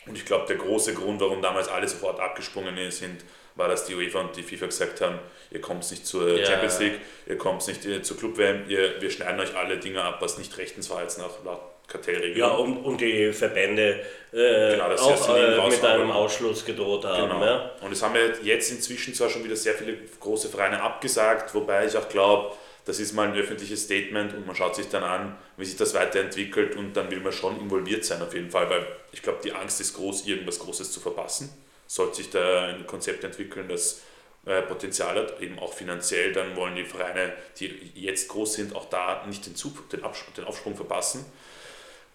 Und 0.06 0.16
ich 0.16 0.24
glaube, 0.24 0.46
der 0.46 0.56
große 0.56 0.94
Grund, 0.94 1.20
warum 1.20 1.42
damals 1.42 1.68
alle 1.68 1.88
sofort 1.88 2.20
abgesprungen 2.20 2.90
sind, 2.90 3.24
war, 3.60 3.68
dass 3.68 3.84
die 3.84 3.94
UEFA 3.94 4.20
und 4.20 4.36
die 4.36 4.42
FIFA 4.42 4.66
gesagt 4.66 5.00
haben, 5.00 5.20
ihr 5.52 5.60
kommt 5.60 5.88
nicht 5.88 6.04
zur 6.04 6.36
Ja. 6.36 6.44
Champions 6.44 6.80
League, 6.80 6.98
ihr 7.26 7.38
kommt 7.38 7.64
nicht 7.68 7.86
äh, 7.86 8.02
zur 8.02 8.16
Club-WM, 8.16 8.64
ihr, 8.68 9.00
wir 9.00 9.10
schneiden 9.10 9.38
euch 9.38 9.56
alle 9.56 9.76
Dinge 9.76 10.02
ab, 10.02 10.16
was 10.20 10.38
nicht 10.38 10.56
rechtens 10.58 10.90
war 10.90 11.02
jetzt 11.02 11.18
nach 11.18 11.44
laut 11.44 11.60
Kartellregeln. 11.86 12.38
Ja, 12.38 12.48
und, 12.48 12.78
und 12.78 13.00
die 13.00 13.32
Verbände 13.32 14.00
äh, 14.32 14.72
Genau, 14.72 14.84
auch 14.94 15.36
äh, 15.36 15.68
mit 15.68 15.84
einem 15.84 16.10
Ausschluss 16.10 16.64
gedroht 16.64 17.04
haben. 17.04 17.28
Genau. 17.28 17.44
Ja? 17.44 17.72
Und 17.80 17.92
es 17.92 18.02
haben 18.02 18.14
ja 18.14 18.22
jetzt 18.42 18.70
inzwischen 18.70 19.12
zwar 19.12 19.28
schon 19.28 19.44
wieder 19.44 19.56
sehr 19.56 19.74
viele 19.74 19.96
große 20.20 20.48
Vereine 20.48 20.80
abgesagt, 20.82 21.54
wobei 21.54 21.86
ich 21.86 21.96
auch 21.96 22.08
glaube, 22.08 22.52
das 22.84 22.98
ist 22.98 23.12
mal 23.12 23.28
ein 23.28 23.34
öffentliches 23.34 23.84
Statement 23.84 24.34
und 24.34 24.46
man 24.46 24.56
schaut 24.56 24.74
sich 24.74 24.88
dann 24.88 25.02
an, 25.02 25.36
wie 25.56 25.64
sich 25.64 25.76
das 25.76 25.94
weiterentwickelt 25.94 26.76
und 26.76 26.94
dann 26.94 27.10
will 27.10 27.20
man 27.20 27.32
schon 27.32 27.60
involviert 27.60 28.04
sein 28.04 28.22
auf 28.22 28.32
jeden 28.34 28.50
Fall, 28.50 28.70
weil 28.70 28.86
ich 29.12 29.22
glaube, 29.22 29.40
die 29.44 29.52
Angst 29.52 29.80
ist 29.80 29.94
groß, 29.96 30.26
irgendwas 30.26 30.58
Großes 30.60 30.92
zu 30.92 31.00
verpassen. 31.00 31.52
Sollte 31.90 32.18
sich 32.18 32.30
da 32.30 32.66
ein 32.66 32.86
Konzept 32.86 33.24
entwickeln, 33.24 33.68
das 33.68 34.02
äh, 34.46 34.62
Potenzial 34.62 35.16
hat, 35.16 35.40
eben 35.40 35.58
auch 35.58 35.72
finanziell, 35.72 36.32
dann 36.32 36.54
wollen 36.54 36.76
die 36.76 36.84
Vereine, 36.84 37.32
die 37.58 37.90
jetzt 37.96 38.28
groß 38.28 38.54
sind, 38.54 38.76
auch 38.76 38.88
da 38.88 39.26
nicht 39.26 39.44
den, 39.44 39.56
Zug, 39.56 39.90
den, 39.90 40.04
Absprung, 40.04 40.32
den 40.34 40.44
Aufsprung 40.44 40.76
verpassen. 40.76 41.24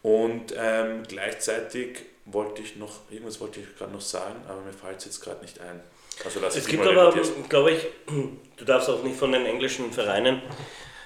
Und 0.02 0.56
ähm, 0.58 1.04
gleichzeitig 1.06 2.04
wollte 2.24 2.62
ich 2.62 2.78
noch, 2.78 3.02
irgendwas 3.12 3.42
wollte 3.42 3.60
ich 3.60 3.76
gerade 3.78 3.92
noch 3.92 4.00
sagen, 4.00 4.42
aber 4.48 4.62
mir 4.62 4.72
fällt 4.72 5.00
es 5.00 5.06
jetzt 5.06 5.20
gerade 5.20 5.42
nicht 5.42 5.60
ein. 5.60 5.84
Also 6.24 6.40
lass 6.40 6.56
Es 6.56 6.64
es 6.64 6.70
gibt 6.70 6.88
aber, 6.88 7.14
glaube 7.50 7.72
ich, 7.72 7.86
du 8.56 8.64
darfst 8.64 8.90
auch 8.90 9.04
nicht 9.04 9.18
von 9.18 9.34
den 9.34 9.46
englischen 9.46 9.92
Vereinen 9.92 10.42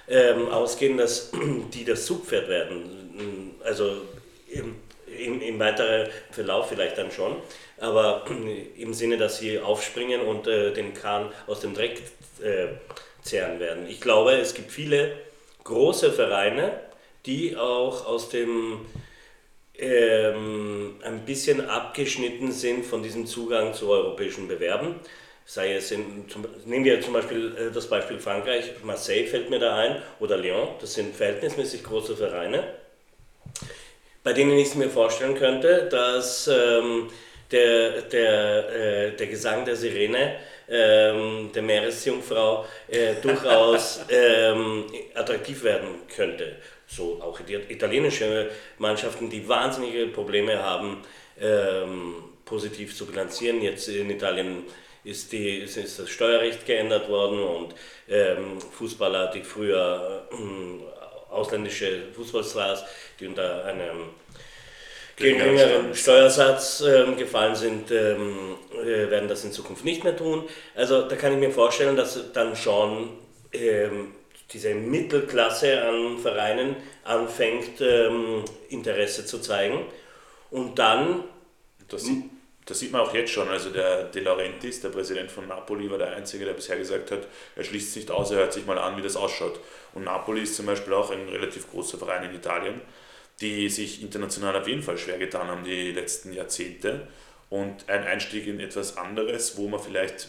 ähm, 0.08 0.48
ausgehen, 0.50 0.96
dass 0.96 1.32
die 1.74 1.86
das 1.86 2.06
Zugpferd 2.06 2.48
werden. 2.48 3.56
Also 3.64 4.04
im, 4.48 4.76
im, 5.20 5.42
im 5.42 5.60
weiteren 5.60 6.10
Verlauf 6.32 6.70
vielleicht 6.70 6.98
dann 6.98 7.12
schon, 7.12 7.36
aber 7.78 8.26
im 8.78 8.94
Sinne, 8.94 9.18
dass 9.18 9.40
sie 9.40 9.60
aufspringen 9.60 10.22
und 10.22 10.48
äh, 10.48 10.74
den 10.74 10.94
Kahn 10.94 11.32
aus 11.48 11.60
dem 11.62 11.74
Dreck 11.74 12.02
äh, 12.42 12.68
zehren 13.22 13.60
werden. 13.60 13.88
Ich 13.88 14.02
glaube, 14.02 14.34
es 14.34 14.54
gibt 14.54 14.72
viele 14.72 15.14
große 15.64 16.12
Vereine, 16.12 16.80
die 17.26 17.58
auch 17.58 18.06
aus 18.06 18.30
dem 18.30 18.86
ähm, 19.78 20.96
ein 21.04 21.26
bisschen 21.26 21.68
abgeschnitten 21.70 22.52
sind 22.52 22.86
von 22.86 23.04
diesem 23.04 23.26
Zugang 23.26 23.74
zu 23.74 23.90
europäischen 23.90 24.48
Bewerben. 24.48 24.96
Sei 25.46 25.74
es 25.74 25.92
in, 25.92 26.30
zum, 26.30 26.46
nehmen 26.66 26.86
wir 26.86 27.02
zum 27.02 27.14
Beispiel 27.14 27.56
äh, 27.58 27.74
das 27.74 27.88
Beispiel 27.88 28.20
Frankreich, 28.20 28.72
Marseille 28.84 29.26
fällt 29.26 29.50
mir 29.50 29.60
da 29.60 29.76
ein, 29.78 30.02
oder 30.20 30.38
Lyon, 30.38 30.70
das 30.80 30.94
sind 30.94 31.16
verhältnismäßig 31.16 31.84
große 31.84 32.16
Vereine, 32.18 32.64
bei 34.30 34.34
denen 34.34 34.60
ich 34.60 34.68
es 34.68 34.76
mir 34.76 34.92
vorstellen 34.92 35.34
könnte, 35.34 35.90
dass 35.90 36.48
ähm, 36.48 37.10
der, 37.50 38.04
der, 38.04 38.70
äh, 38.70 39.12
der 39.16 39.26
Gesang 39.26 39.66
der 39.66 39.76
Sirene, 39.76 40.36
ähm, 40.70 41.50
der 41.52 41.64
Meeresjungfrau, 41.64 42.64
äh, 42.90 43.16
durchaus 43.24 44.02
ähm, 44.12 44.86
attraktiv 45.16 45.64
werden 45.64 45.88
könnte. 46.16 46.58
So 46.86 47.20
auch 47.24 47.40
die 47.42 47.56
italienische 47.56 48.52
Mannschaften, 48.78 49.32
die 49.32 49.50
wahnsinnige 49.50 50.06
Probleme 50.10 50.62
haben, 50.62 50.98
ähm, 51.42 52.18
positiv 52.46 52.96
zu 52.96 53.08
bilanzieren. 53.08 53.64
Jetzt 53.64 53.90
in 53.90 54.12
Italien 54.12 54.66
ist, 55.04 55.32
die, 55.32 55.58
ist, 55.58 55.76
ist 55.76 55.98
das 55.98 56.10
Steuerrecht 56.12 56.68
geändert 56.68 57.10
worden 57.10 57.42
und 57.42 57.74
ähm, 58.08 58.62
Fußballer, 58.62 59.32
die 59.32 59.42
früher 59.42 60.28
äh, 60.32 60.99
ausländische 61.30 62.12
Fußballstars, 62.16 62.84
die 63.20 63.28
unter 63.28 63.66
einem 63.66 64.10
geringeren 65.16 65.94
Steuersatz 65.96 66.82
ähm, 66.82 67.18
gefallen 67.18 67.56
sind, 67.56 67.92
ähm, 67.92 68.56
äh, 68.82 69.10
werden 69.10 69.28
das 69.28 69.44
in 69.44 69.52
Zukunft 69.52 69.84
nicht 69.84 70.04
mehr 70.04 70.16
tun. 70.16 70.44
Also 70.76 71.02
da 71.08 71.16
kann 71.16 71.34
ich 71.34 71.40
mir 71.40 71.52
vorstellen, 71.52 71.96
dass 71.98 72.32
dann 72.34 72.56
schon 72.56 73.10
ähm, 73.52 74.14
diese 74.54 74.74
Mittelklasse 74.74 75.82
an 75.84 76.18
Vereinen 76.20 76.76
anfängt, 77.04 77.82
ähm, 77.82 78.46
Interesse 78.70 79.26
zu 79.26 79.40
zeigen. 79.40 79.86
Und 80.52 80.80
dann, 80.80 81.24
Das, 81.90 82.04
sieht- 82.06 82.24
das 82.70 82.80
sieht 82.80 82.92
man 82.92 83.02
auch 83.02 83.14
jetzt 83.14 83.32
schon. 83.32 83.50
Also 83.50 83.72
der 83.72 84.04
De 84.06 84.22
Laurentiis, 84.22 84.82
der 84.82 84.90
Präsident 84.90 85.32
von 85.32 85.48
Napoli, 85.48 85.90
war 85.90 85.98
der 85.98 86.16
Einzige, 86.16 86.46
der 86.46 86.54
bisher 86.54 86.78
gesagt 86.78 87.10
hat, 87.12 87.28
er 87.56 87.64
schließt 87.64 87.94
sich 87.94 88.04
nicht 88.04 88.12
aus, 88.12 88.30
er 88.32 88.38
hört 88.38 88.54
sich 88.54 88.66
mal 88.66 88.78
an, 88.78 88.96
wie 88.96 89.02
das 89.02 89.16
ausschaut. 89.16 89.60
Und 89.94 90.04
Napoli 90.04 90.44
ist 90.44 90.56
zum 90.56 90.68
Beispiel 90.68 90.94
auch 90.94 91.10
ein 91.10 91.28
relativ 91.30 91.70
großer 91.72 91.98
Verein 91.98 92.30
in 92.30 92.36
Italien, 92.36 92.80
die 93.42 93.70
sich 93.70 94.04
international 94.04 94.56
auf 94.56 94.68
jeden 94.68 94.84
Fall 94.84 94.98
schwer 94.98 95.18
getan 95.18 95.48
haben 95.48 95.64
die 95.64 95.92
letzten 95.92 96.32
Jahrzehnte. 96.32 97.08
Und 97.50 97.90
ein 97.90 98.04
Einstieg 98.04 98.46
in 98.46 98.60
etwas 98.60 98.98
anderes, 98.98 99.58
wo 99.58 99.68
man 99.68 99.80
vielleicht 99.80 100.28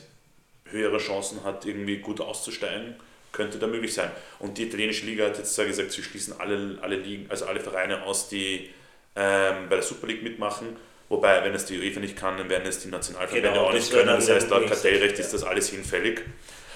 höhere 0.65 0.99
Chancen 0.99 1.45
hat, 1.45 1.67
irgendwie 1.67 1.99
gut 1.99 2.23
auszusteigen, 2.23 2.97
könnte 3.33 3.59
da 3.59 3.67
möglich 3.67 3.93
sein. 3.93 4.11
Und 4.39 4.57
die 4.57 4.63
italienische 4.65 5.05
Liga 5.05 5.27
hat 5.27 5.37
jetzt 5.37 5.55
zwar 5.55 5.67
gesagt, 5.67 5.93
sie 5.93 6.03
schließen 6.03 6.41
alle, 6.41 6.79
alle 6.81 6.97
Ligen, 6.97 7.31
also 7.31 7.45
alle 7.45 7.61
Vereine 7.61 8.03
aus, 8.05 8.29
die 8.31 8.71
ähm, 9.15 9.69
bei 9.69 9.77
der 9.77 9.83
Super 9.83 10.07
League 10.07 10.23
mitmachen. 10.23 10.77
Wobei, 11.11 11.43
wenn 11.43 11.55
es 11.55 11.67
die 11.67 11.77
UEFA 11.77 11.99
nicht 11.99 12.17
kann, 12.17 12.39
dann 12.39 12.49
werden 12.49 12.67
es 12.67 12.79
die 12.79 12.89
Nationalverbände 12.89 13.49
Genau, 13.51 13.67
auch 13.67 13.73
nicht 13.73 13.91
können. 13.91 14.07
Das 14.07 14.31
heißt, 14.31 14.49
laut 14.49 14.69
Kartellrecht 14.69 15.19
ist 15.19 15.35
das 15.35 15.43
alles 15.43 15.69
hinfällig. 15.69 16.21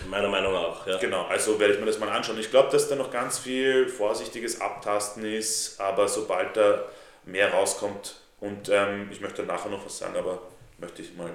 meiner 0.09 0.29
Meinung 0.29 0.53
nach 0.53 0.63
auch, 0.63 0.87
ja. 0.89 0.99
Genau, 0.99 1.25
also 1.27 1.59
werde 1.61 1.75
ich 1.75 1.81
mir 1.81 1.87
das 1.87 2.01
mal 2.01 2.09
anschauen. 2.09 2.39
Ich 2.41 2.51
glaube, 2.51 2.69
dass 2.73 2.89
da 2.89 2.97
noch 2.97 3.13
ganz 3.13 3.39
viel 3.39 3.89
vorsichtiges 3.89 4.61
Abtasten 4.61 5.25
ist, 5.25 5.81
aber 5.81 6.09
sobald 6.09 6.57
da 6.57 6.85
mehr 7.25 7.53
rauskommt, 7.53 8.17
und 8.41 8.69
ähm, 8.69 9.09
ich 9.13 9.21
möchte 9.21 9.45
nachher 9.45 9.71
noch 9.71 9.87
was 9.87 9.99
sagen, 9.99 10.17
aber 10.17 10.43
möchte 10.79 11.01
ich 11.03 11.15
mal 11.15 11.31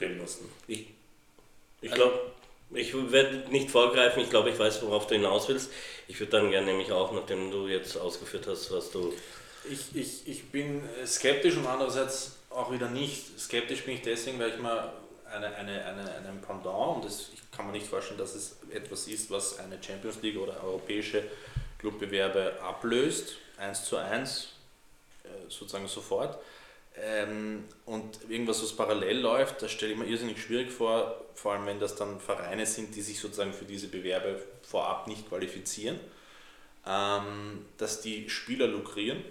reden 0.00 0.20
lassen. 0.20 0.48
Ich, 0.68 0.86
ich 1.80 1.90
glaube, 1.90 2.30
ich 2.70 2.94
werde 3.12 3.44
nicht 3.50 3.70
vorgreifen, 3.72 4.22
ich 4.22 4.30
glaube, 4.30 4.50
ich 4.50 4.58
weiß, 4.58 4.82
worauf 4.82 5.08
du 5.08 5.16
hinaus 5.16 5.48
willst. 5.48 5.70
Ich 6.06 6.18
würde 6.20 6.30
dann 6.30 6.50
gerne 6.52 6.68
nämlich 6.68 6.92
auch, 6.92 7.12
nachdem 7.12 7.50
du 7.50 7.66
jetzt 7.66 7.96
ausgeführt 7.98 8.46
hast, 8.46 8.70
was 8.70 8.90
du 8.92 9.12
Ich, 9.68 9.94
ich, 9.94 10.28
ich 10.28 10.44
bin 10.44 10.82
skeptisch 11.04 11.56
und 11.56 11.66
andererseits 11.66 12.35
auch 12.56 12.72
wieder 12.72 12.88
nicht. 12.88 13.38
Skeptisch 13.38 13.84
bin 13.84 13.94
ich 13.94 14.02
deswegen, 14.02 14.38
weil 14.38 14.50
ich 14.50 14.58
mal 14.58 14.92
eine, 15.30 15.54
eine, 15.54 15.84
eine, 15.84 16.14
einen 16.14 16.40
Pendant, 16.40 16.96
und 16.96 17.04
das, 17.04 17.28
ich 17.34 17.50
kann 17.50 17.66
mir 17.66 17.72
nicht 17.72 17.86
vorstellen, 17.86 18.18
dass 18.18 18.34
es 18.34 18.56
etwas 18.70 19.06
ist, 19.08 19.30
was 19.30 19.58
eine 19.58 19.82
Champions 19.82 20.22
League 20.22 20.38
oder 20.38 20.62
europäische 20.64 21.24
Clubbewerbe 21.78 22.58
ablöst, 22.62 23.36
eins 23.58 23.84
zu 23.84 23.96
eins, 23.96 24.48
äh, 25.24 25.28
sozusagen 25.50 25.86
sofort. 25.88 26.38
Ähm, 26.98 27.64
und 27.84 28.18
irgendwas, 28.30 28.62
was 28.62 28.72
parallel 28.72 29.18
läuft, 29.18 29.60
das 29.60 29.70
stelle 29.70 29.92
ich 29.92 29.98
mir 29.98 30.06
irrsinnig 30.06 30.40
schwierig 30.40 30.70
vor, 30.70 31.20
vor 31.34 31.52
allem 31.52 31.66
wenn 31.66 31.78
das 31.78 31.94
dann 31.94 32.20
Vereine 32.20 32.64
sind, 32.64 32.96
die 32.96 33.02
sich 33.02 33.20
sozusagen 33.20 33.52
für 33.52 33.66
diese 33.66 33.88
Bewerbe 33.88 34.42
vorab 34.62 35.06
nicht 35.06 35.28
qualifizieren, 35.28 36.00
ähm, 36.86 37.66
dass 37.76 38.00
die 38.00 38.30
Spieler 38.30 38.66
lukrieren 38.66 39.22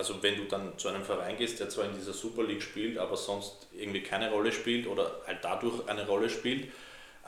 also 0.00 0.22
wenn 0.22 0.38
du 0.38 0.44
dann 0.44 0.78
zu 0.78 0.88
einem 0.88 1.04
Verein 1.04 1.36
gehst, 1.36 1.60
der 1.60 1.68
zwar 1.68 1.84
in 1.84 1.94
dieser 1.94 2.14
Super 2.14 2.42
League 2.42 2.62
spielt, 2.62 2.96
aber 2.96 3.18
sonst 3.18 3.66
irgendwie 3.72 4.00
keine 4.00 4.30
Rolle 4.30 4.50
spielt 4.50 4.86
oder 4.86 5.20
halt 5.26 5.40
dadurch 5.42 5.86
eine 5.90 6.06
Rolle 6.06 6.30
spielt, 6.30 6.68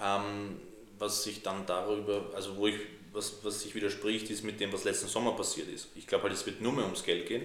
ähm, 0.02 0.58
was 0.98 1.22
sich 1.22 1.42
dann 1.42 1.66
darüber, 1.66 2.24
also 2.34 2.56
wo 2.56 2.68
ich, 2.68 2.76
was, 3.12 3.44
was 3.44 3.60
sich 3.60 3.74
widerspricht, 3.74 4.30
ist 4.30 4.42
mit 4.42 4.58
dem, 4.58 4.72
was 4.72 4.84
letzten 4.84 5.08
Sommer 5.08 5.32
passiert 5.32 5.68
ist. 5.68 5.88
Ich 5.96 6.06
glaube 6.06 6.24
halt, 6.24 6.32
es 6.32 6.46
wird 6.46 6.62
nur 6.62 6.72
mehr 6.72 6.84
ums 6.84 7.02
Geld 7.04 7.26
gehen. 7.26 7.44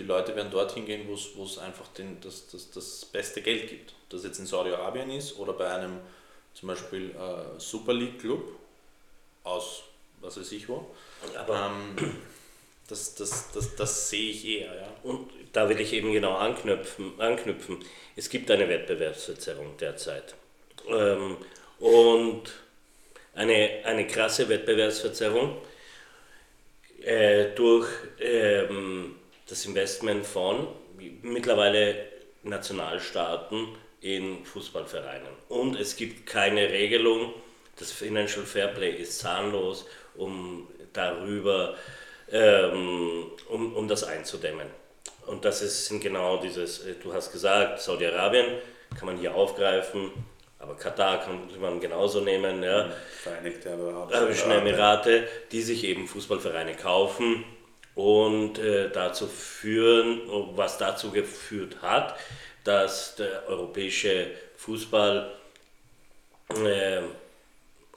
Die 0.00 0.02
Leute 0.02 0.34
werden 0.34 0.50
dorthin 0.50 0.86
gehen, 0.86 1.06
wo 1.06 1.44
es 1.44 1.58
einfach 1.58 1.86
den, 1.96 2.20
das, 2.20 2.48
das, 2.48 2.72
das 2.72 3.04
beste 3.04 3.42
Geld 3.42 3.68
gibt. 3.68 3.94
Das 4.08 4.24
jetzt 4.24 4.40
in 4.40 4.46
Saudi-Arabien 4.46 5.08
ist 5.12 5.38
oder 5.38 5.52
bei 5.52 5.72
einem 5.72 6.00
zum 6.52 6.66
Beispiel 6.66 7.10
äh, 7.10 7.60
Super 7.60 7.92
League 7.92 8.18
Club 8.18 8.42
aus 9.44 9.84
was 10.24 10.38
weiß 10.38 10.52
ich 10.52 10.68
wo. 10.68 10.86
Aber 11.38 11.70
ähm, 11.70 12.16
das, 12.88 13.14
das, 13.14 13.50
das, 13.52 13.76
das 13.76 14.10
sehe 14.10 14.30
ich 14.30 14.46
eher. 14.46 14.74
Ja. 14.74 14.88
Und 15.02 15.30
da 15.52 15.68
will 15.68 15.80
ich 15.80 15.92
eben 15.92 16.12
genau 16.12 16.34
anknüpfen. 16.36 17.18
anknüpfen. 17.18 17.84
Es 18.16 18.28
gibt 18.28 18.50
eine 18.50 18.68
Wettbewerbsverzerrung 18.68 19.76
derzeit. 19.78 20.34
Ähm, 20.88 21.36
und 21.78 22.42
eine, 23.34 23.80
eine 23.84 24.06
krasse 24.06 24.48
Wettbewerbsverzerrung 24.48 25.56
äh, 27.02 27.46
durch 27.54 27.88
ähm, 28.20 29.16
das 29.48 29.66
Investment 29.66 30.26
von 30.26 30.68
mittlerweile 31.22 32.08
Nationalstaaten 32.42 33.68
in 34.00 34.44
Fußballvereinen. 34.44 35.28
Und 35.48 35.76
es 35.76 35.96
gibt 35.96 36.26
keine 36.26 36.68
Regelung, 36.68 37.32
das 37.76 37.90
Financial 37.90 38.44
Fairplay 38.44 38.90
ist 38.90 39.18
zahnlos, 39.18 39.86
um 40.14 40.68
darüber, 40.92 41.76
ähm, 42.30 43.30
um, 43.48 43.74
um 43.76 43.88
das 43.88 44.04
einzudämmen. 44.04 44.66
Und 45.26 45.44
das 45.44 45.62
ist, 45.62 45.86
sind 45.86 46.00
genau 46.00 46.38
dieses, 46.38 46.84
äh, 46.84 46.94
du 47.02 47.12
hast 47.12 47.32
gesagt, 47.32 47.80
Saudi-Arabien 47.80 48.46
kann 48.98 49.06
man 49.06 49.18
hier 49.18 49.34
aufgreifen, 49.34 50.10
aber 50.58 50.76
Katar 50.76 51.20
kann 51.20 51.48
man 51.60 51.80
genauso 51.80 52.20
nehmen. 52.20 52.62
Ja. 52.62 52.90
Vereinigte 53.22 53.72
Arabischen 53.72 54.50
Emirate, 54.50 55.28
die 55.52 55.62
sich 55.62 55.84
eben 55.84 56.06
Fußballvereine 56.06 56.74
kaufen 56.74 57.44
und 57.94 58.58
äh, 58.58 58.90
dazu 58.90 59.26
führen, 59.26 60.22
was 60.56 60.78
dazu 60.78 61.10
geführt 61.10 61.82
hat, 61.82 62.16
dass 62.64 63.16
der 63.16 63.46
europäische 63.48 64.30
Fußball 64.56 65.30
äh, 66.64 67.00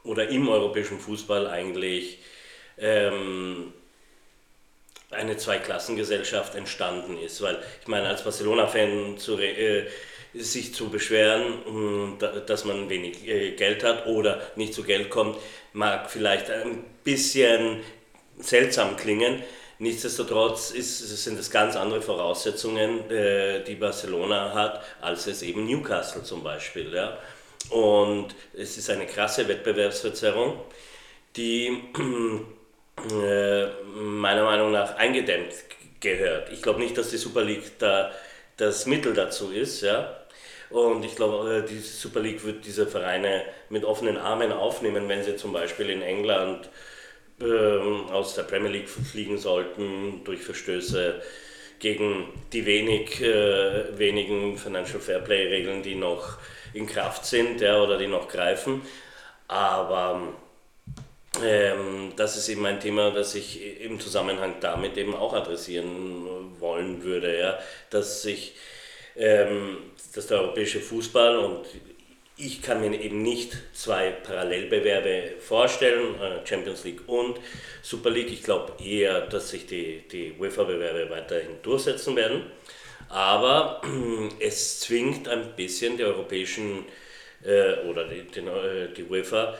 oder 0.04 0.30
im 0.30 0.48
europäischen 0.50 1.00
Fußball 1.00 1.48
eigentlich 1.48 2.20
ähm, 2.78 3.74
eine 5.12 5.38
Zweiklassengesellschaft 5.38 6.56
entstanden 6.56 7.18
ist. 7.18 7.42
Weil 7.42 7.60
ich 7.82 7.88
meine, 7.88 8.08
als 8.08 8.24
Barcelona-Fan 8.24 9.18
zu, 9.18 9.40
äh, 9.40 9.88
sich 10.34 10.74
zu 10.74 10.90
beschweren, 10.90 12.18
dass 12.46 12.66
man 12.66 12.90
wenig 12.90 13.28
äh, 13.28 13.52
Geld 13.52 13.84
hat 13.84 14.06
oder 14.08 14.42
nicht 14.56 14.74
zu 14.74 14.84
Geld 14.84 15.10
kommt, 15.10 15.38
mag 15.74 16.12
vielleicht 16.12 16.50
ein 16.50 16.84
bisschen 17.04 17.82
seltsam 18.40 18.98
klingen. 18.98 19.44
Nichtsdestotrotz 19.80 20.72
ist, 20.72 21.24
sind 21.24 21.40
es 21.40 21.52
ganz 21.52 21.76
andere 21.76 22.02
Voraussetzungen, 22.02 23.10
äh, 23.12 23.64
die 23.64 23.76
Barcelona 23.76 24.54
hat, 24.54 24.84
als 25.02 25.28
es 25.28 25.44
eben 25.44 25.66
Newcastle 25.66 26.24
zum 26.24 26.44
Beispiel. 26.44 26.94
Ja. 26.94 27.18
Und 27.70 28.30
es 28.54 28.78
ist 28.78 28.90
eine 28.90 29.06
krasse 29.06 29.48
Wettbewerbsverzerrung, 29.48 30.60
die 31.36 31.84
äh, 33.12 33.68
meiner 33.96 34.44
Meinung 34.44 34.72
nach 34.72 34.96
eingedämmt 34.96 35.54
gehört. 36.00 36.52
Ich 36.52 36.62
glaube 36.62 36.80
nicht, 36.80 36.98
dass 36.98 37.10
die 37.10 37.18
Super 37.18 37.44
League 37.44 37.80
da 37.80 38.12
das 38.58 38.86
Mittel 38.86 39.14
dazu 39.14 39.52
ist. 39.52 39.82
Ja? 39.82 40.18
Und 40.70 41.06
ich 41.06 41.16
glaube, 41.16 41.64
äh, 41.64 41.68
die 41.68 41.80
Super 41.80 42.20
League 42.20 42.44
wird 42.44 42.66
diese 42.66 42.88
Vereine 42.88 43.44
mit 43.70 43.86
offenen 43.86 44.18
Armen 44.18 44.52
aufnehmen, 44.52 45.08
wenn 45.08 45.24
sie 45.24 45.36
zum 45.36 45.54
Beispiel 45.54 45.90
in 45.90 46.02
England 46.02 46.70
ähm, 47.40 48.08
aus 48.12 48.36
der 48.36 48.44
Premier 48.44 48.72
League 48.72 48.90
fliegen 48.90 49.38
sollten 49.38 50.24
durch 50.24 50.42
Verstöße 50.42 51.22
gegen 51.80 52.28
die 52.52 52.66
wenig, 52.66 53.22
äh, 53.22 53.98
wenigen 53.98 54.58
Financial 54.58 55.00
Fairplay 55.00 55.48
Regeln, 55.48 55.84
die 55.84 55.96
noch 55.96 56.40
in 56.74 56.88
Kraft 56.88 57.26
sind 57.26 57.62
ja, 57.62 57.82
oder 57.82 57.98
die 57.98 58.08
noch 58.08 58.28
greifen. 58.28 58.82
Aber 59.48 60.34
ähm, 61.44 62.14
das 62.16 62.38
ist 62.38 62.50
eben 62.50 62.66
ein 62.66 62.80
Thema, 62.80 63.12
das 63.12 63.36
ich 63.36 63.82
im 63.82 64.00
Zusammenhang 64.00 64.56
damit 64.60 64.98
eben 64.98 65.16
auch 65.16 65.34
adressieren 65.34 66.60
wollen 66.60 67.04
würde, 67.04 67.38
ja, 67.38 67.60
dass 67.90 68.22
sich 68.22 68.56
ähm, 69.16 69.78
dass 70.14 70.28
der 70.28 70.42
europäische 70.42 70.80
Fußball 70.80 71.38
und 71.38 71.66
ich 72.38 72.62
kann 72.62 72.82
mir 72.82 73.00
eben 73.02 73.24
nicht 73.24 73.58
zwei 73.74 74.12
Parallelbewerbe 74.12 75.40
vorstellen, 75.40 76.16
äh, 76.22 76.46
Champions 76.46 76.84
League 76.84 77.02
und 77.08 77.40
Super 77.82 78.12
League. 78.12 78.32
Ich 78.32 78.44
glaube 78.44 78.74
eher, 78.84 79.22
dass 79.22 79.50
sich 79.50 79.66
die, 79.66 80.04
die 80.12 80.36
UEFA-Bewerbe 80.40 81.10
weiterhin 81.10 81.62
durchsetzen 81.64 82.16
werden. 82.16 82.44
Aber 83.10 83.82
es 84.40 84.82
zwingt 84.82 85.28
ein 85.28 85.56
bisschen 85.56 85.98
die 85.98 86.04
europäischen 86.04 86.86
äh, 87.44 87.88
oder 87.88 88.08
die, 88.08 88.22
die, 88.24 88.40
äh, 88.42 88.94
die 88.96 89.04
UEFA 89.04 89.58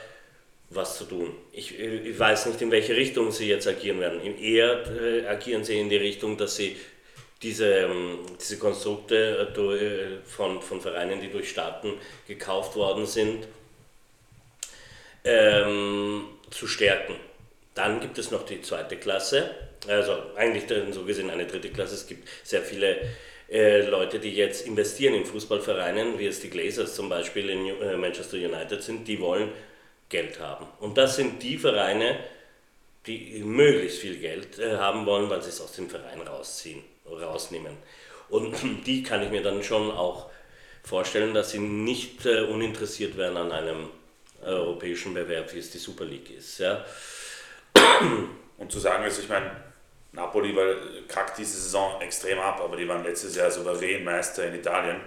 was 0.70 0.98
zu 0.98 1.06
tun. 1.06 1.34
Ich, 1.52 1.80
ich, 1.80 2.20
weiß 2.20 2.48
nicht, 2.48 2.62
in 2.62 2.72
welche 2.72 2.96
Richtung 2.96 3.32
sie 3.32 3.48
jetzt 3.48 3.68
agieren 3.68 4.00
werden. 4.00 4.22
Eher 4.22 4.84
äh, 5.02 5.26
agieren 5.28 5.64
sie 5.64 5.80
in 5.80 5.90
die 5.90 5.96
Richtung, 5.98 6.38
dass 6.38 6.58
sie 6.58 6.76
diese, 7.42 7.74
ähm, 7.74 8.20
diese 8.40 8.58
Konstrukte 8.58 9.48
äh, 9.56 10.28
von, 10.28 10.62
von 10.62 10.82
Vereinen, 10.82 11.22
die 11.22 11.30
durch 11.30 11.50
Staaten 11.50 11.94
gekauft 12.28 12.76
worden 12.76 13.06
sind, 13.06 13.48
ähm, 15.24 16.26
zu 16.50 16.68
stärken. 16.68 17.16
Dann 17.74 18.00
gibt 18.00 18.18
es 18.18 18.32
noch 18.32 18.46
die 18.46 18.62
zweite 18.62 18.98
Klasse, 18.98 19.52
also 19.88 20.14
eigentlich 20.36 20.64
so 20.92 21.04
gesehen 21.04 21.30
eine 21.30 21.46
dritte 21.46 21.70
Klasse. 21.70 21.94
Es 21.94 22.08
gibt 22.08 22.28
sehr 22.44 22.62
viele 22.62 22.98
äh, 23.50 23.88
Leute, 23.88 24.20
die 24.20 24.34
jetzt 24.36 24.66
investieren 24.66 25.14
in 25.14 25.26
Fußballvereinen, 25.26 26.18
wie 26.18 26.26
es 26.26 26.40
die 26.40 26.50
Glazers 26.50 26.96
zum 26.96 27.08
Beispiel 27.08 27.50
in 27.50 27.82
äh, 27.82 27.96
Manchester 27.96 28.38
United 28.38 28.82
sind, 28.82 29.08
die 29.08 29.20
wollen 29.20 29.50
Geld 30.10 30.40
haben. 30.40 30.68
Und 30.80 30.98
das 30.98 31.16
sind 31.16 31.42
die 31.44 31.58
Vereine, 31.58 32.18
die 33.06 33.42
möglichst 33.44 34.00
viel 34.00 34.18
Geld 34.18 34.60
äh, 34.60 34.78
haben 34.78 35.06
wollen, 35.06 35.30
weil 35.30 35.42
sie 35.42 35.50
es 35.50 35.62
aus 35.62 35.74
dem 35.74 35.90
Verein 35.90 36.22
rausziehen, 36.22 36.84
rausnehmen. 37.10 37.78
Und 38.30 38.56
die 38.86 39.04
kann 39.04 39.24
ich 39.24 39.32
mir 39.32 39.42
dann 39.42 39.64
schon 39.64 39.92
auch 39.92 40.30
vorstellen, 40.84 41.34
dass 41.34 41.52
sie 41.52 41.60
nicht 41.60 42.26
äh, 42.26 42.42
uninteressiert 42.42 43.18
wären 43.18 43.38
an 43.38 43.52
einem 43.52 43.90
europäischen 44.42 45.14
Bewerb, 45.14 45.54
wie 45.54 45.60
es 45.60 45.72
die 45.72 45.78
Super 45.78 46.06
League 46.06 46.30
ist. 46.30 46.60
Ja. 46.60 46.86
Und 48.58 48.72
zu 48.72 48.80
sagen, 48.80 49.04
also 49.04 49.22
ich 49.22 49.30
meine, 49.30 49.52
Napoli 50.14 50.56
war, 50.56 50.76
kackt 51.08 51.38
diese 51.38 51.58
Saison 51.58 52.02
extrem 52.02 52.40
ab, 52.40 52.60
aber 52.64 52.76
die 52.76 52.88
waren 52.88 53.04
letztes 53.04 53.36
Jahr 53.36 53.52
souverän 53.52 54.04
Meister 54.04 54.48
in 54.48 54.56
Italien. 54.56 55.00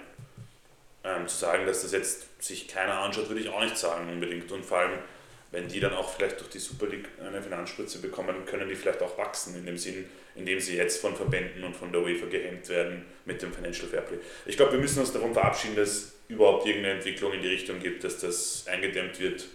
Ähm, 1.03 1.27
zu 1.27 1.37
sagen, 1.37 1.67
dass 1.67 1.81
das 1.83 1.93
jetzt 1.93 2.27
sich 2.43 2.69
keiner 2.69 2.99
anschaut, 2.99 3.29
würde 3.29 3.41
ich 3.41 3.49
auch 3.49 3.63
nicht 3.63 3.77
sagen 3.77 4.11
unbedingt. 4.11 4.53
Und 4.53 4.65
vor 4.65 4.79
allem, 4.79 4.99
wenn 5.51 5.67
die 5.67 5.81
dann 5.81 5.95
auch 5.95 6.15
vielleicht 6.15 6.39
durch 6.41 6.51
die 6.51 6.59
Super 6.59 6.87
League 6.87 7.09
eine 7.19 7.43
Finanzspritze 7.43 8.01
bekommen, 8.01 8.45
können 8.45 8.69
die 8.69 8.75
vielleicht 8.75 9.01
auch 9.03 9.17
wachsen, 9.17 9.57
in 9.57 9.65
dem 9.65 9.79
Sinn, 9.79 10.05
in 10.37 10.45
dem 10.45 10.61
sie 10.61 10.77
jetzt 10.77 11.01
von 11.01 11.17
Verbänden 11.17 11.65
und 11.65 11.75
von 11.75 11.91
der 11.91 12.03
UEFA 12.03 12.27
gehemmt 12.27 12.69
werden 12.69 13.07
mit 13.25 13.41
dem 13.41 13.53
Financial 13.53 13.89
Fairplay. 13.89 14.19
Ich 14.45 14.57
glaube, 14.57 14.73
wir 14.73 14.79
müssen 14.79 15.01
uns 15.01 15.13
darum 15.13 15.33
verabschieden, 15.33 15.77
dass 15.77 16.13
überhaupt 16.29 16.67
irgendeine 16.67 16.97
Entwicklung 16.97 17.33
in 17.33 17.43
die 17.43 17.49
Richtung 17.49 17.81
gibt, 17.81 18.05
dass 18.05 18.19
das 18.19 18.67
eingedämmt 18.67 19.19
wird. 19.19 19.47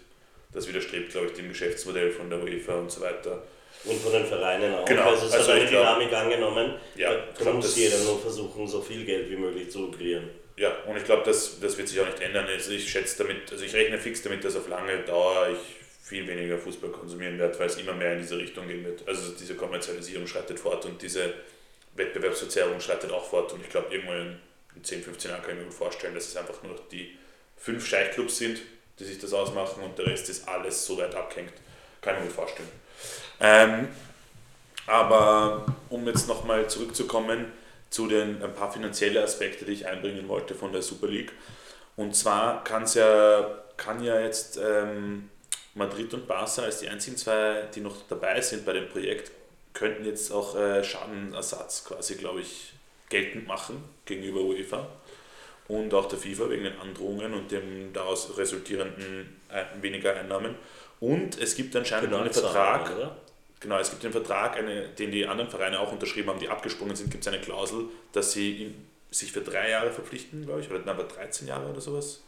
Das 0.51 0.67
widerstrebt, 0.67 1.11
glaube 1.11 1.27
ich, 1.27 1.33
dem 1.33 1.49
Geschäftsmodell 1.49 2.11
von 2.11 2.29
der 2.29 2.41
UEFA 2.41 2.75
und 2.75 2.91
so 2.91 3.01
weiter. 3.01 3.43
Und 3.85 4.01
von 4.01 4.11
den 4.11 4.25
Vereinen 4.25 4.73
auch. 4.75 4.85
Genau. 4.85 5.09
Also 5.09 5.27
es 5.27 5.33
also 5.33 5.51
hat 5.51 5.59
eine 5.59 5.69
Dynamik 5.69 6.13
angenommen. 6.13 6.75
Ja, 6.95 7.15
da 7.37 7.51
muss 7.51 7.75
jeder 7.75 7.97
nur 7.99 8.19
versuchen, 8.19 8.67
so 8.67 8.81
viel 8.81 9.05
Geld 9.05 9.29
wie 9.29 9.35
möglich 9.35 9.69
zu 9.69 9.91
kreieren. 9.91 10.29
Ja, 10.57 10.71
und 10.87 10.95
ich 10.95 11.03
glaube, 11.03 11.23
das, 11.25 11.59
das 11.59 11.77
wird 11.77 11.87
sich 11.87 11.99
auch 11.99 12.05
nicht 12.05 12.21
ändern. 12.21 12.45
Also 12.47 12.71
ich 12.71 12.89
schätze 12.89 13.23
damit, 13.23 13.51
also 13.51 13.63
ich 13.63 13.73
rechne 13.73 13.99
fix 13.99 14.21
damit, 14.21 14.43
dass 14.43 14.55
auf 14.55 14.67
lange 14.69 14.99
Dauer 14.99 15.49
ich 15.51 15.85
viel 16.05 16.27
weniger 16.27 16.57
Fußball 16.57 16.91
konsumieren 16.91 17.37
werde, 17.39 17.57
weil 17.59 17.67
es 17.67 17.77
immer 17.77 17.93
mehr 17.93 18.13
in 18.13 18.19
diese 18.19 18.37
Richtung 18.37 18.67
gehen 18.67 18.85
wird. 18.85 19.07
Also 19.07 19.33
diese 19.33 19.55
Kommerzialisierung 19.55 20.27
schreitet 20.27 20.59
fort 20.59 20.85
und 20.85 21.01
diese 21.01 21.33
Wettbewerbsverzerrung 21.95 22.79
schreitet 22.79 23.11
auch 23.11 23.25
fort. 23.25 23.51
Und 23.53 23.61
ich 23.61 23.69
glaube, 23.69 23.93
irgendwann 23.93 24.39
in 24.75 24.83
10, 24.83 25.03
15 25.03 25.31
Jahren 25.31 25.41
kann 25.41 25.51
ich 25.51 25.57
mir 25.57 25.65
gut 25.65 25.73
vorstellen, 25.73 26.13
dass 26.13 26.27
es 26.27 26.37
einfach 26.37 26.61
nur 26.63 26.73
noch 26.73 26.87
die 26.89 27.17
fünf 27.57 27.85
Scheichclubs 27.85 28.37
sind, 28.37 28.61
die 28.99 29.03
sich 29.03 29.19
das 29.19 29.33
ausmachen 29.33 29.83
und 29.83 29.97
der 29.97 30.07
Rest 30.07 30.29
ist 30.29 30.47
alles 30.47 30.85
so 30.85 30.97
weit 30.97 31.15
abgehängt. 31.15 31.53
Kann 32.01 32.15
ich 32.15 32.21
mir 32.21 32.27
gut 32.27 32.35
vorstellen. 32.35 32.69
Ähm, 33.39 33.87
aber 34.87 35.65
um 35.89 36.05
jetzt 36.07 36.27
nochmal 36.27 36.69
zurückzukommen, 36.69 37.51
zu 37.89 38.07
den 38.07 38.43
ein 38.43 38.53
paar 38.53 38.71
finanzielle 38.71 39.23
Aspekte, 39.23 39.65
die 39.65 39.73
ich 39.73 39.87
einbringen 39.87 40.27
wollte 40.27 40.53
von 40.53 40.73
der 40.73 40.81
Super 40.81 41.07
League. 41.07 41.31
Und 41.95 42.15
zwar 42.15 42.63
kann's 42.63 42.93
ja, 42.93 43.63
kann 43.77 44.03
ja 44.03 44.19
jetzt 44.19 44.57
ähm, 44.57 45.29
Madrid 45.75 46.13
und 46.13 46.27
Barca 46.27 46.63
als 46.63 46.79
die 46.79 46.89
einzigen 46.89 47.17
zwei, 47.17 47.63
die 47.73 47.81
noch 47.81 47.95
dabei 48.09 48.41
sind 48.41 48.65
bei 48.65 48.73
dem 48.73 48.89
Projekt, 48.89 49.31
könnten 49.73 50.05
jetzt 50.05 50.31
auch 50.31 50.55
äh, 50.55 50.83
Schadenersatz 50.83 51.85
quasi, 51.85 52.15
glaube 52.15 52.41
ich, 52.41 52.73
geltend 53.09 53.47
machen 53.47 53.83
gegenüber 54.05 54.41
UEFA 54.41 54.87
und 55.67 55.93
auch 55.93 56.07
der 56.07 56.19
FIFA 56.19 56.49
wegen 56.49 56.63
den 56.63 56.79
Androhungen 56.79 57.33
und 57.33 57.51
dem 57.51 57.93
daraus 57.93 58.37
resultierenden 58.37 59.39
äh, 59.49 59.63
weniger 59.81 60.15
Einnahmen. 60.15 60.55
Und 60.99 61.39
es 61.39 61.55
gibt 61.55 61.75
anscheinend 61.75 62.13
einen 62.13 62.31
Vertrag, 62.31 62.95
oder? 62.95 63.17
Genau, 63.59 63.77
es 63.79 63.89
gibt 63.89 64.03
einen 64.03 64.13
Vertrag, 64.13 64.57
eine, 64.57 64.89
den 64.89 65.11
die 65.11 65.25
anderen 65.25 65.49
Vereine 65.49 65.79
auch 65.79 65.91
unterschrieben 65.91 66.29
haben, 66.29 66.39
die 66.39 66.49
abgesprungen 66.49 66.95
sind, 66.95 67.11
gibt 67.11 67.25
es 67.25 67.27
eine 67.31 67.41
Klausel, 67.41 67.85
dass 68.13 68.31
sie 68.31 68.73
sich 69.11 69.31
für 69.31 69.41
drei 69.41 69.69
Jahre 69.69 69.91
verpflichten, 69.91 70.45
glaube 70.45 70.61
ich, 70.61 70.69
oder 70.69 70.85
aber 70.89 71.03
13 71.03 71.47
Jahre 71.47 71.69
oder 71.69 71.81
sowas. 71.81 72.21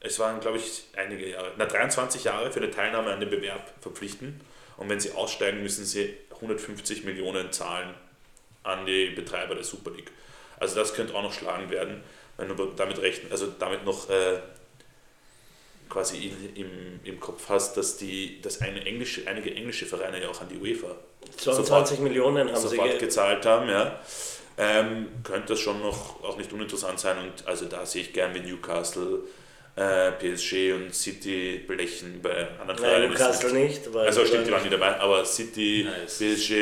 Es 0.00 0.18
waren, 0.18 0.40
glaube 0.40 0.58
ich, 0.58 0.84
einige 0.96 1.28
Jahre, 1.28 1.52
na 1.56 1.66
23 1.66 2.24
Jahre 2.24 2.50
für 2.50 2.60
eine 2.60 2.70
Teilnahme 2.70 3.12
an 3.12 3.20
dem 3.20 3.30
Bewerb 3.30 3.72
verpflichten. 3.80 4.40
Und 4.76 4.88
wenn 4.88 5.00
sie 5.00 5.12
aussteigen, 5.12 5.62
müssen 5.62 5.84
sie 5.84 6.14
150 6.34 7.04
Millionen 7.04 7.50
zahlen 7.52 7.94
an 8.62 8.84
die 8.84 9.10
Betreiber 9.10 9.54
der 9.54 9.64
Super 9.64 9.90
League. 9.90 10.10
Also 10.58 10.76
das 10.76 10.94
könnte 10.94 11.14
auch 11.14 11.22
noch 11.22 11.32
schlagen 11.32 11.70
werden, 11.70 12.02
wenn 12.36 12.48
du 12.48 12.72
damit 12.76 13.00
rechnen, 13.00 13.30
also 13.30 13.46
damit 13.58 13.84
noch 13.84 14.10
äh, 14.10 14.40
quasi 15.88 16.32
im, 16.54 17.00
im 17.04 17.20
Kopf 17.20 17.48
hast, 17.48 17.76
dass 17.76 17.96
die, 17.96 18.40
dass 18.42 18.60
eine 18.60 18.84
englische, 18.84 19.26
einige 19.26 19.54
englische 19.54 19.86
Vereine 19.86 20.22
ja 20.22 20.28
auch 20.28 20.40
an 20.40 20.48
die 20.48 20.58
UEFA 20.58 20.96
22 21.36 21.66
sofort, 21.66 22.00
Millionen 22.00 22.48
haben 22.48 22.56
sofort 22.56 22.92
sie 22.92 22.98
ge 22.98 22.98
gezahlt 22.98 23.46
haben, 23.46 23.68
ja. 23.68 24.00
Ähm, 24.58 25.08
könnte 25.22 25.48
das 25.48 25.60
schon 25.60 25.80
noch 25.82 26.22
auch 26.24 26.38
nicht 26.38 26.50
uninteressant 26.52 26.98
sein 26.98 27.18
und 27.18 27.46
also 27.46 27.66
da 27.66 27.84
sehe 27.84 28.02
ich 28.02 28.12
gern 28.12 28.34
wie 28.34 28.40
Newcastle, 28.40 29.20
äh, 29.76 30.12
PSG 30.12 30.72
und 30.72 30.94
City 30.94 31.62
belechen 31.66 32.20
bei 32.22 32.48
anderen 32.58 32.78
Vereinen. 32.78 33.10
Newcastle 33.10 33.52
nicht, 33.52 33.92
weil 33.92 34.06
also 34.06 34.24
stimmt, 34.24 34.46
die 34.46 34.52
waren 34.52 34.62
nicht 34.62 34.72
dabei, 34.72 34.98
aber 34.98 35.24
City, 35.26 35.86
nice. 35.86 36.18
PSG, 36.18 36.52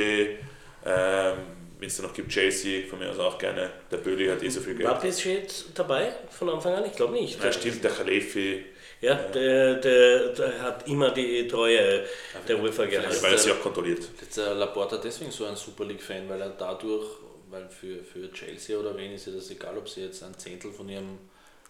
ähm, 0.84 1.36
wenn 1.78 1.86
es 1.86 1.96
da 1.96 2.02
noch 2.02 2.14
gibt, 2.14 2.30
Chelsea, 2.30 2.86
von 2.88 2.98
mir 2.98 3.10
aus 3.10 3.18
auch 3.18 3.38
gerne. 3.38 3.70
Der 3.90 3.98
Böli 3.98 4.26
hat 4.26 4.42
eh 4.42 4.48
so 4.48 4.60
viel 4.60 4.74
Geld. 4.74 4.88
War 4.88 4.98
PSG 4.98 5.42
dabei 5.74 6.12
von 6.30 6.48
Anfang 6.48 6.74
an? 6.74 6.84
Ich 6.86 6.96
glaube 6.96 7.12
nicht. 7.12 7.42
Ja, 7.42 7.52
stimmt, 7.52 7.84
der 7.84 7.92
Khalefi. 7.92 8.64
Ja, 9.04 9.14
der, 9.14 9.74
der, 9.74 10.28
der, 10.28 10.62
hat 10.62 10.88
immer 10.88 11.10
die 11.10 11.46
Treue 11.46 12.04
der 12.48 12.58
UEFA 12.58 12.86
gehalten. 12.86 13.22
Weil 13.22 13.32
er 13.32 13.38
sie 13.38 13.52
auch 13.52 13.60
kontrolliert. 13.60 14.08
Ist 14.20 14.36
der 14.36 14.54
Laporta 14.54 14.96
deswegen 14.96 15.30
so 15.30 15.44
ein 15.44 15.56
Super 15.56 15.84
League-Fan, 15.84 16.26
weil 16.28 16.40
er 16.40 16.48
dadurch, 16.50 17.06
weil 17.50 17.68
für, 17.68 18.02
für 18.02 18.32
Chelsea 18.32 18.78
oder 18.78 18.96
wen 18.96 19.12
ist 19.12 19.26
es 19.26 19.50
egal, 19.50 19.76
ob 19.76 19.88
sie 19.88 20.04
jetzt 20.04 20.22
ein 20.22 20.36
Zehntel 20.38 20.72
von 20.72 20.88
ihrem 20.88 21.18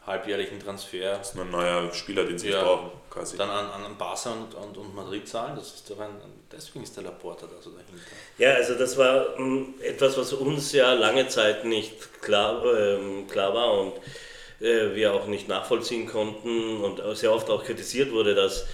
halbjährlichen 0.06 0.60
Transfer. 0.60 1.16
Das 1.18 1.30
ist 1.30 1.40
ein 1.40 1.50
neuer 1.50 1.92
Spieler, 1.92 2.24
den 2.24 2.38
sie 2.38 2.50
ja, 2.50 2.62
brauchen, 2.62 2.92
quasi. 3.10 3.36
Dann 3.36 3.50
an, 3.50 3.84
an 3.84 3.98
Barca 3.98 4.30
und, 4.30 4.54
und, 4.54 4.76
und 4.76 4.94
Madrid 4.94 5.26
zahlen, 5.26 5.56
das 5.56 5.74
ist 5.74 5.90
doch 5.90 5.98
ein, 5.98 6.10
deswegen 6.52 6.84
ist 6.84 6.94
der 6.96 7.04
Laporta 7.04 7.46
da 7.46 7.60
so 7.60 7.70
dahinter. 7.70 7.92
Ja, 8.38 8.54
also 8.54 8.74
das 8.74 8.96
war 8.96 9.36
m, 9.36 9.38
hm, 9.38 9.74
etwas, 9.82 10.16
was 10.16 10.32
uns 10.34 10.72
ja 10.72 10.92
lange 10.92 11.26
Zeit 11.28 11.64
nicht 11.64 12.22
klar, 12.22 12.64
ähm, 12.64 13.26
klar 13.26 13.54
war 13.54 13.80
und 13.80 13.94
äh, 14.60 14.94
wir 14.94 15.14
auch 15.14 15.26
nicht 15.26 15.48
nachvollziehen 15.48 16.06
konnten 16.06 16.82
und 16.82 17.00
sehr 17.16 17.32
oft 17.32 17.50
auch 17.50 17.64
kritisiert 17.64 18.12
wurde, 18.12 18.34
dass, 18.34 18.66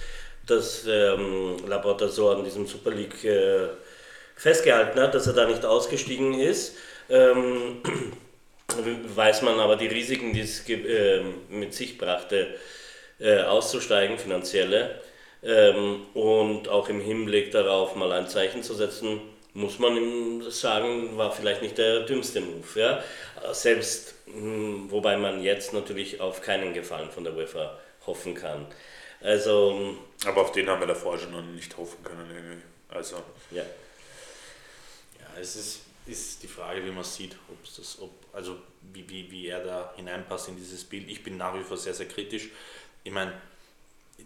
dass 0.45 0.85
ähm, 0.87 1.57
Laporta 1.67 2.07
so 2.07 2.29
an 2.29 2.43
diesem 2.43 2.67
Super 2.67 2.91
League 2.91 3.23
äh, 3.23 3.67
festgehalten 4.35 4.99
hat, 4.99 5.13
dass 5.13 5.27
er 5.27 5.33
da 5.33 5.45
nicht 5.45 5.65
ausgestiegen 5.65 6.39
ist. 6.39 6.75
Ähm, 7.09 7.81
weiß 9.15 9.41
man 9.41 9.59
aber 9.59 9.75
die 9.75 9.87
Risiken, 9.87 10.33
die 10.33 10.41
es 10.41 10.67
äh, 10.69 11.21
mit 11.49 11.73
sich 11.73 11.97
brachte, 11.97 12.55
äh, 13.19 13.41
auszusteigen, 13.41 14.17
finanzielle. 14.17 15.01
Ähm, 15.43 16.05
und 16.13 16.69
auch 16.69 16.89
im 16.89 17.01
Hinblick 17.01 17.51
darauf 17.51 17.95
mal 17.95 18.11
ein 18.11 18.27
Zeichen 18.27 18.63
zu 18.63 18.73
setzen, 18.73 19.21
muss 19.53 19.79
man 19.79 19.97
ihm 19.97 20.49
sagen, 20.49 21.17
war 21.17 21.31
vielleicht 21.31 21.61
nicht 21.61 21.77
der 21.77 22.01
dümmste 22.01 22.41
Move. 22.41 22.79
Ja? 22.79 23.03
Selbst, 23.51 24.10
wobei 24.89 25.17
man 25.17 25.41
jetzt 25.41 25.73
natürlich 25.73 26.19
auf 26.21 26.41
keinen 26.41 26.73
Gefallen 26.73 27.11
von 27.11 27.23
der 27.23 27.35
UEFA 27.35 27.77
hoffen 28.05 28.35
kann. 28.35 28.65
Also, 29.21 29.77
hm, 29.77 29.97
aber 30.25 30.41
auf 30.41 30.51
den 30.51 30.67
haben 30.69 30.79
wir 30.79 30.87
davor 30.87 31.17
schon 31.17 31.31
noch 31.31 31.43
nicht 31.43 31.77
hoffen 31.77 32.03
können. 32.03 32.61
Also. 32.89 33.17
Ja. 33.51 33.63
Ja, 35.19 35.39
es 35.39 35.55
ist 35.55 35.81
ist 36.05 36.41
die 36.43 36.47
Frage, 36.47 36.83
wie 36.85 36.91
man 36.91 37.03
sieht, 37.03 37.35
ob 37.47 37.63
das, 37.63 37.99
ob, 38.01 38.11
also 38.33 38.57
wie, 38.93 39.07
wie, 39.09 39.29
wie 39.31 39.47
er 39.47 39.63
da 39.63 39.93
hineinpasst 39.95 40.49
in 40.49 40.55
dieses 40.55 40.83
Bild. 40.83 41.09
Ich 41.09 41.23
bin 41.23 41.37
nach 41.37 41.53
wie 41.57 41.63
vor 41.63 41.77
sehr, 41.77 41.93
sehr 41.93 42.07
kritisch. 42.07 42.49
Ich 43.03 43.11
meine, 43.11 43.33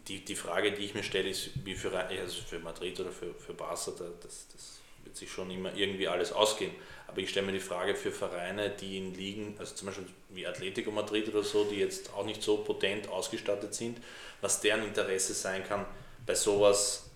die, 0.08 0.24
die 0.24 0.36
Frage, 0.36 0.72
die 0.72 0.84
ich 0.84 0.94
mir 0.94 1.04
stelle, 1.04 1.30
ist, 1.30 1.52
wie 1.64 1.76
für, 1.76 1.96
also 1.96 2.42
für 2.42 2.60
Madrid 2.60 3.00
oder 3.00 3.12
für, 3.12 3.34
für 3.34 3.54
Barca, 3.54 3.92
das, 4.22 4.48
das 4.54 4.80
wird 5.04 5.16
sich 5.16 5.32
schon 5.32 5.52
immer 5.52 5.76
irgendwie 5.76 6.08
alles 6.08 6.32
ausgehen. 6.32 6.74
Aber 7.08 7.20
ich 7.20 7.30
stelle 7.30 7.46
mir 7.46 7.54
die 7.54 7.60
Frage 7.60 7.96
für 7.96 8.12
Vereine, 8.12 8.70
die 8.70 8.98
in 8.98 9.14
Ligen, 9.14 9.56
also 9.60 9.76
zum 9.76 9.88
Beispiel 9.88 10.06
wie 10.30 10.46
Atletico 10.46 10.92
Madrid 10.92 11.30
oder 11.30 11.44
so, 11.44 11.64
die 11.66 11.78
jetzt 11.78 12.14
auch 12.14 12.26
nicht 12.26 12.42
so 12.42 12.58
potent 12.58 13.10
ausgestattet 13.10 13.74
sind, 13.74 13.98
was 14.42 14.62
deren 14.62 14.84
Interesse 14.84 15.34
sein 15.34 15.66
kann 15.68 15.86
bei 16.26 16.36
sowas, 16.36 17.10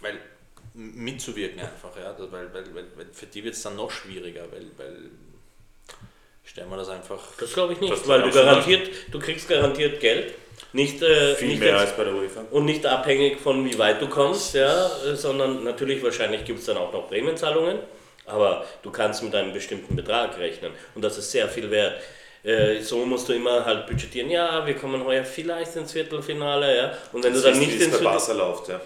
weil 0.00 0.18
mitzuwirken 0.74 1.60
einfach, 1.60 1.96
ja, 1.96 2.16
weil, 2.18 2.52
weil, 2.52 2.74
weil, 2.74 2.86
weil 2.96 3.06
für 3.12 3.26
die 3.26 3.44
wird 3.44 3.54
es 3.54 3.62
dann 3.62 3.76
noch 3.76 3.90
schwieriger, 3.90 4.50
weil, 4.50 4.66
weil 4.78 4.96
stellen 6.44 6.70
wir 6.70 6.76
das 6.76 6.88
einfach. 6.88 7.20
Das 7.38 7.52
glaube 7.52 7.74
ich 7.74 7.80
nicht, 7.80 8.08
weil 8.08 8.22
du 8.22 8.30
garantiert, 8.30 8.88
du 9.10 9.18
kriegst 9.18 9.48
garantiert 9.48 10.00
Geld. 10.00 10.34
Nicht, 10.74 11.02
äh, 11.02 11.34
Viel 11.34 11.48
nicht 11.48 11.60
mehr 11.60 11.78
als 11.78 11.94
bei 11.94 12.04
der 12.04 12.14
UEFA. 12.14 12.44
Und 12.50 12.64
nicht 12.64 12.86
abhängig 12.86 13.40
von 13.40 13.64
wie 13.64 13.78
weit 13.78 14.00
du 14.00 14.08
kommst, 14.08 14.54
ja, 14.54 14.88
sondern 15.14 15.64
natürlich 15.64 16.02
wahrscheinlich 16.02 16.44
gibt 16.44 16.60
es 16.60 16.66
dann 16.66 16.78
auch 16.78 16.92
noch 16.92 17.08
Prämienzahlungen, 17.08 17.78
aber 18.26 18.66
du 18.82 18.90
kannst 18.90 19.22
mit 19.22 19.34
einem 19.34 19.52
bestimmten 19.52 19.96
Betrag 19.96 20.38
rechnen 20.38 20.72
und 20.94 21.02
das 21.02 21.18
ist 21.18 21.30
sehr 21.30 21.48
viel 21.48 21.70
wert. 21.70 22.00
Äh, 22.44 22.80
so 22.80 23.06
musst 23.06 23.28
du 23.28 23.34
immer 23.34 23.64
halt 23.64 23.86
budgetieren, 23.86 24.28
ja, 24.28 24.66
wir 24.66 24.74
kommen 24.74 25.04
heuer 25.04 25.24
vielleicht 25.24 25.76
ins 25.76 25.92
Viertelfinale, 25.92 26.76
ja. 26.76 26.98
Und 27.12 27.22
wenn 27.22 27.32
das 27.32 27.42
du 27.42 27.50
dann 27.50 27.58
nicht 27.60 27.80
ins 27.80 27.96
Viertel, 27.96 28.36
läuft, 28.36 28.68
ja. 28.68 28.80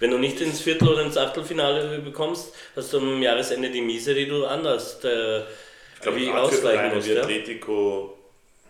wenn 0.00 0.10
du 0.10 0.18
nicht 0.18 0.40
ins 0.40 0.60
Viertel 0.60 0.88
oder 0.88 1.02
ins 1.02 1.16
Achtelfinale 1.16 2.00
bekommst, 2.00 2.52
hast 2.74 2.92
du 2.92 2.98
am 2.98 3.22
Jahresende 3.22 3.70
die 3.70 3.80
Miese, 3.80 4.12
die 4.12 4.26
du 4.26 4.44
anders 4.44 5.04
äh, 5.04 5.38
ich 5.38 6.00
glaube, 6.00 6.40
ausgleichen 6.40 6.96
musst. 6.96 7.08
Wie 7.08 7.18
Atletico 7.18 8.18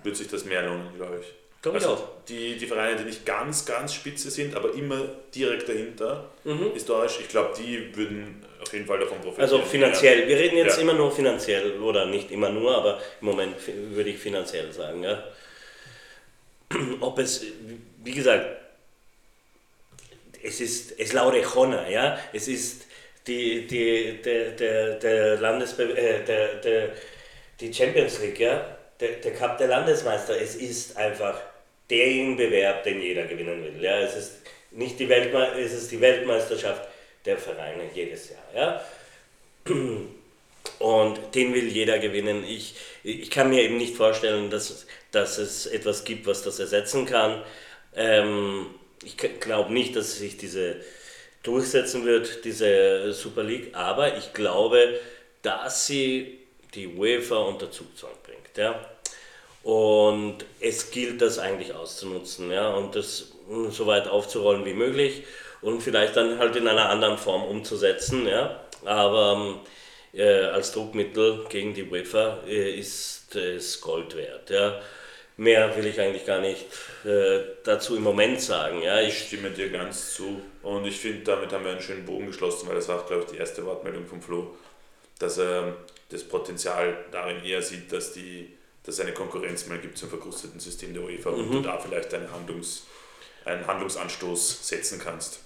wird 0.03 0.17
sich 0.17 0.29
das 0.29 0.45
mehr 0.45 0.63
lohnen, 0.63 0.95
glaube 0.97 1.21
ich. 1.23 1.40
Glaube 1.63 1.79
also. 1.79 2.09
Die, 2.29 2.57
die 2.57 2.67
Vereine, 2.67 2.97
die 2.97 3.05
nicht 3.05 3.27
ganz, 3.27 3.67
ganz 3.67 3.93
spitze 3.93 4.31
sind, 4.31 4.55
aber 4.55 4.73
immer 4.75 5.09
direkt 5.35 5.69
dahinter, 5.69 6.31
mhm. 6.45 6.73
historisch, 6.73 7.19
ich 7.21 7.29
glaube, 7.29 7.53
die 7.59 7.95
würden 7.97 8.45
auf 8.63 8.73
jeden 8.73 8.87
Fall 8.87 8.99
davon 8.99 9.19
profitieren. 9.19 9.43
Also 9.43 9.63
finanziell, 9.63 10.27
wir 10.27 10.37
reden 10.37 10.57
jetzt 10.57 10.77
ja. 10.77 10.83
immer 10.83 10.95
nur 10.95 11.13
finanziell, 11.13 11.79
oder 11.81 12.07
nicht 12.07 12.31
immer 12.31 12.51
nur, 12.51 12.75
aber 12.75 13.01
im 13.21 13.27
Moment 13.27 13.57
würde 13.67 14.11
ich 14.11 14.19
finanziell 14.19 14.73
sagen. 14.73 15.03
Ja. 15.03 15.25
Ob 17.01 17.19
es, 17.19 17.45
wie 18.05 18.13
gesagt, 18.13 18.47
es 20.43 20.61
ist 20.61 20.99
es 20.99 21.13
Laurejona, 21.13 21.89
ja, 21.91 22.19
es 22.33 22.49
ist 22.49 22.87
die, 23.27 23.67
die, 23.67 24.23
der, 24.23 24.53
der, 24.53 24.95
der 24.95 25.37
Landesbe 25.37 25.83
äh, 25.97 26.25
der, 26.25 26.55
der, 26.57 26.93
die 27.61 27.73
Champions 27.73 28.21
League, 28.21 28.41
ja, 28.41 28.65
der, 28.99 29.17
der 29.17 29.35
Cup 29.35 29.59
der 29.59 29.69
Landesmeister, 29.69 30.41
es 30.41 30.55
ist 30.55 30.97
einfach 30.97 31.39
den 31.91 32.37
Bewerb, 32.37 32.85
den 32.85 33.03
jeder 33.03 33.27
gewinnen 33.27 33.65
will. 33.65 33.83
Ja, 33.83 34.01
es 34.01 34.17
ist 34.17 34.33
nicht 34.71 34.99
die 34.99 35.09
Weltme 35.09 35.49
es 35.59 35.73
ist 35.73 35.91
die 35.91 36.01
Weltmeisterschaft 36.01 36.89
der 37.25 37.37
Vereine 37.37 37.83
jedes 37.95 38.31
Jahr. 38.31 38.45
Ja? 38.55 38.85
Und 40.79 41.35
den 41.35 41.53
will 41.53 41.69
jeder 41.69 41.99
gewinnen. 41.99 42.45
Ich, 42.45 42.75
ich 43.03 43.31
kann 43.31 43.51
mir 43.51 43.63
eben 43.63 43.77
nicht 43.77 43.97
vorstellen, 43.97 44.51
dass, 44.51 44.87
dass 45.11 45.39
es 45.39 45.67
etwas 45.67 46.05
gibt, 46.05 46.27
was 46.27 46.43
das 46.43 46.59
ersetzen 46.59 47.07
kann. 47.07 47.43
Ähm, 47.95 48.67
ich 49.05 49.17
glaube 49.17 49.73
nicht, 49.73 49.97
dass 49.97 50.19
sich 50.19 50.37
diese 50.37 50.77
durchsetzen 51.43 52.05
wird, 52.05 52.45
diese 52.45 53.13
Super 53.13 53.43
League, 53.43 53.75
aber 53.75 54.17
ich 54.19 54.33
glaube, 54.33 55.01
dass 55.43 55.87
sie 55.87 56.39
die 56.75 56.87
UEFA 56.87 57.37
unter 57.37 57.71
Zugzwang 57.71 58.13
bringt. 58.23 58.57
Ja? 58.57 58.85
Und 59.63 60.39
es 60.61 60.91
gilt 60.91 61.21
das 61.21 61.39
eigentlich 61.39 61.75
auszunutzen 61.75 62.51
ja, 62.51 62.71
und 62.71 62.97
das 62.97 63.33
so 63.71 63.87
weit 63.87 64.09
aufzurollen 64.09 64.65
wie 64.65 64.75
möglich 64.75 65.25
und 65.61 65.83
vielleicht 65.83 66.17
dann 66.17 66.39
halt 66.39 66.57
in 66.57 66.67
einer 66.67 66.89
anderen 66.89 67.19
Form 67.19 67.45
umzusetzen. 67.45 68.27
Ja. 68.27 68.61
Aber 68.85 69.61
äh, 70.15 70.45
als 70.45 70.73
Druckmittel 70.73 71.45
gegen 71.49 71.75
die 71.75 71.85
UEFA 71.85 72.39
äh, 72.47 72.79
ist 72.79 73.35
es 73.35 73.81
Gold 73.81 74.17
wert. 74.17 74.51
Ja. 74.51 74.81
Mehr 75.37 75.75
will 75.77 75.87
ich 75.87 76.01
eigentlich 76.01 76.27
gar 76.27 76.41
nicht 76.41 76.65
äh, 77.05 77.41
dazu 77.65 77.97
im 77.97 78.03
Moment 78.03 78.41
sagen. 78.41 78.83
Ja. 78.83 79.01
Ich, 79.01 79.09
ich 79.09 79.27
stimme 79.27 79.51
dir 79.51 79.71
ganz 79.71 80.15
zu 80.15 80.41
und 80.63 80.87
ich 80.87 80.99
finde, 80.99 81.25
damit 81.25 81.53
haben 81.53 81.65
wir 81.65 81.73
einen 81.73 81.83
schönen 81.83 82.07
Bogen 82.07 82.27
geschlossen, 82.27 82.67
weil 82.69 82.77
das 82.77 82.89
war, 82.89 83.05
glaube 83.07 83.25
ich, 83.25 83.33
die 83.33 83.39
erste 83.39 83.65
Wortmeldung 83.67 84.07
vom 84.07 84.23
Flo, 84.23 84.55
dass 85.19 85.39
er 85.39 85.77
das 86.09 86.25
Potenzial 86.25 87.05
darin 87.13 87.45
eher 87.45 87.63
sieht, 87.63 87.93
dass 87.93 88.13
die 88.13 88.57
dass 88.91 88.99
es 88.99 89.05
eine 89.05 89.15
Konkurrenz 89.15 89.67
mehr 89.67 89.79
gibt 89.79 89.97
zum 89.97 90.09
verkrusteten 90.09 90.59
System 90.59 90.93
der 90.93 91.05
UEFA 91.05 91.31
mhm. 91.31 91.39
und 91.39 91.53
du 91.53 91.61
da 91.61 91.79
vielleicht 91.79 92.13
einen, 92.13 92.31
Handlungs, 92.33 92.87
einen 93.45 93.65
Handlungsanstoß 93.65 94.67
setzen 94.67 94.99
kannst. 94.99 95.39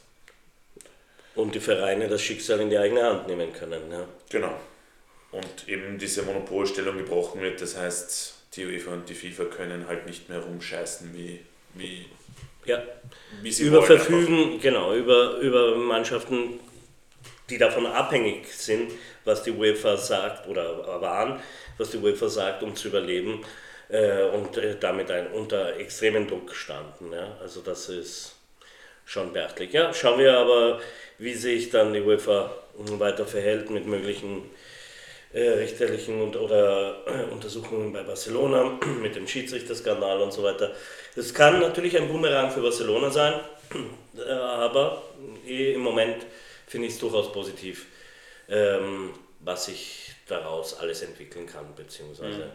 Und 1.35 1.55
die 1.55 1.61
Vereine 1.61 2.09
das 2.09 2.23
Schicksal 2.23 2.61
in 2.61 2.71
die 2.71 2.79
eigene 2.79 3.03
Hand 3.03 3.27
nehmen 3.27 3.53
können. 3.53 3.91
Ja. 3.91 4.07
Genau. 4.31 4.55
Und 5.31 5.69
eben 5.69 5.99
diese 5.99 6.23
Monopolstellung 6.23 6.97
gebrochen 6.97 7.43
wird, 7.43 7.61
das 7.61 7.77
heißt, 7.77 8.35
die 8.55 8.65
UEFA 8.65 8.93
und 8.93 9.09
die 9.11 9.15
FIFA 9.15 9.45
können 9.47 9.89
halt 9.89 10.07
nicht 10.07 10.31
mehr 10.31 10.39
rumscheißen, 10.39 11.13
wie, 11.15 11.41
wie, 11.75 12.07
Ja, 12.65 12.83
wie 13.43 13.53
sie 13.53 13.65
über 13.65 13.83
wollen. 13.83 13.93
einfach. 13.93 14.07
Verfügen, 14.07 14.61
genau, 14.61 14.95
über, 14.95 15.37
über 15.39 15.77
Mannschaften, 15.77 16.61
die 17.51 17.59
davon 17.59 17.85
abhängig 17.85 18.47
sind, 18.47 18.91
was 19.25 19.43
die 19.43 19.53
UEFA 19.53 19.97
sagt 19.97 20.49
oder 20.49 21.01
waren, 21.01 21.41
was 21.79 21.91
die 21.91 21.99
UEFA 21.99 22.29
sagt, 22.29 22.63
um 22.63 22.77
zu 22.77 22.89
überleben 22.89 23.45
äh, 23.89 24.25
und 24.25 24.57
äh, 24.57 24.77
damit 24.79 25.11
ein, 25.11 25.29
unter 25.29 25.77
extremen 25.77 26.27
Druck 26.27 26.55
standen. 26.55 27.13
Ja? 27.13 27.37
Also 27.41 27.61
das 27.61 27.89
ist 27.89 28.35
schon 29.05 29.33
beachtlich. 29.33 29.73
Ja, 29.73 29.93
schauen 29.93 30.19
wir 30.19 30.39
aber, 30.39 30.81
wie 31.19 31.35
sich 31.35 31.71
dann 31.71 31.93
die 31.93 32.01
UEFA 32.01 32.51
weiter 32.75 33.27
verhält 33.27 33.71
mit 33.71 33.87
möglichen 33.87 34.51
äh, 35.33 35.49
richterlichen 35.51 36.21
und, 36.23 36.37
oder 36.37 37.03
äh, 37.07 37.33
Untersuchungen 37.33 37.93
bei 37.93 38.03
Barcelona 38.03 38.79
mit 39.03 39.17
dem 39.17 39.27
Schiedsrichterskandal 39.27 40.21
und 40.21 40.33
so 40.33 40.43
weiter. 40.43 40.73
Das 41.17 41.35
kann 41.35 41.61
natürlich 41.61 41.97
ein 41.97 42.09
Boomerang 42.09 42.51
für 42.51 42.61
Barcelona 42.61 43.11
sein, 43.11 43.35
äh, 44.17 44.31
aber 44.31 45.03
eh, 45.47 45.75
im 45.75 45.81
Moment 45.81 46.25
finde 46.67 46.87
ich 46.87 46.95
es 46.95 47.01
durchaus 47.01 47.33
positiv, 47.33 47.87
ähm, 48.49 49.11
was 49.41 49.67
sich 49.67 50.13
daraus 50.27 50.79
alles 50.79 51.03
entwickeln 51.03 51.47
kann, 51.47 51.75
beziehungsweise 51.75 52.51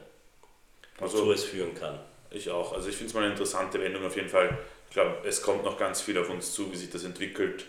Also- 0.99 1.19
wozu 1.19 1.31
es 1.31 1.43
führen 1.43 1.73
kann. 1.75 1.99
Ich 2.31 2.49
auch. 2.49 2.73
Also 2.73 2.89
ich 2.89 2.95
finde 2.95 3.09
es 3.09 3.13
mal 3.15 3.23
eine 3.23 3.31
interessante 3.31 3.79
Wendung 3.79 4.05
auf 4.05 4.15
jeden 4.15 4.29
Fall. 4.29 4.57
Ich 4.87 4.93
glaube, 4.93 5.17
es 5.27 5.41
kommt 5.41 5.63
noch 5.63 5.77
ganz 5.77 6.01
viel 6.01 6.17
auf 6.17 6.29
uns 6.29 6.53
zu, 6.53 6.71
wie 6.71 6.75
sich 6.77 6.89
das 6.89 7.03
entwickelt, 7.03 7.65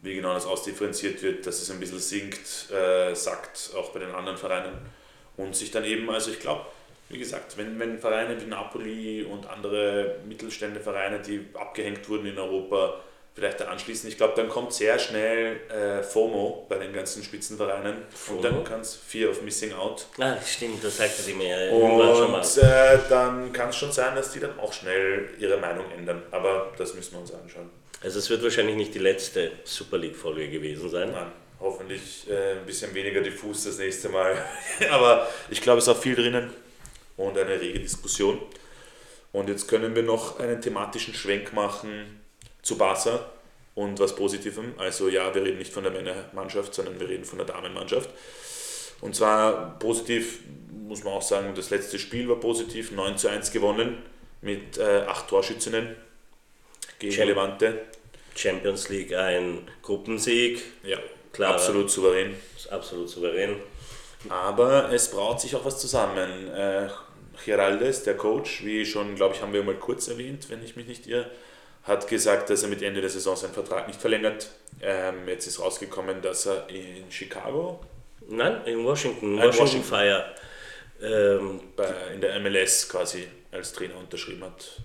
wie 0.00 0.14
genau 0.14 0.34
das 0.34 0.46
ausdifferenziert 0.46 1.22
wird, 1.22 1.46
dass 1.46 1.60
es 1.60 1.70
ein 1.70 1.78
bisschen 1.80 1.98
sinkt, 2.00 2.70
äh, 2.70 3.14
sackt, 3.14 3.70
auch 3.76 3.90
bei 3.90 4.00
den 4.00 4.12
anderen 4.14 4.38
Vereinen. 4.38 4.72
Und 5.36 5.54
sich 5.54 5.70
dann 5.70 5.84
eben, 5.84 6.08
also 6.10 6.30
ich 6.30 6.40
glaube, 6.40 6.66
wie 7.08 7.18
gesagt, 7.18 7.56
wenn, 7.56 7.78
wenn 7.78 7.98
Vereine 7.98 8.40
wie 8.40 8.46
Napoli 8.46 9.22
und 9.24 9.46
andere 9.48 10.16
Mittelständevereine, 10.26 11.20
die 11.20 11.46
abgehängt 11.54 12.08
wurden 12.08 12.26
in 12.26 12.38
Europa, 12.38 13.00
vielleicht 13.34 13.60
da 13.60 13.66
anschließen, 13.66 14.08
ich 14.08 14.16
glaube, 14.16 14.34
dann 14.36 14.48
kommt 14.48 14.72
sehr 14.72 14.98
schnell 14.98 15.60
äh, 15.70 16.02
FOMO 16.02 16.66
bei 16.68 16.78
den 16.78 16.92
ganzen 16.92 17.22
Spitzenvereinen 17.22 18.02
und 18.28 18.44
dann 18.44 18.52
FOMO? 18.52 18.64
kann 18.64 18.80
es 18.80 18.96
Fear 18.96 19.30
of 19.30 19.42
Missing 19.42 19.72
Out 19.72 20.06
Ah, 20.18 20.36
stimmt, 20.44 20.82
das 20.82 20.96
sagte 20.96 21.22
sie 21.22 21.34
mir 21.34 21.70
und 21.72 22.00
äh, 22.58 22.98
dann 23.08 23.52
kann 23.52 23.70
es 23.70 23.76
schon 23.76 23.92
sein, 23.92 24.14
dass 24.14 24.32
die 24.32 24.40
dann 24.40 24.58
auch 24.58 24.72
schnell 24.72 25.30
ihre 25.38 25.56
Meinung 25.58 25.84
ändern. 25.96 26.22
Aber 26.30 26.72
das 26.76 26.94
müssen 26.94 27.12
wir 27.12 27.20
uns 27.20 27.32
anschauen. 27.32 27.70
Also 28.02 28.18
es 28.18 28.30
wird 28.30 28.42
wahrscheinlich 28.42 28.76
nicht 28.76 28.94
die 28.94 28.98
letzte 28.98 29.52
Super 29.64 29.98
League-Folge 29.98 30.48
gewesen 30.48 30.88
sein. 30.88 31.12
Nein, 31.12 31.32
hoffentlich 31.60 32.28
äh, 32.30 32.58
ein 32.58 32.66
bisschen 32.66 32.94
weniger 32.94 33.20
diffus 33.20 33.64
das 33.64 33.78
nächste 33.78 34.08
Mal. 34.08 34.36
Aber 34.90 35.28
ich 35.50 35.60
glaube, 35.60 35.78
es 35.78 35.84
ist 35.84 35.88
auch 35.94 36.00
viel 36.00 36.14
drinnen 36.16 36.52
und 37.16 37.36
eine 37.38 37.60
rege 37.60 37.78
Diskussion. 37.78 38.40
Und 39.32 39.48
jetzt 39.48 39.68
können 39.68 39.94
wir 39.94 40.02
noch 40.02 40.40
einen 40.40 40.60
thematischen 40.60 41.14
Schwenk 41.14 41.52
machen 41.52 42.19
zu 42.62 42.76
Barca 42.78 43.30
und 43.74 43.98
was 44.00 44.14
Positivem. 44.14 44.74
Also 44.78 45.08
ja, 45.08 45.34
wir 45.34 45.42
reden 45.44 45.58
nicht 45.58 45.72
von 45.72 45.82
der 45.82 45.92
Männermannschaft, 45.92 46.74
sondern 46.74 46.98
wir 47.00 47.08
reden 47.08 47.24
von 47.24 47.38
der 47.38 47.46
Damenmannschaft. 47.46 48.10
Und 49.00 49.14
zwar 49.16 49.78
positiv, 49.78 50.40
muss 50.86 51.04
man 51.04 51.14
auch 51.14 51.22
sagen, 51.22 51.54
das 51.54 51.70
letzte 51.70 51.98
Spiel 51.98 52.28
war 52.28 52.36
positiv, 52.36 52.90
9 52.92 53.16
zu 53.16 53.28
1 53.28 53.50
gewonnen 53.52 54.02
mit 54.42 54.76
äh, 54.78 55.02
acht 55.06 55.28
Torschützinnen 55.28 55.96
gegen 56.98 57.12
Champ- 57.14 57.28
Levante. 57.28 57.80
Champions 58.36 58.88
League 58.88 59.12
ein 59.14 59.68
Gruppensieg, 59.82 60.62
Ja, 60.84 60.98
Klar. 61.32 61.54
absolut 61.54 61.90
souverän. 61.90 62.34
absolut 62.70 63.08
souverän. 63.08 63.56
Aber 64.28 64.92
es 64.92 65.10
braut 65.10 65.40
sich 65.40 65.54
auch 65.56 65.64
was 65.64 65.78
zusammen. 65.80 66.48
Äh, 66.54 66.88
Geraldes, 67.44 68.02
der 68.04 68.16
Coach, 68.16 68.64
wie 68.64 68.84
schon, 68.84 69.14
glaube 69.16 69.34
ich, 69.34 69.40
haben 69.42 69.52
wir 69.54 69.62
mal 69.62 69.74
kurz 69.74 70.08
erwähnt, 70.08 70.50
wenn 70.50 70.62
ich 70.62 70.76
mich 70.76 70.86
nicht 70.86 71.06
irre, 71.06 71.30
hat 71.84 72.08
gesagt, 72.08 72.50
dass 72.50 72.62
er 72.62 72.68
mit 72.68 72.82
Ende 72.82 73.00
der 73.00 73.10
Saison 73.10 73.36
seinen 73.36 73.54
Vertrag 73.54 73.86
nicht 73.86 74.00
verlängert. 74.00 74.50
Ähm, 74.82 75.26
jetzt 75.26 75.46
ist 75.46 75.60
rausgekommen, 75.60 76.22
dass 76.22 76.46
er 76.46 76.68
in 76.68 77.10
Chicago, 77.10 77.80
Nein, 78.28 78.60
in 78.64 78.84
Washington, 78.84 79.38
in 79.38 79.38
Washington, 79.38 79.60
Washington. 79.60 79.88
Fire. 79.88 80.24
Ähm, 81.02 81.60
bei, 81.76 81.88
in 82.14 82.20
der 82.20 82.38
MLS 82.40 82.88
quasi 82.88 83.26
als 83.50 83.72
Trainer 83.72 83.96
unterschrieben 83.96 84.44
hat. 84.44 84.82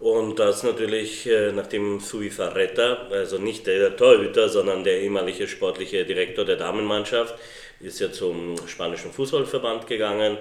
und 0.00 0.38
das 0.38 0.64
natürlich, 0.64 1.26
äh, 1.28 1.52
nachdem 1.52 2.00
Suizarreta, 2.00 3.08
also 3.10 3.38
nicht 3.38 3.66
der 3.66 3.96
Torhüter, 3.96 4.48
sondern 4.48 4.82
der 4.84 5.00
ehemalige 5.00 5.46
sportliche 5.46 6.04
Direktor 6.04 6.44
der 6.44 6.56
Damenmannschaft, 6.56 7.36
ist 7.80 8.00
ja 8.00 8.10
zum 8.10 8.56
spanischen 8.66 9.12
Fußballverband 9.12 9.86
gegangen, 9.86 10.38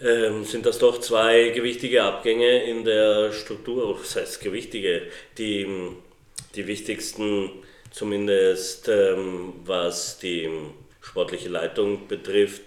ähm, 0.00 0.44
sind 0.44 0.66
das 0.66 0.78
doch 0.78 1.00
zwei 1.00 1.48
gewichtige 1.48 2.02
Abgänge 2.02 2.64
in 2.64 2.84
der 2.84 3.32
Struktur, 3.32 3.98
das 4.00 4.16
heißt 4.16 4.40
gewichtige, 4.40 5.02
die, 5.36 5.66
die 6.54 6.66
wichtigsten 6.66 7.50
zumindest 7.90 8.88
was 8.88 9.54
was 9.64 10.18
die 10.18 10.48
sportliche 11.00 11.48
Leitung 11.48 12.06
betrifft, 12.06 12.62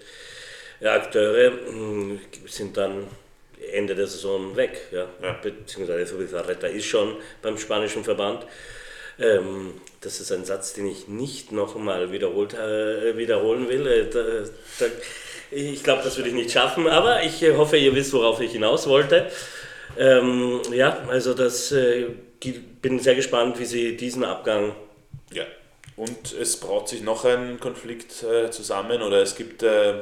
Akteure 0.84 1.52
mh, 1.52 2.20
sind 2.48 2.76
dann 2.76 3.08
Ende 3.72 3.96
der 3.96 4.08
Saison 4.08 4.56
weg. 4.56 4.88
Ja? 4.92 5.08
Ja. 5.22 5.34
Beziehungsweise 5.34 6.12
Zubizarreta 6.12 6.68
ist 6.68 6.86
schon 6.86 7.18
beim 7.42 7.58
spanischen 7.58 8.04
Verband. 8.04 8.46
Ähm, 9.20 9.74
das 10.02 10.20
ist 10.20 10.32
ein 10.32 10.46
Satz, 10.46 10.74
den 10.74 10.88
ich 10.88 11.08
nicht 11.08 11.52
nochmal 11.52 12.12
wiederholt, 12.12 12.54
äh, 12.56 13.16
wiederholen 13.18 13.70
will. 13.70 13.86
Äh, 13.86 14.10
da, 14.10 14.24
da, 14.80 14.86
ich 15.52 15.84
glaube, 15.84 16.02
das 16.04 16.18
würde 16.18 16.30
ich 16.30 16.36
nicht 16.36 16.52
schaffen, 16.52 16.88
aber 16.88 17.24
ich 17.24 17.44
äh, 17.44 17.56
hoffe, 17.56 17.78
ihr 17.78 17.94
wisst, 17.94 18.14
worauf 18.14 18.40
ich 18.42 18.54
hinaus 18.54 18.88
wollte. 18.88 19.30
Ähm, 19.98 20.62
ja, 20.72 21.00
also 21.10 21.34
das 21.34 21.72
äh, 21.72 22.08
bin 22.82 23.00
sehr 23.00 23.16
gespannt, 23.16 23.60
wie 23.60 23.66
sie 23.66 23.98
diesen 23.98 24.24
Abgang 24.24 24.74
Ja. 25.32 25.46
Und 25.98 26.34
es 26.34 26.58
braut 26.58 26.88
sich 26.88 27.02
noch 27.02 27.26
ein 27.26 27.60
Konflikt 27.60 28.24
äh, 28.24 28.50
zusammen 28.50 29.02
oder 29.02 29.22
es 29.22 29.36
gibt 29.36 29.62
äh, 29.62 30.02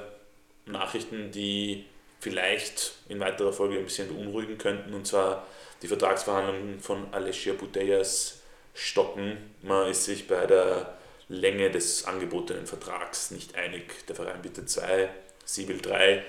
Nachrichten, 0.66 1.32
die 1.32 1.86
vielleicht 2.20 2.94
in 3.10 3.20
weiterer 3.20 3.52
Folge 3.52 3.78
ein 3.78 3.86
bisschen 3.86 4.08
beunruhigen 4.08 4.58
könnten 4.58 4.94
und 4.94 5.08
zwar 5.08 5.48
die 5.82 5.88
Vertragsverhandlungen 5.88 6.80
von 6.80 7.08
Alessia 7.12 7.54
Putellas 7.54 8.42
stocken. 8.74 9.38
Man 9.62 9.90
ist 9.90 10.06
sich 10.06 10.28
bei 10.28 10.46
der 10.46 10.98
Länge 11.28 11.72
des 11.72 12.06
angebotenen 12.06 12.68
Vertrags 12.68 13.32
nicht 13.32 13.56
einig. 13.56 14.06
Der 14.08 14.16
Verein 14.16 14.42
bittet 14.42 14.70
zwei, 14.70 15.10
sie 15.54 15.68
will 15.68 15.80
drei. 15.80 16.24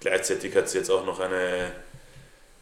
Gleichzeitig 0.00 0.54
hat 0.54 0.68
sie 0.68 0.78
jetzt 0.78 0.90
auch 0.90 1.04
noch 1.04 1.20
eine, 1.20 1.72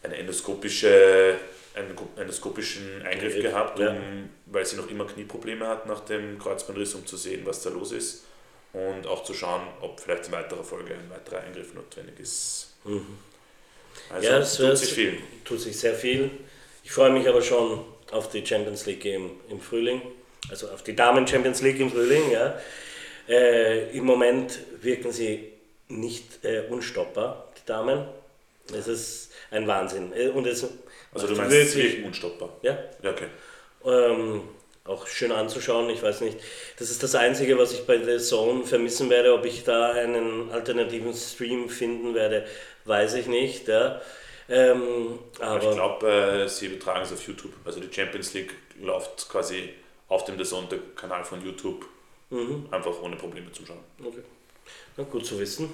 eine 0.03 0.17
endoskopische, 0.17 1.35
einen 1.75 1.95
endoskopischen 2.17 3.01
Eingriff 3.03 3.35
Eingriff, 3.35 3.43
gehabt, 3.43 3.79
ja. 3.79 3.91
um, 3.91 4.29
weil 4.47 4.65
sie 4.65 4.75
noch 4.75 4.89
immer 4.89 5.05
Knieprobleme 5.05 5.67
hat 5.67 5.85
nach 5.85 6.01
dem 6.01 6.37
Kreuzbandriss, 6.39 6.95
um 6.95 7.05
zu 7.05 7.15
sehen, 7.17 7.45
was 7.45 7.61
da 7.61 7.69
los 7.69 7.91
ist 7.91 8.25
und 8.73 9.07
auch 9.07 9.23
zu 9.23 9.33
schauen, 9.33 9.61
ob 9.81 9.99
vielleicht 9.99 10.27
in 10.27 10.31
weiterer 10.31 10.63
Folge 10.63 10.93
ein 10.93 11.09
weiterer 11.09 11.41
Eingriff 11.41 11.73
notwendig 11.73 12.19
ist. 12.19 12.73
Also 14.09 14.27
Ja, 14.27 14.39
es 14.39 14.57
tut 14.57 14.77
sich 14.77 14.93
viel. 14.93 15.17
tut 15.43 15.59
sich 15.61 15.79
sehr 15.79 15.95
viel. 15.95 16.29
Ich 16.83 16.91
freue 16.91 17.11
mich 17.11 17.27
aber 17.27 17.41
schon 17.41 17.83
auf 18.11 18.29
die 18.29 18.45
Champions 18.45 18.85
League 18.85 19.05
im, 19.05 19.31
im 19.49 19.59
Frühling, 19.59 20.01
also 20.49 20.69
auf 20.69 20.83
die 20.83 20.95
Damen 20.95 21.27
Champions 21.27 21.61
League 21.61 21.79
im 21.79 21.91
Frühling. 21.91 22.31
Ja. 22.31 22.59
Äh, 23.27 23.95
Im 23.95 24.05
Moment 24.05 24.59
wirken 24.81 25.11
sie 25.11 25.51
nicht 25.89 26.43
äh, 26.45 26.61
unstoppbar, 26.69 27.47
die 27.57 27.65
Damen. 27.65 28.05
Es 28.73 28.87
ist 28.87 29.31
ein 29.51 29.67
Wahnsinn. 29.67 30.13
Äh, 30.13 30.29
Und 30.29 30.45
es 30.47 30.65
Also 31.13 31.27
du 31.27 31.35
meinst, 31.35 31.75
wirklich 31.75 32.05
unstoppbar. 32.05 32.49
ja, 32.61 32.77
Ja, 33.01 33.09
okay. 33.11 33.27
ähm, 33.85 34.41
auch 34.85 35.05
schön 35.07 35.31
anzuschauen. 35.31 35.89
Ich 35.89 36.01
weiß 36.01 36.21
nicht, 36.21 36.37
das 36.77 36.89
ist 36.89 37.01
das 37.03 37.13
Einzige, 37.15 37.57
was 37.57 37.73
ich 37.73 37.85
bei 37.85 37.97
The 38.03 38.17
Zone 38.23 38.63
vermissen 38.65 39.09
werde. 39.09 39.33
Ob 39.33 39.45
ich 39.45 39.63
da 39.63 39.91
einen 39.91 40.51
alternativen 40.51 41.13
Stream 41.13 41.69
finden 41.69 42.13
werde, 42.15 42.45
weiß 42.85 43.15
ich 43.15 43.27
nicht. 43.27 43.67
Ja. 43.67 44.01
Ähm, 44.47 45.19
Aber 45.39 45.61
ich 45.63 45.75
glaube, 45.75 46.07
äh, 46.11 46.47
sie 46.47 46.67
übertragen 46.67 47.03
es 47.03 47.11
auf 47.11 47.21
YouTube. 47.27 47.53
Also 47.65 47.79
die 47.79 47.93
Champions 47.93 48.33
League 48.33 48.53
läuft 48.81 49.29
quasi 49.29 49.69
auf 50.07 50.25
dem 50.25 50.37
Desonte-Kanal 50.37 51.23
von 51.23 51.43
YouTube 51.43 51.85
Mhm. 52.31 52.67
einfach 52.69 53.01
ohne 53.01 53.15
Probleme 53.15 53.51
zum 53.51 53.65
Schauen. 53.65 53.79
okay. 54.03 54.21
Na, 54.99 55.05
gut 55.05 55.25
zu 55.25 55.39
wissen. 55.39 55.71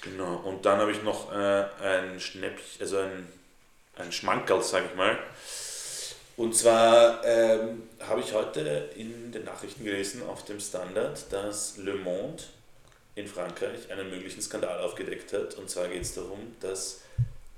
Genau, 0.00 0.38
und 0.38 0.66
dann 0.66 0.80
habe 0.80 0.90
ich 0.90 1.04
noch 1.04 1.32
äh, 1.32 1.66
ein 1.80 2.18
Schnäppchen, 2.18 2.80
also 2.80 2.98
ein, 2.98 3.28
ein 3.94 4.10
Schmankerl, 4.10 4.60
sage 4.60 4.86
ich 4.90 4.96
mal. 4.96 5.16
Und 6.36 6.56
zwar 6.56 7.24
ähm, 7.24 7.84
habe 8.00 8.20
ich 8.20 8.32
heute 8.32 8.90
in 8.96 9.30
den 9.30 9.44
Nachrichten 9.44 9.84
gelesen 9.84 10.24
auf 10.24 10.44
dem 10.44 10.58
Standard, 10.58 11.32
dass 11.32 11.76
Le 11.76 11.94
Monde 11.94 12.42
in 13.14 13.28
Frankreich 13.28 13.88
einen 13.88 14.10
möglichen 14.10 14.42
Skandal 14.42 14.80
aufgedeckt 14.80 15.32
hat. 15.32 15.54
Und 15.54 15.70
zwar 15.70 15.86
geht 15.86 16.02
es 16.02 16.14
darum, 16.14 16.56
dass 16.58 17.02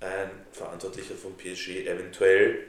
ein 0.01 0.31
Verantwortlicher 0.53 1.15
vom 1.15 1.39
PSG 1.39 1.87
eventuell 1.87 2.67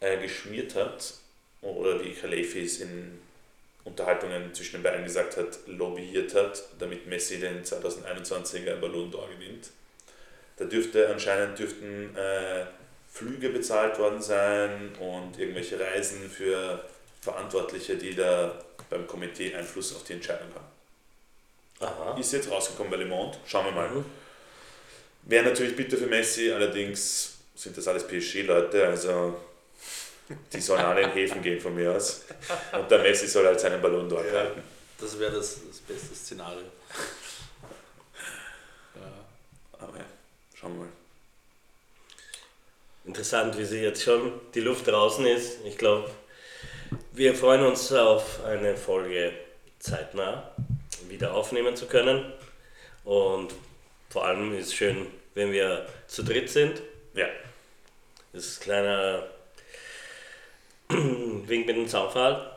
äh, 0.00 0.20
geschmiert 0.20 0.74
hat 0.74 1.14
oder 1.60 2.02
wie 2.02 2.12
Khalefi 2.12 2.64
es 2.64 2.80
in 2.80 3.20
Unterhaltungen 3.84 4.54
zwischen 4.54 4.76
den 4.76 4.82
beiden 4.82 5.04
gesagt 5.04 5.36
hat, 5.36 5.58
lobbyiert 5.66 6.34
hat, 6.34 6.62
damit 6.78 7.06
Messi 7.06 7.40
den 7.40 7.64
2021er 7.64 8.76
Ballon 8.76 9.10
d'Or 9.10 9.28
gewinnt. 9.28 9.70
Da 10.56 10.64
dürfte 10.64 11.08
anscheinend 11.08 11.58
dürften 11.58 12.14
äh, 12.16 12.64
Flüge 13.10 13.50
bezahlt 13.50 13.98
worden 13.98 14.22
sein 14.22 14.92
und 15.00 15.38
irgendwelche 15.38 15.78
Reisen 15.78 16.30
für 16.30 16.84
Verantwortliche, 17.20 17.96
die 17.96 18.14
da 18.14 18.58
beim 18.88 19.06
Komitee 19.06 19.54
Einfluss 19.54 19.94
auf 19.94 20.04
die 20.04 20.14
Entscheidung 20.14 20.48
haben. 20.54 20.66
Aha. 21.80 22.18
Ist 22.18 22.32
jetzt 22.32 22.50
rausgekommen 22.50 22.90
bei 22.90 22.98
Le 22.98 23.06
Monde, 23.06 23.38
schauen 23.46 23.66
wir 23.66 23.72
mal. 23.72 23.88
Mhm. 23.88 24.04
Wäre 25.24 25.44
natürlich 25.46 25.76
bitter 25.76 25.96
für 25.96 26.06
Messi, 26.06 26.50
allerdings 26.52 27.38
sind 27.54 27.76
das 27.76 27.86
alles 27.88 28.06
PSG-Leute, 28.06 28.86
also 28.86 29.36
die 30.52 30.60
sollen 30.60 30.80
alle 30.84 31.02
in 31.02 31.10
Häfen 31.10 31.42
gehen 31.42 31.60
von 31.60 31.74
mir 31.74 31.92
aus. 31.92 32.24
Und 32.72 32.90
der 32.90 32.98
Messi 33.00 33.26
soll 33.26 33.46
halt 33.46 33.60
seinen 33.60 33.80
Ballon 33.82 34.08
dort 34.08 34.26
Ja. 34.26 34.32
halten. 34.40 34.62
Das 34.98 35.18
wäre 35.18 35.32
das, 35.32 35.58
das 35.68 35.80
beste 35.80 36.14
Szenario. 36.14 36.62
Ja. 38.94 39.80
Aber 39.80 39.98
ja, 39.98 40.04
schauen 40.54 40.74
wir 40.74 40.84
mal. 40.84 40.92
Interessant, 43.04 43.58
wie 43.58 43.64
sie 43.64 43.80
jetzt 43.82 44.02
schon 44.02 44.32
die 44.54 44.60
Luft 44.60 44.86
draußen 44.86 45.26
ist. 45.26 45.58
Ich 45.64 45.76
glaube, 45.76 46.08
wir 47.12 47.34
freuen 47.34 47.64
uns 47.64 47.92
auf 47.92 48.44
eine 48.44 48.76
Folge 48.76 49.32
zeitnah 49.80 50.52
wieder 51.08 51.34
aufnehmen 51.34 51.74
zu 51.76 51.86
können. 51.86 52.32
Und 53.04 53.52
vor 54.08 54.24
allem 54.24 54.54
ist 54.56 54.68
es 54.68 54.74
schön, 54.74 55.08
wenn 55.34 55.50
wir 55.50 55.86
zu 56.06 56.22
dritt 56.22 56.48
sind. 56.48 56.80
Ja, 57.14 57.26
Das 58.32 58.44
ist 58.46 58.60
ein 58.60 58.62
kleiner 58.62 59.26
Mit 61.48 61.68
dem 61.68 61.88
Zaunpfahl, 61.88 62.50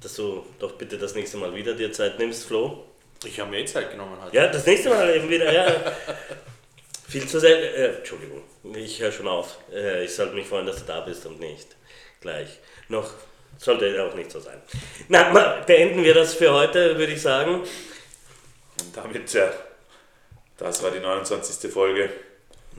dass 0.00 0.14
du 0.14 0.44
doch 0.58 0.72
bitte 0.72 0.98
das 0.98 1.14
nächste 1.14 1.36
Mal 1.36 1.54
wieder 1.54 1.74
dir 1.74 1.92
Zeit 1.92 2.18
nimmst, 2.18 2.44
Flo. 2.44 2.84
Ich 3.24 3.38
habe 3.40 3.50
mir 3.50 3.60
eh 3.60 3.64
Zeit 3.64 3.90
genommen 3.90 4.16
heute. 4.22 4.36
Ja, 4.36 4.48
das 4.48 4.66
nächste 4.66 4.90
Mal 4.90 5.14
eben 5.14 5.28
wieder, 5.28 5.52
ja. 5.52 5.66
Viel 7.08 7.26
zu 7.26 7.38
selten. 7.38 7.74
Äh, 7.74 7.96
Entschuldigung, 7.98 8.42
ich 8.74 9.00
höre 9.00 9.12
schon 9.12 9.28
auf. 9.28 9.58
Äh, 9.72 10.04
ich 10.04 10.14
sollte 10.14 10.34
mich 10.34 10.46
freuen, 10.46 10.66
dass 10.66 10.78
du 10.78 10.84
da 10.86 11.00
bist 11.00 11.24
und 11.26 11.40
nicht 11.40 11.68
gleich. 12.20 12.58
Noch 12.88 13.08
sollte 13.58 14.04
auch 14.04 14.14
nicht 14.14 14.30
so 14.30 14.40
sein. 14.40 14.60
Na, 15.08 15.30
mal, 15.30 15.62
beenden 15.66 16.02
wir 16.02 16.14
das 16.14 16.34
für 16.34 16.52
heute, 16.52 16.98
würde 16.98 17.12
ich 17.12 17.22
sagen. 17.22 17.60
und 17.60 18.96
damit, 18.96 19.32
ja, 19.32 19.52
das 20.58 20.82
war 20.82 20.90
die 20.90 21.00
29. 21.00 21.72
Folge. 21.72 22.10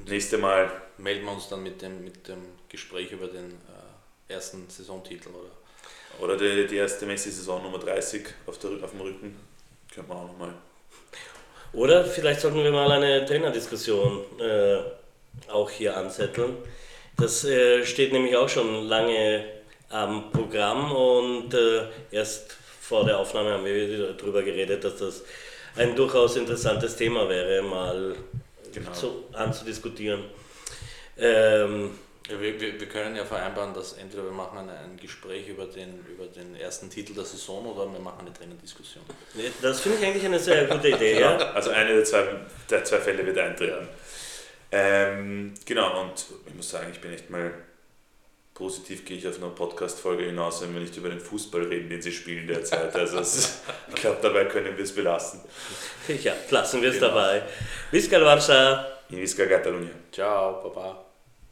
Nächste 0.06 0.38
Mal, 0.38 0.72
Melden 0.98 1.26
wir 1.26 1.32
uns 1.32 1.48
dann 1.48 1.62
mit 1.62 1.82
dem, 1.82 2.04
mit 2.04 2.28
dem 2.28 2.42
Gespräch 2.70 3.12
über 3.12 3.28
den 3.28 3.52
äh, 3.52 3.77
ersten 4.28 4.70
Saisontitel, 4.70 5.30
oder? 5.30 5.52
oder 6.20 6.38
die, 6.38 6.68
die 6.68 6.78
erste 6.78 7.06
Messi-Saison 7.06 7.62
Nummer 7.64 7.80
30 7.80 8.26
auf, 8.46 8.58
der, 8.60 8.72
auf 8.84 8.92
dem 8.92 9.02
Rücken. 9.02 9.36
Können 9.94 10.08
wir 10.08 10.16
auch 10.16 10.28
nochmal. 10.28 10.54
Oder 11.74 12.06
vielleicht 12.06 12.42
sollten 12.42 12.64
wir 12.64 12.72
mal 12.72 12.92
eine 12.92 13.26
Trainerdiskussion 13.26 14.24
äh, 14.40 14.78
auch 15.52 15.70
hier 15.70 15.96
anzetteln. 15.96 16.58
Das 17.18 17.44
äh, 17.44 17.86
steht 17.86 18.14
nämlich 18.14 18.36
auch 18.36 18.50
schon 18.50 18.86
lange 18.88 19.46
am 19.90 20.32
Programm 20.32 20.92
und 20.92 21.54
äh, 21.54 21.88
erst 22.12 22.56
vor 22.82 23.06
der 23.06 23.20
Aufnahme 23.20 23.52
haben 23.54 23.66
wir 23.66 24.14
darüber 24.14 24.44
geredet, 24.44 24.84
dass 24.84 24.98
das 24.98 25.24
ein 25.76 25.96
durchaus 25.96 26.36
interessantes 26.36 26.96
Thema 26.96 27.28
wäre, 27.30 27.62
mal 27.62 28.16
Genau. 28.74 28.92
zu, 28.92 29.24
anzudiskutieren. 29.34 30.24
Ähm, 31.18 31.98
Ja, 32.30 32.40
wir, 32.42 32.60
wir, 32.60 32.80
wir 32.80 32.88
können 32.90 33.16
ja 33.16 33.24
vereinbaren, 33.24 33.74
dass 33.74 33.94
entweder 33.94 34.24
wir 34.26 34.32
machen 34.32 34.58
ein, 34.58 34.70
ein 34.70 34.98
Gespräch 34.98 35.48
über 35.48 35.66
den, 35.66 36.06
über 36.08 36.26
den 36.26 36.56
ersten 36.56 36.90
Titel 36.90 37.14
der 37.14 37.24
Saison 37.24 37.66
oder 37.66 37.92
wir 37.92 38.00
machen 38.00 38.22
eine 38.22 38.34
Trainerdiskussion. 38.34 39.04
das 39.62 39.80
finde 39.80 39.98
ich 40.00 40.06
eigentlich 40.06 40.26
eine 40.26 40.40
sehr 40.40 40.66
gute 40.66 40.90
Idee. 40.90 41.20
ja? 41.22 41.38
Also 41.38 41.70
eine 41.70 41.94
der 41.96 42.04
zwei, 42.04 42.26
der 42.70 42.84
zwei 42.84 42.98
Fälle 43.00 43.26
wird 43.26 43.38
eintreten. 43.38 43.88
Ähm, 44.72 45.54
genau, 45.66 46.02
und 46.02 46.26
ich 46.46 46.54
muss 46.54 46.70
sagen, 46.70 46.90
ich 46.92 47.00
bin 47.00 47.14
echt 47.14 47.30
mal 47.30 47.54
positiv, 48.54 49.06
gehe 49.06 49.18
ich 49.18 49.28
auf 49.28 49.38
eine 49.38 49.52
Podcast-Folge 49.52 50.26
hinaus, 50.26 50.62
wenn 50.62 50.74
wir 50.74 50.82
nicht 50.82 50.98
über 50.98 51.10
den 51.10 51.22
Fußball 51.22 51.62
reden, 51.64 51.90
den 51.90 52.02
sie 52.02 52.12
spielen 52.12 52.48
derzeit. 52.48 52.94
Also 52.96 53.20
es, 53.20 53.62
ich 53.88 53.96
glaube, 53.96 54.18
dabei 54.22 54.46
können 54.46 54.76
wir 54.76 54.84
es 54.84 54.94
belassen. 54.94 55.42
Ja, 56.24 56.34
lassen 56.50 56.82
wir 56.82 56.90
es 56.90 56.96
Genau. 56.96 57.08
dabei. 57.10 57.44
Visca 57.92 58.18
Barça. 58.18 58.84
In 59.10 59.20
Visca 59.22 59.46
Catalunya. 59.46 59.92
Ciao, 60.12 60.62
Baba. 60.64 61.07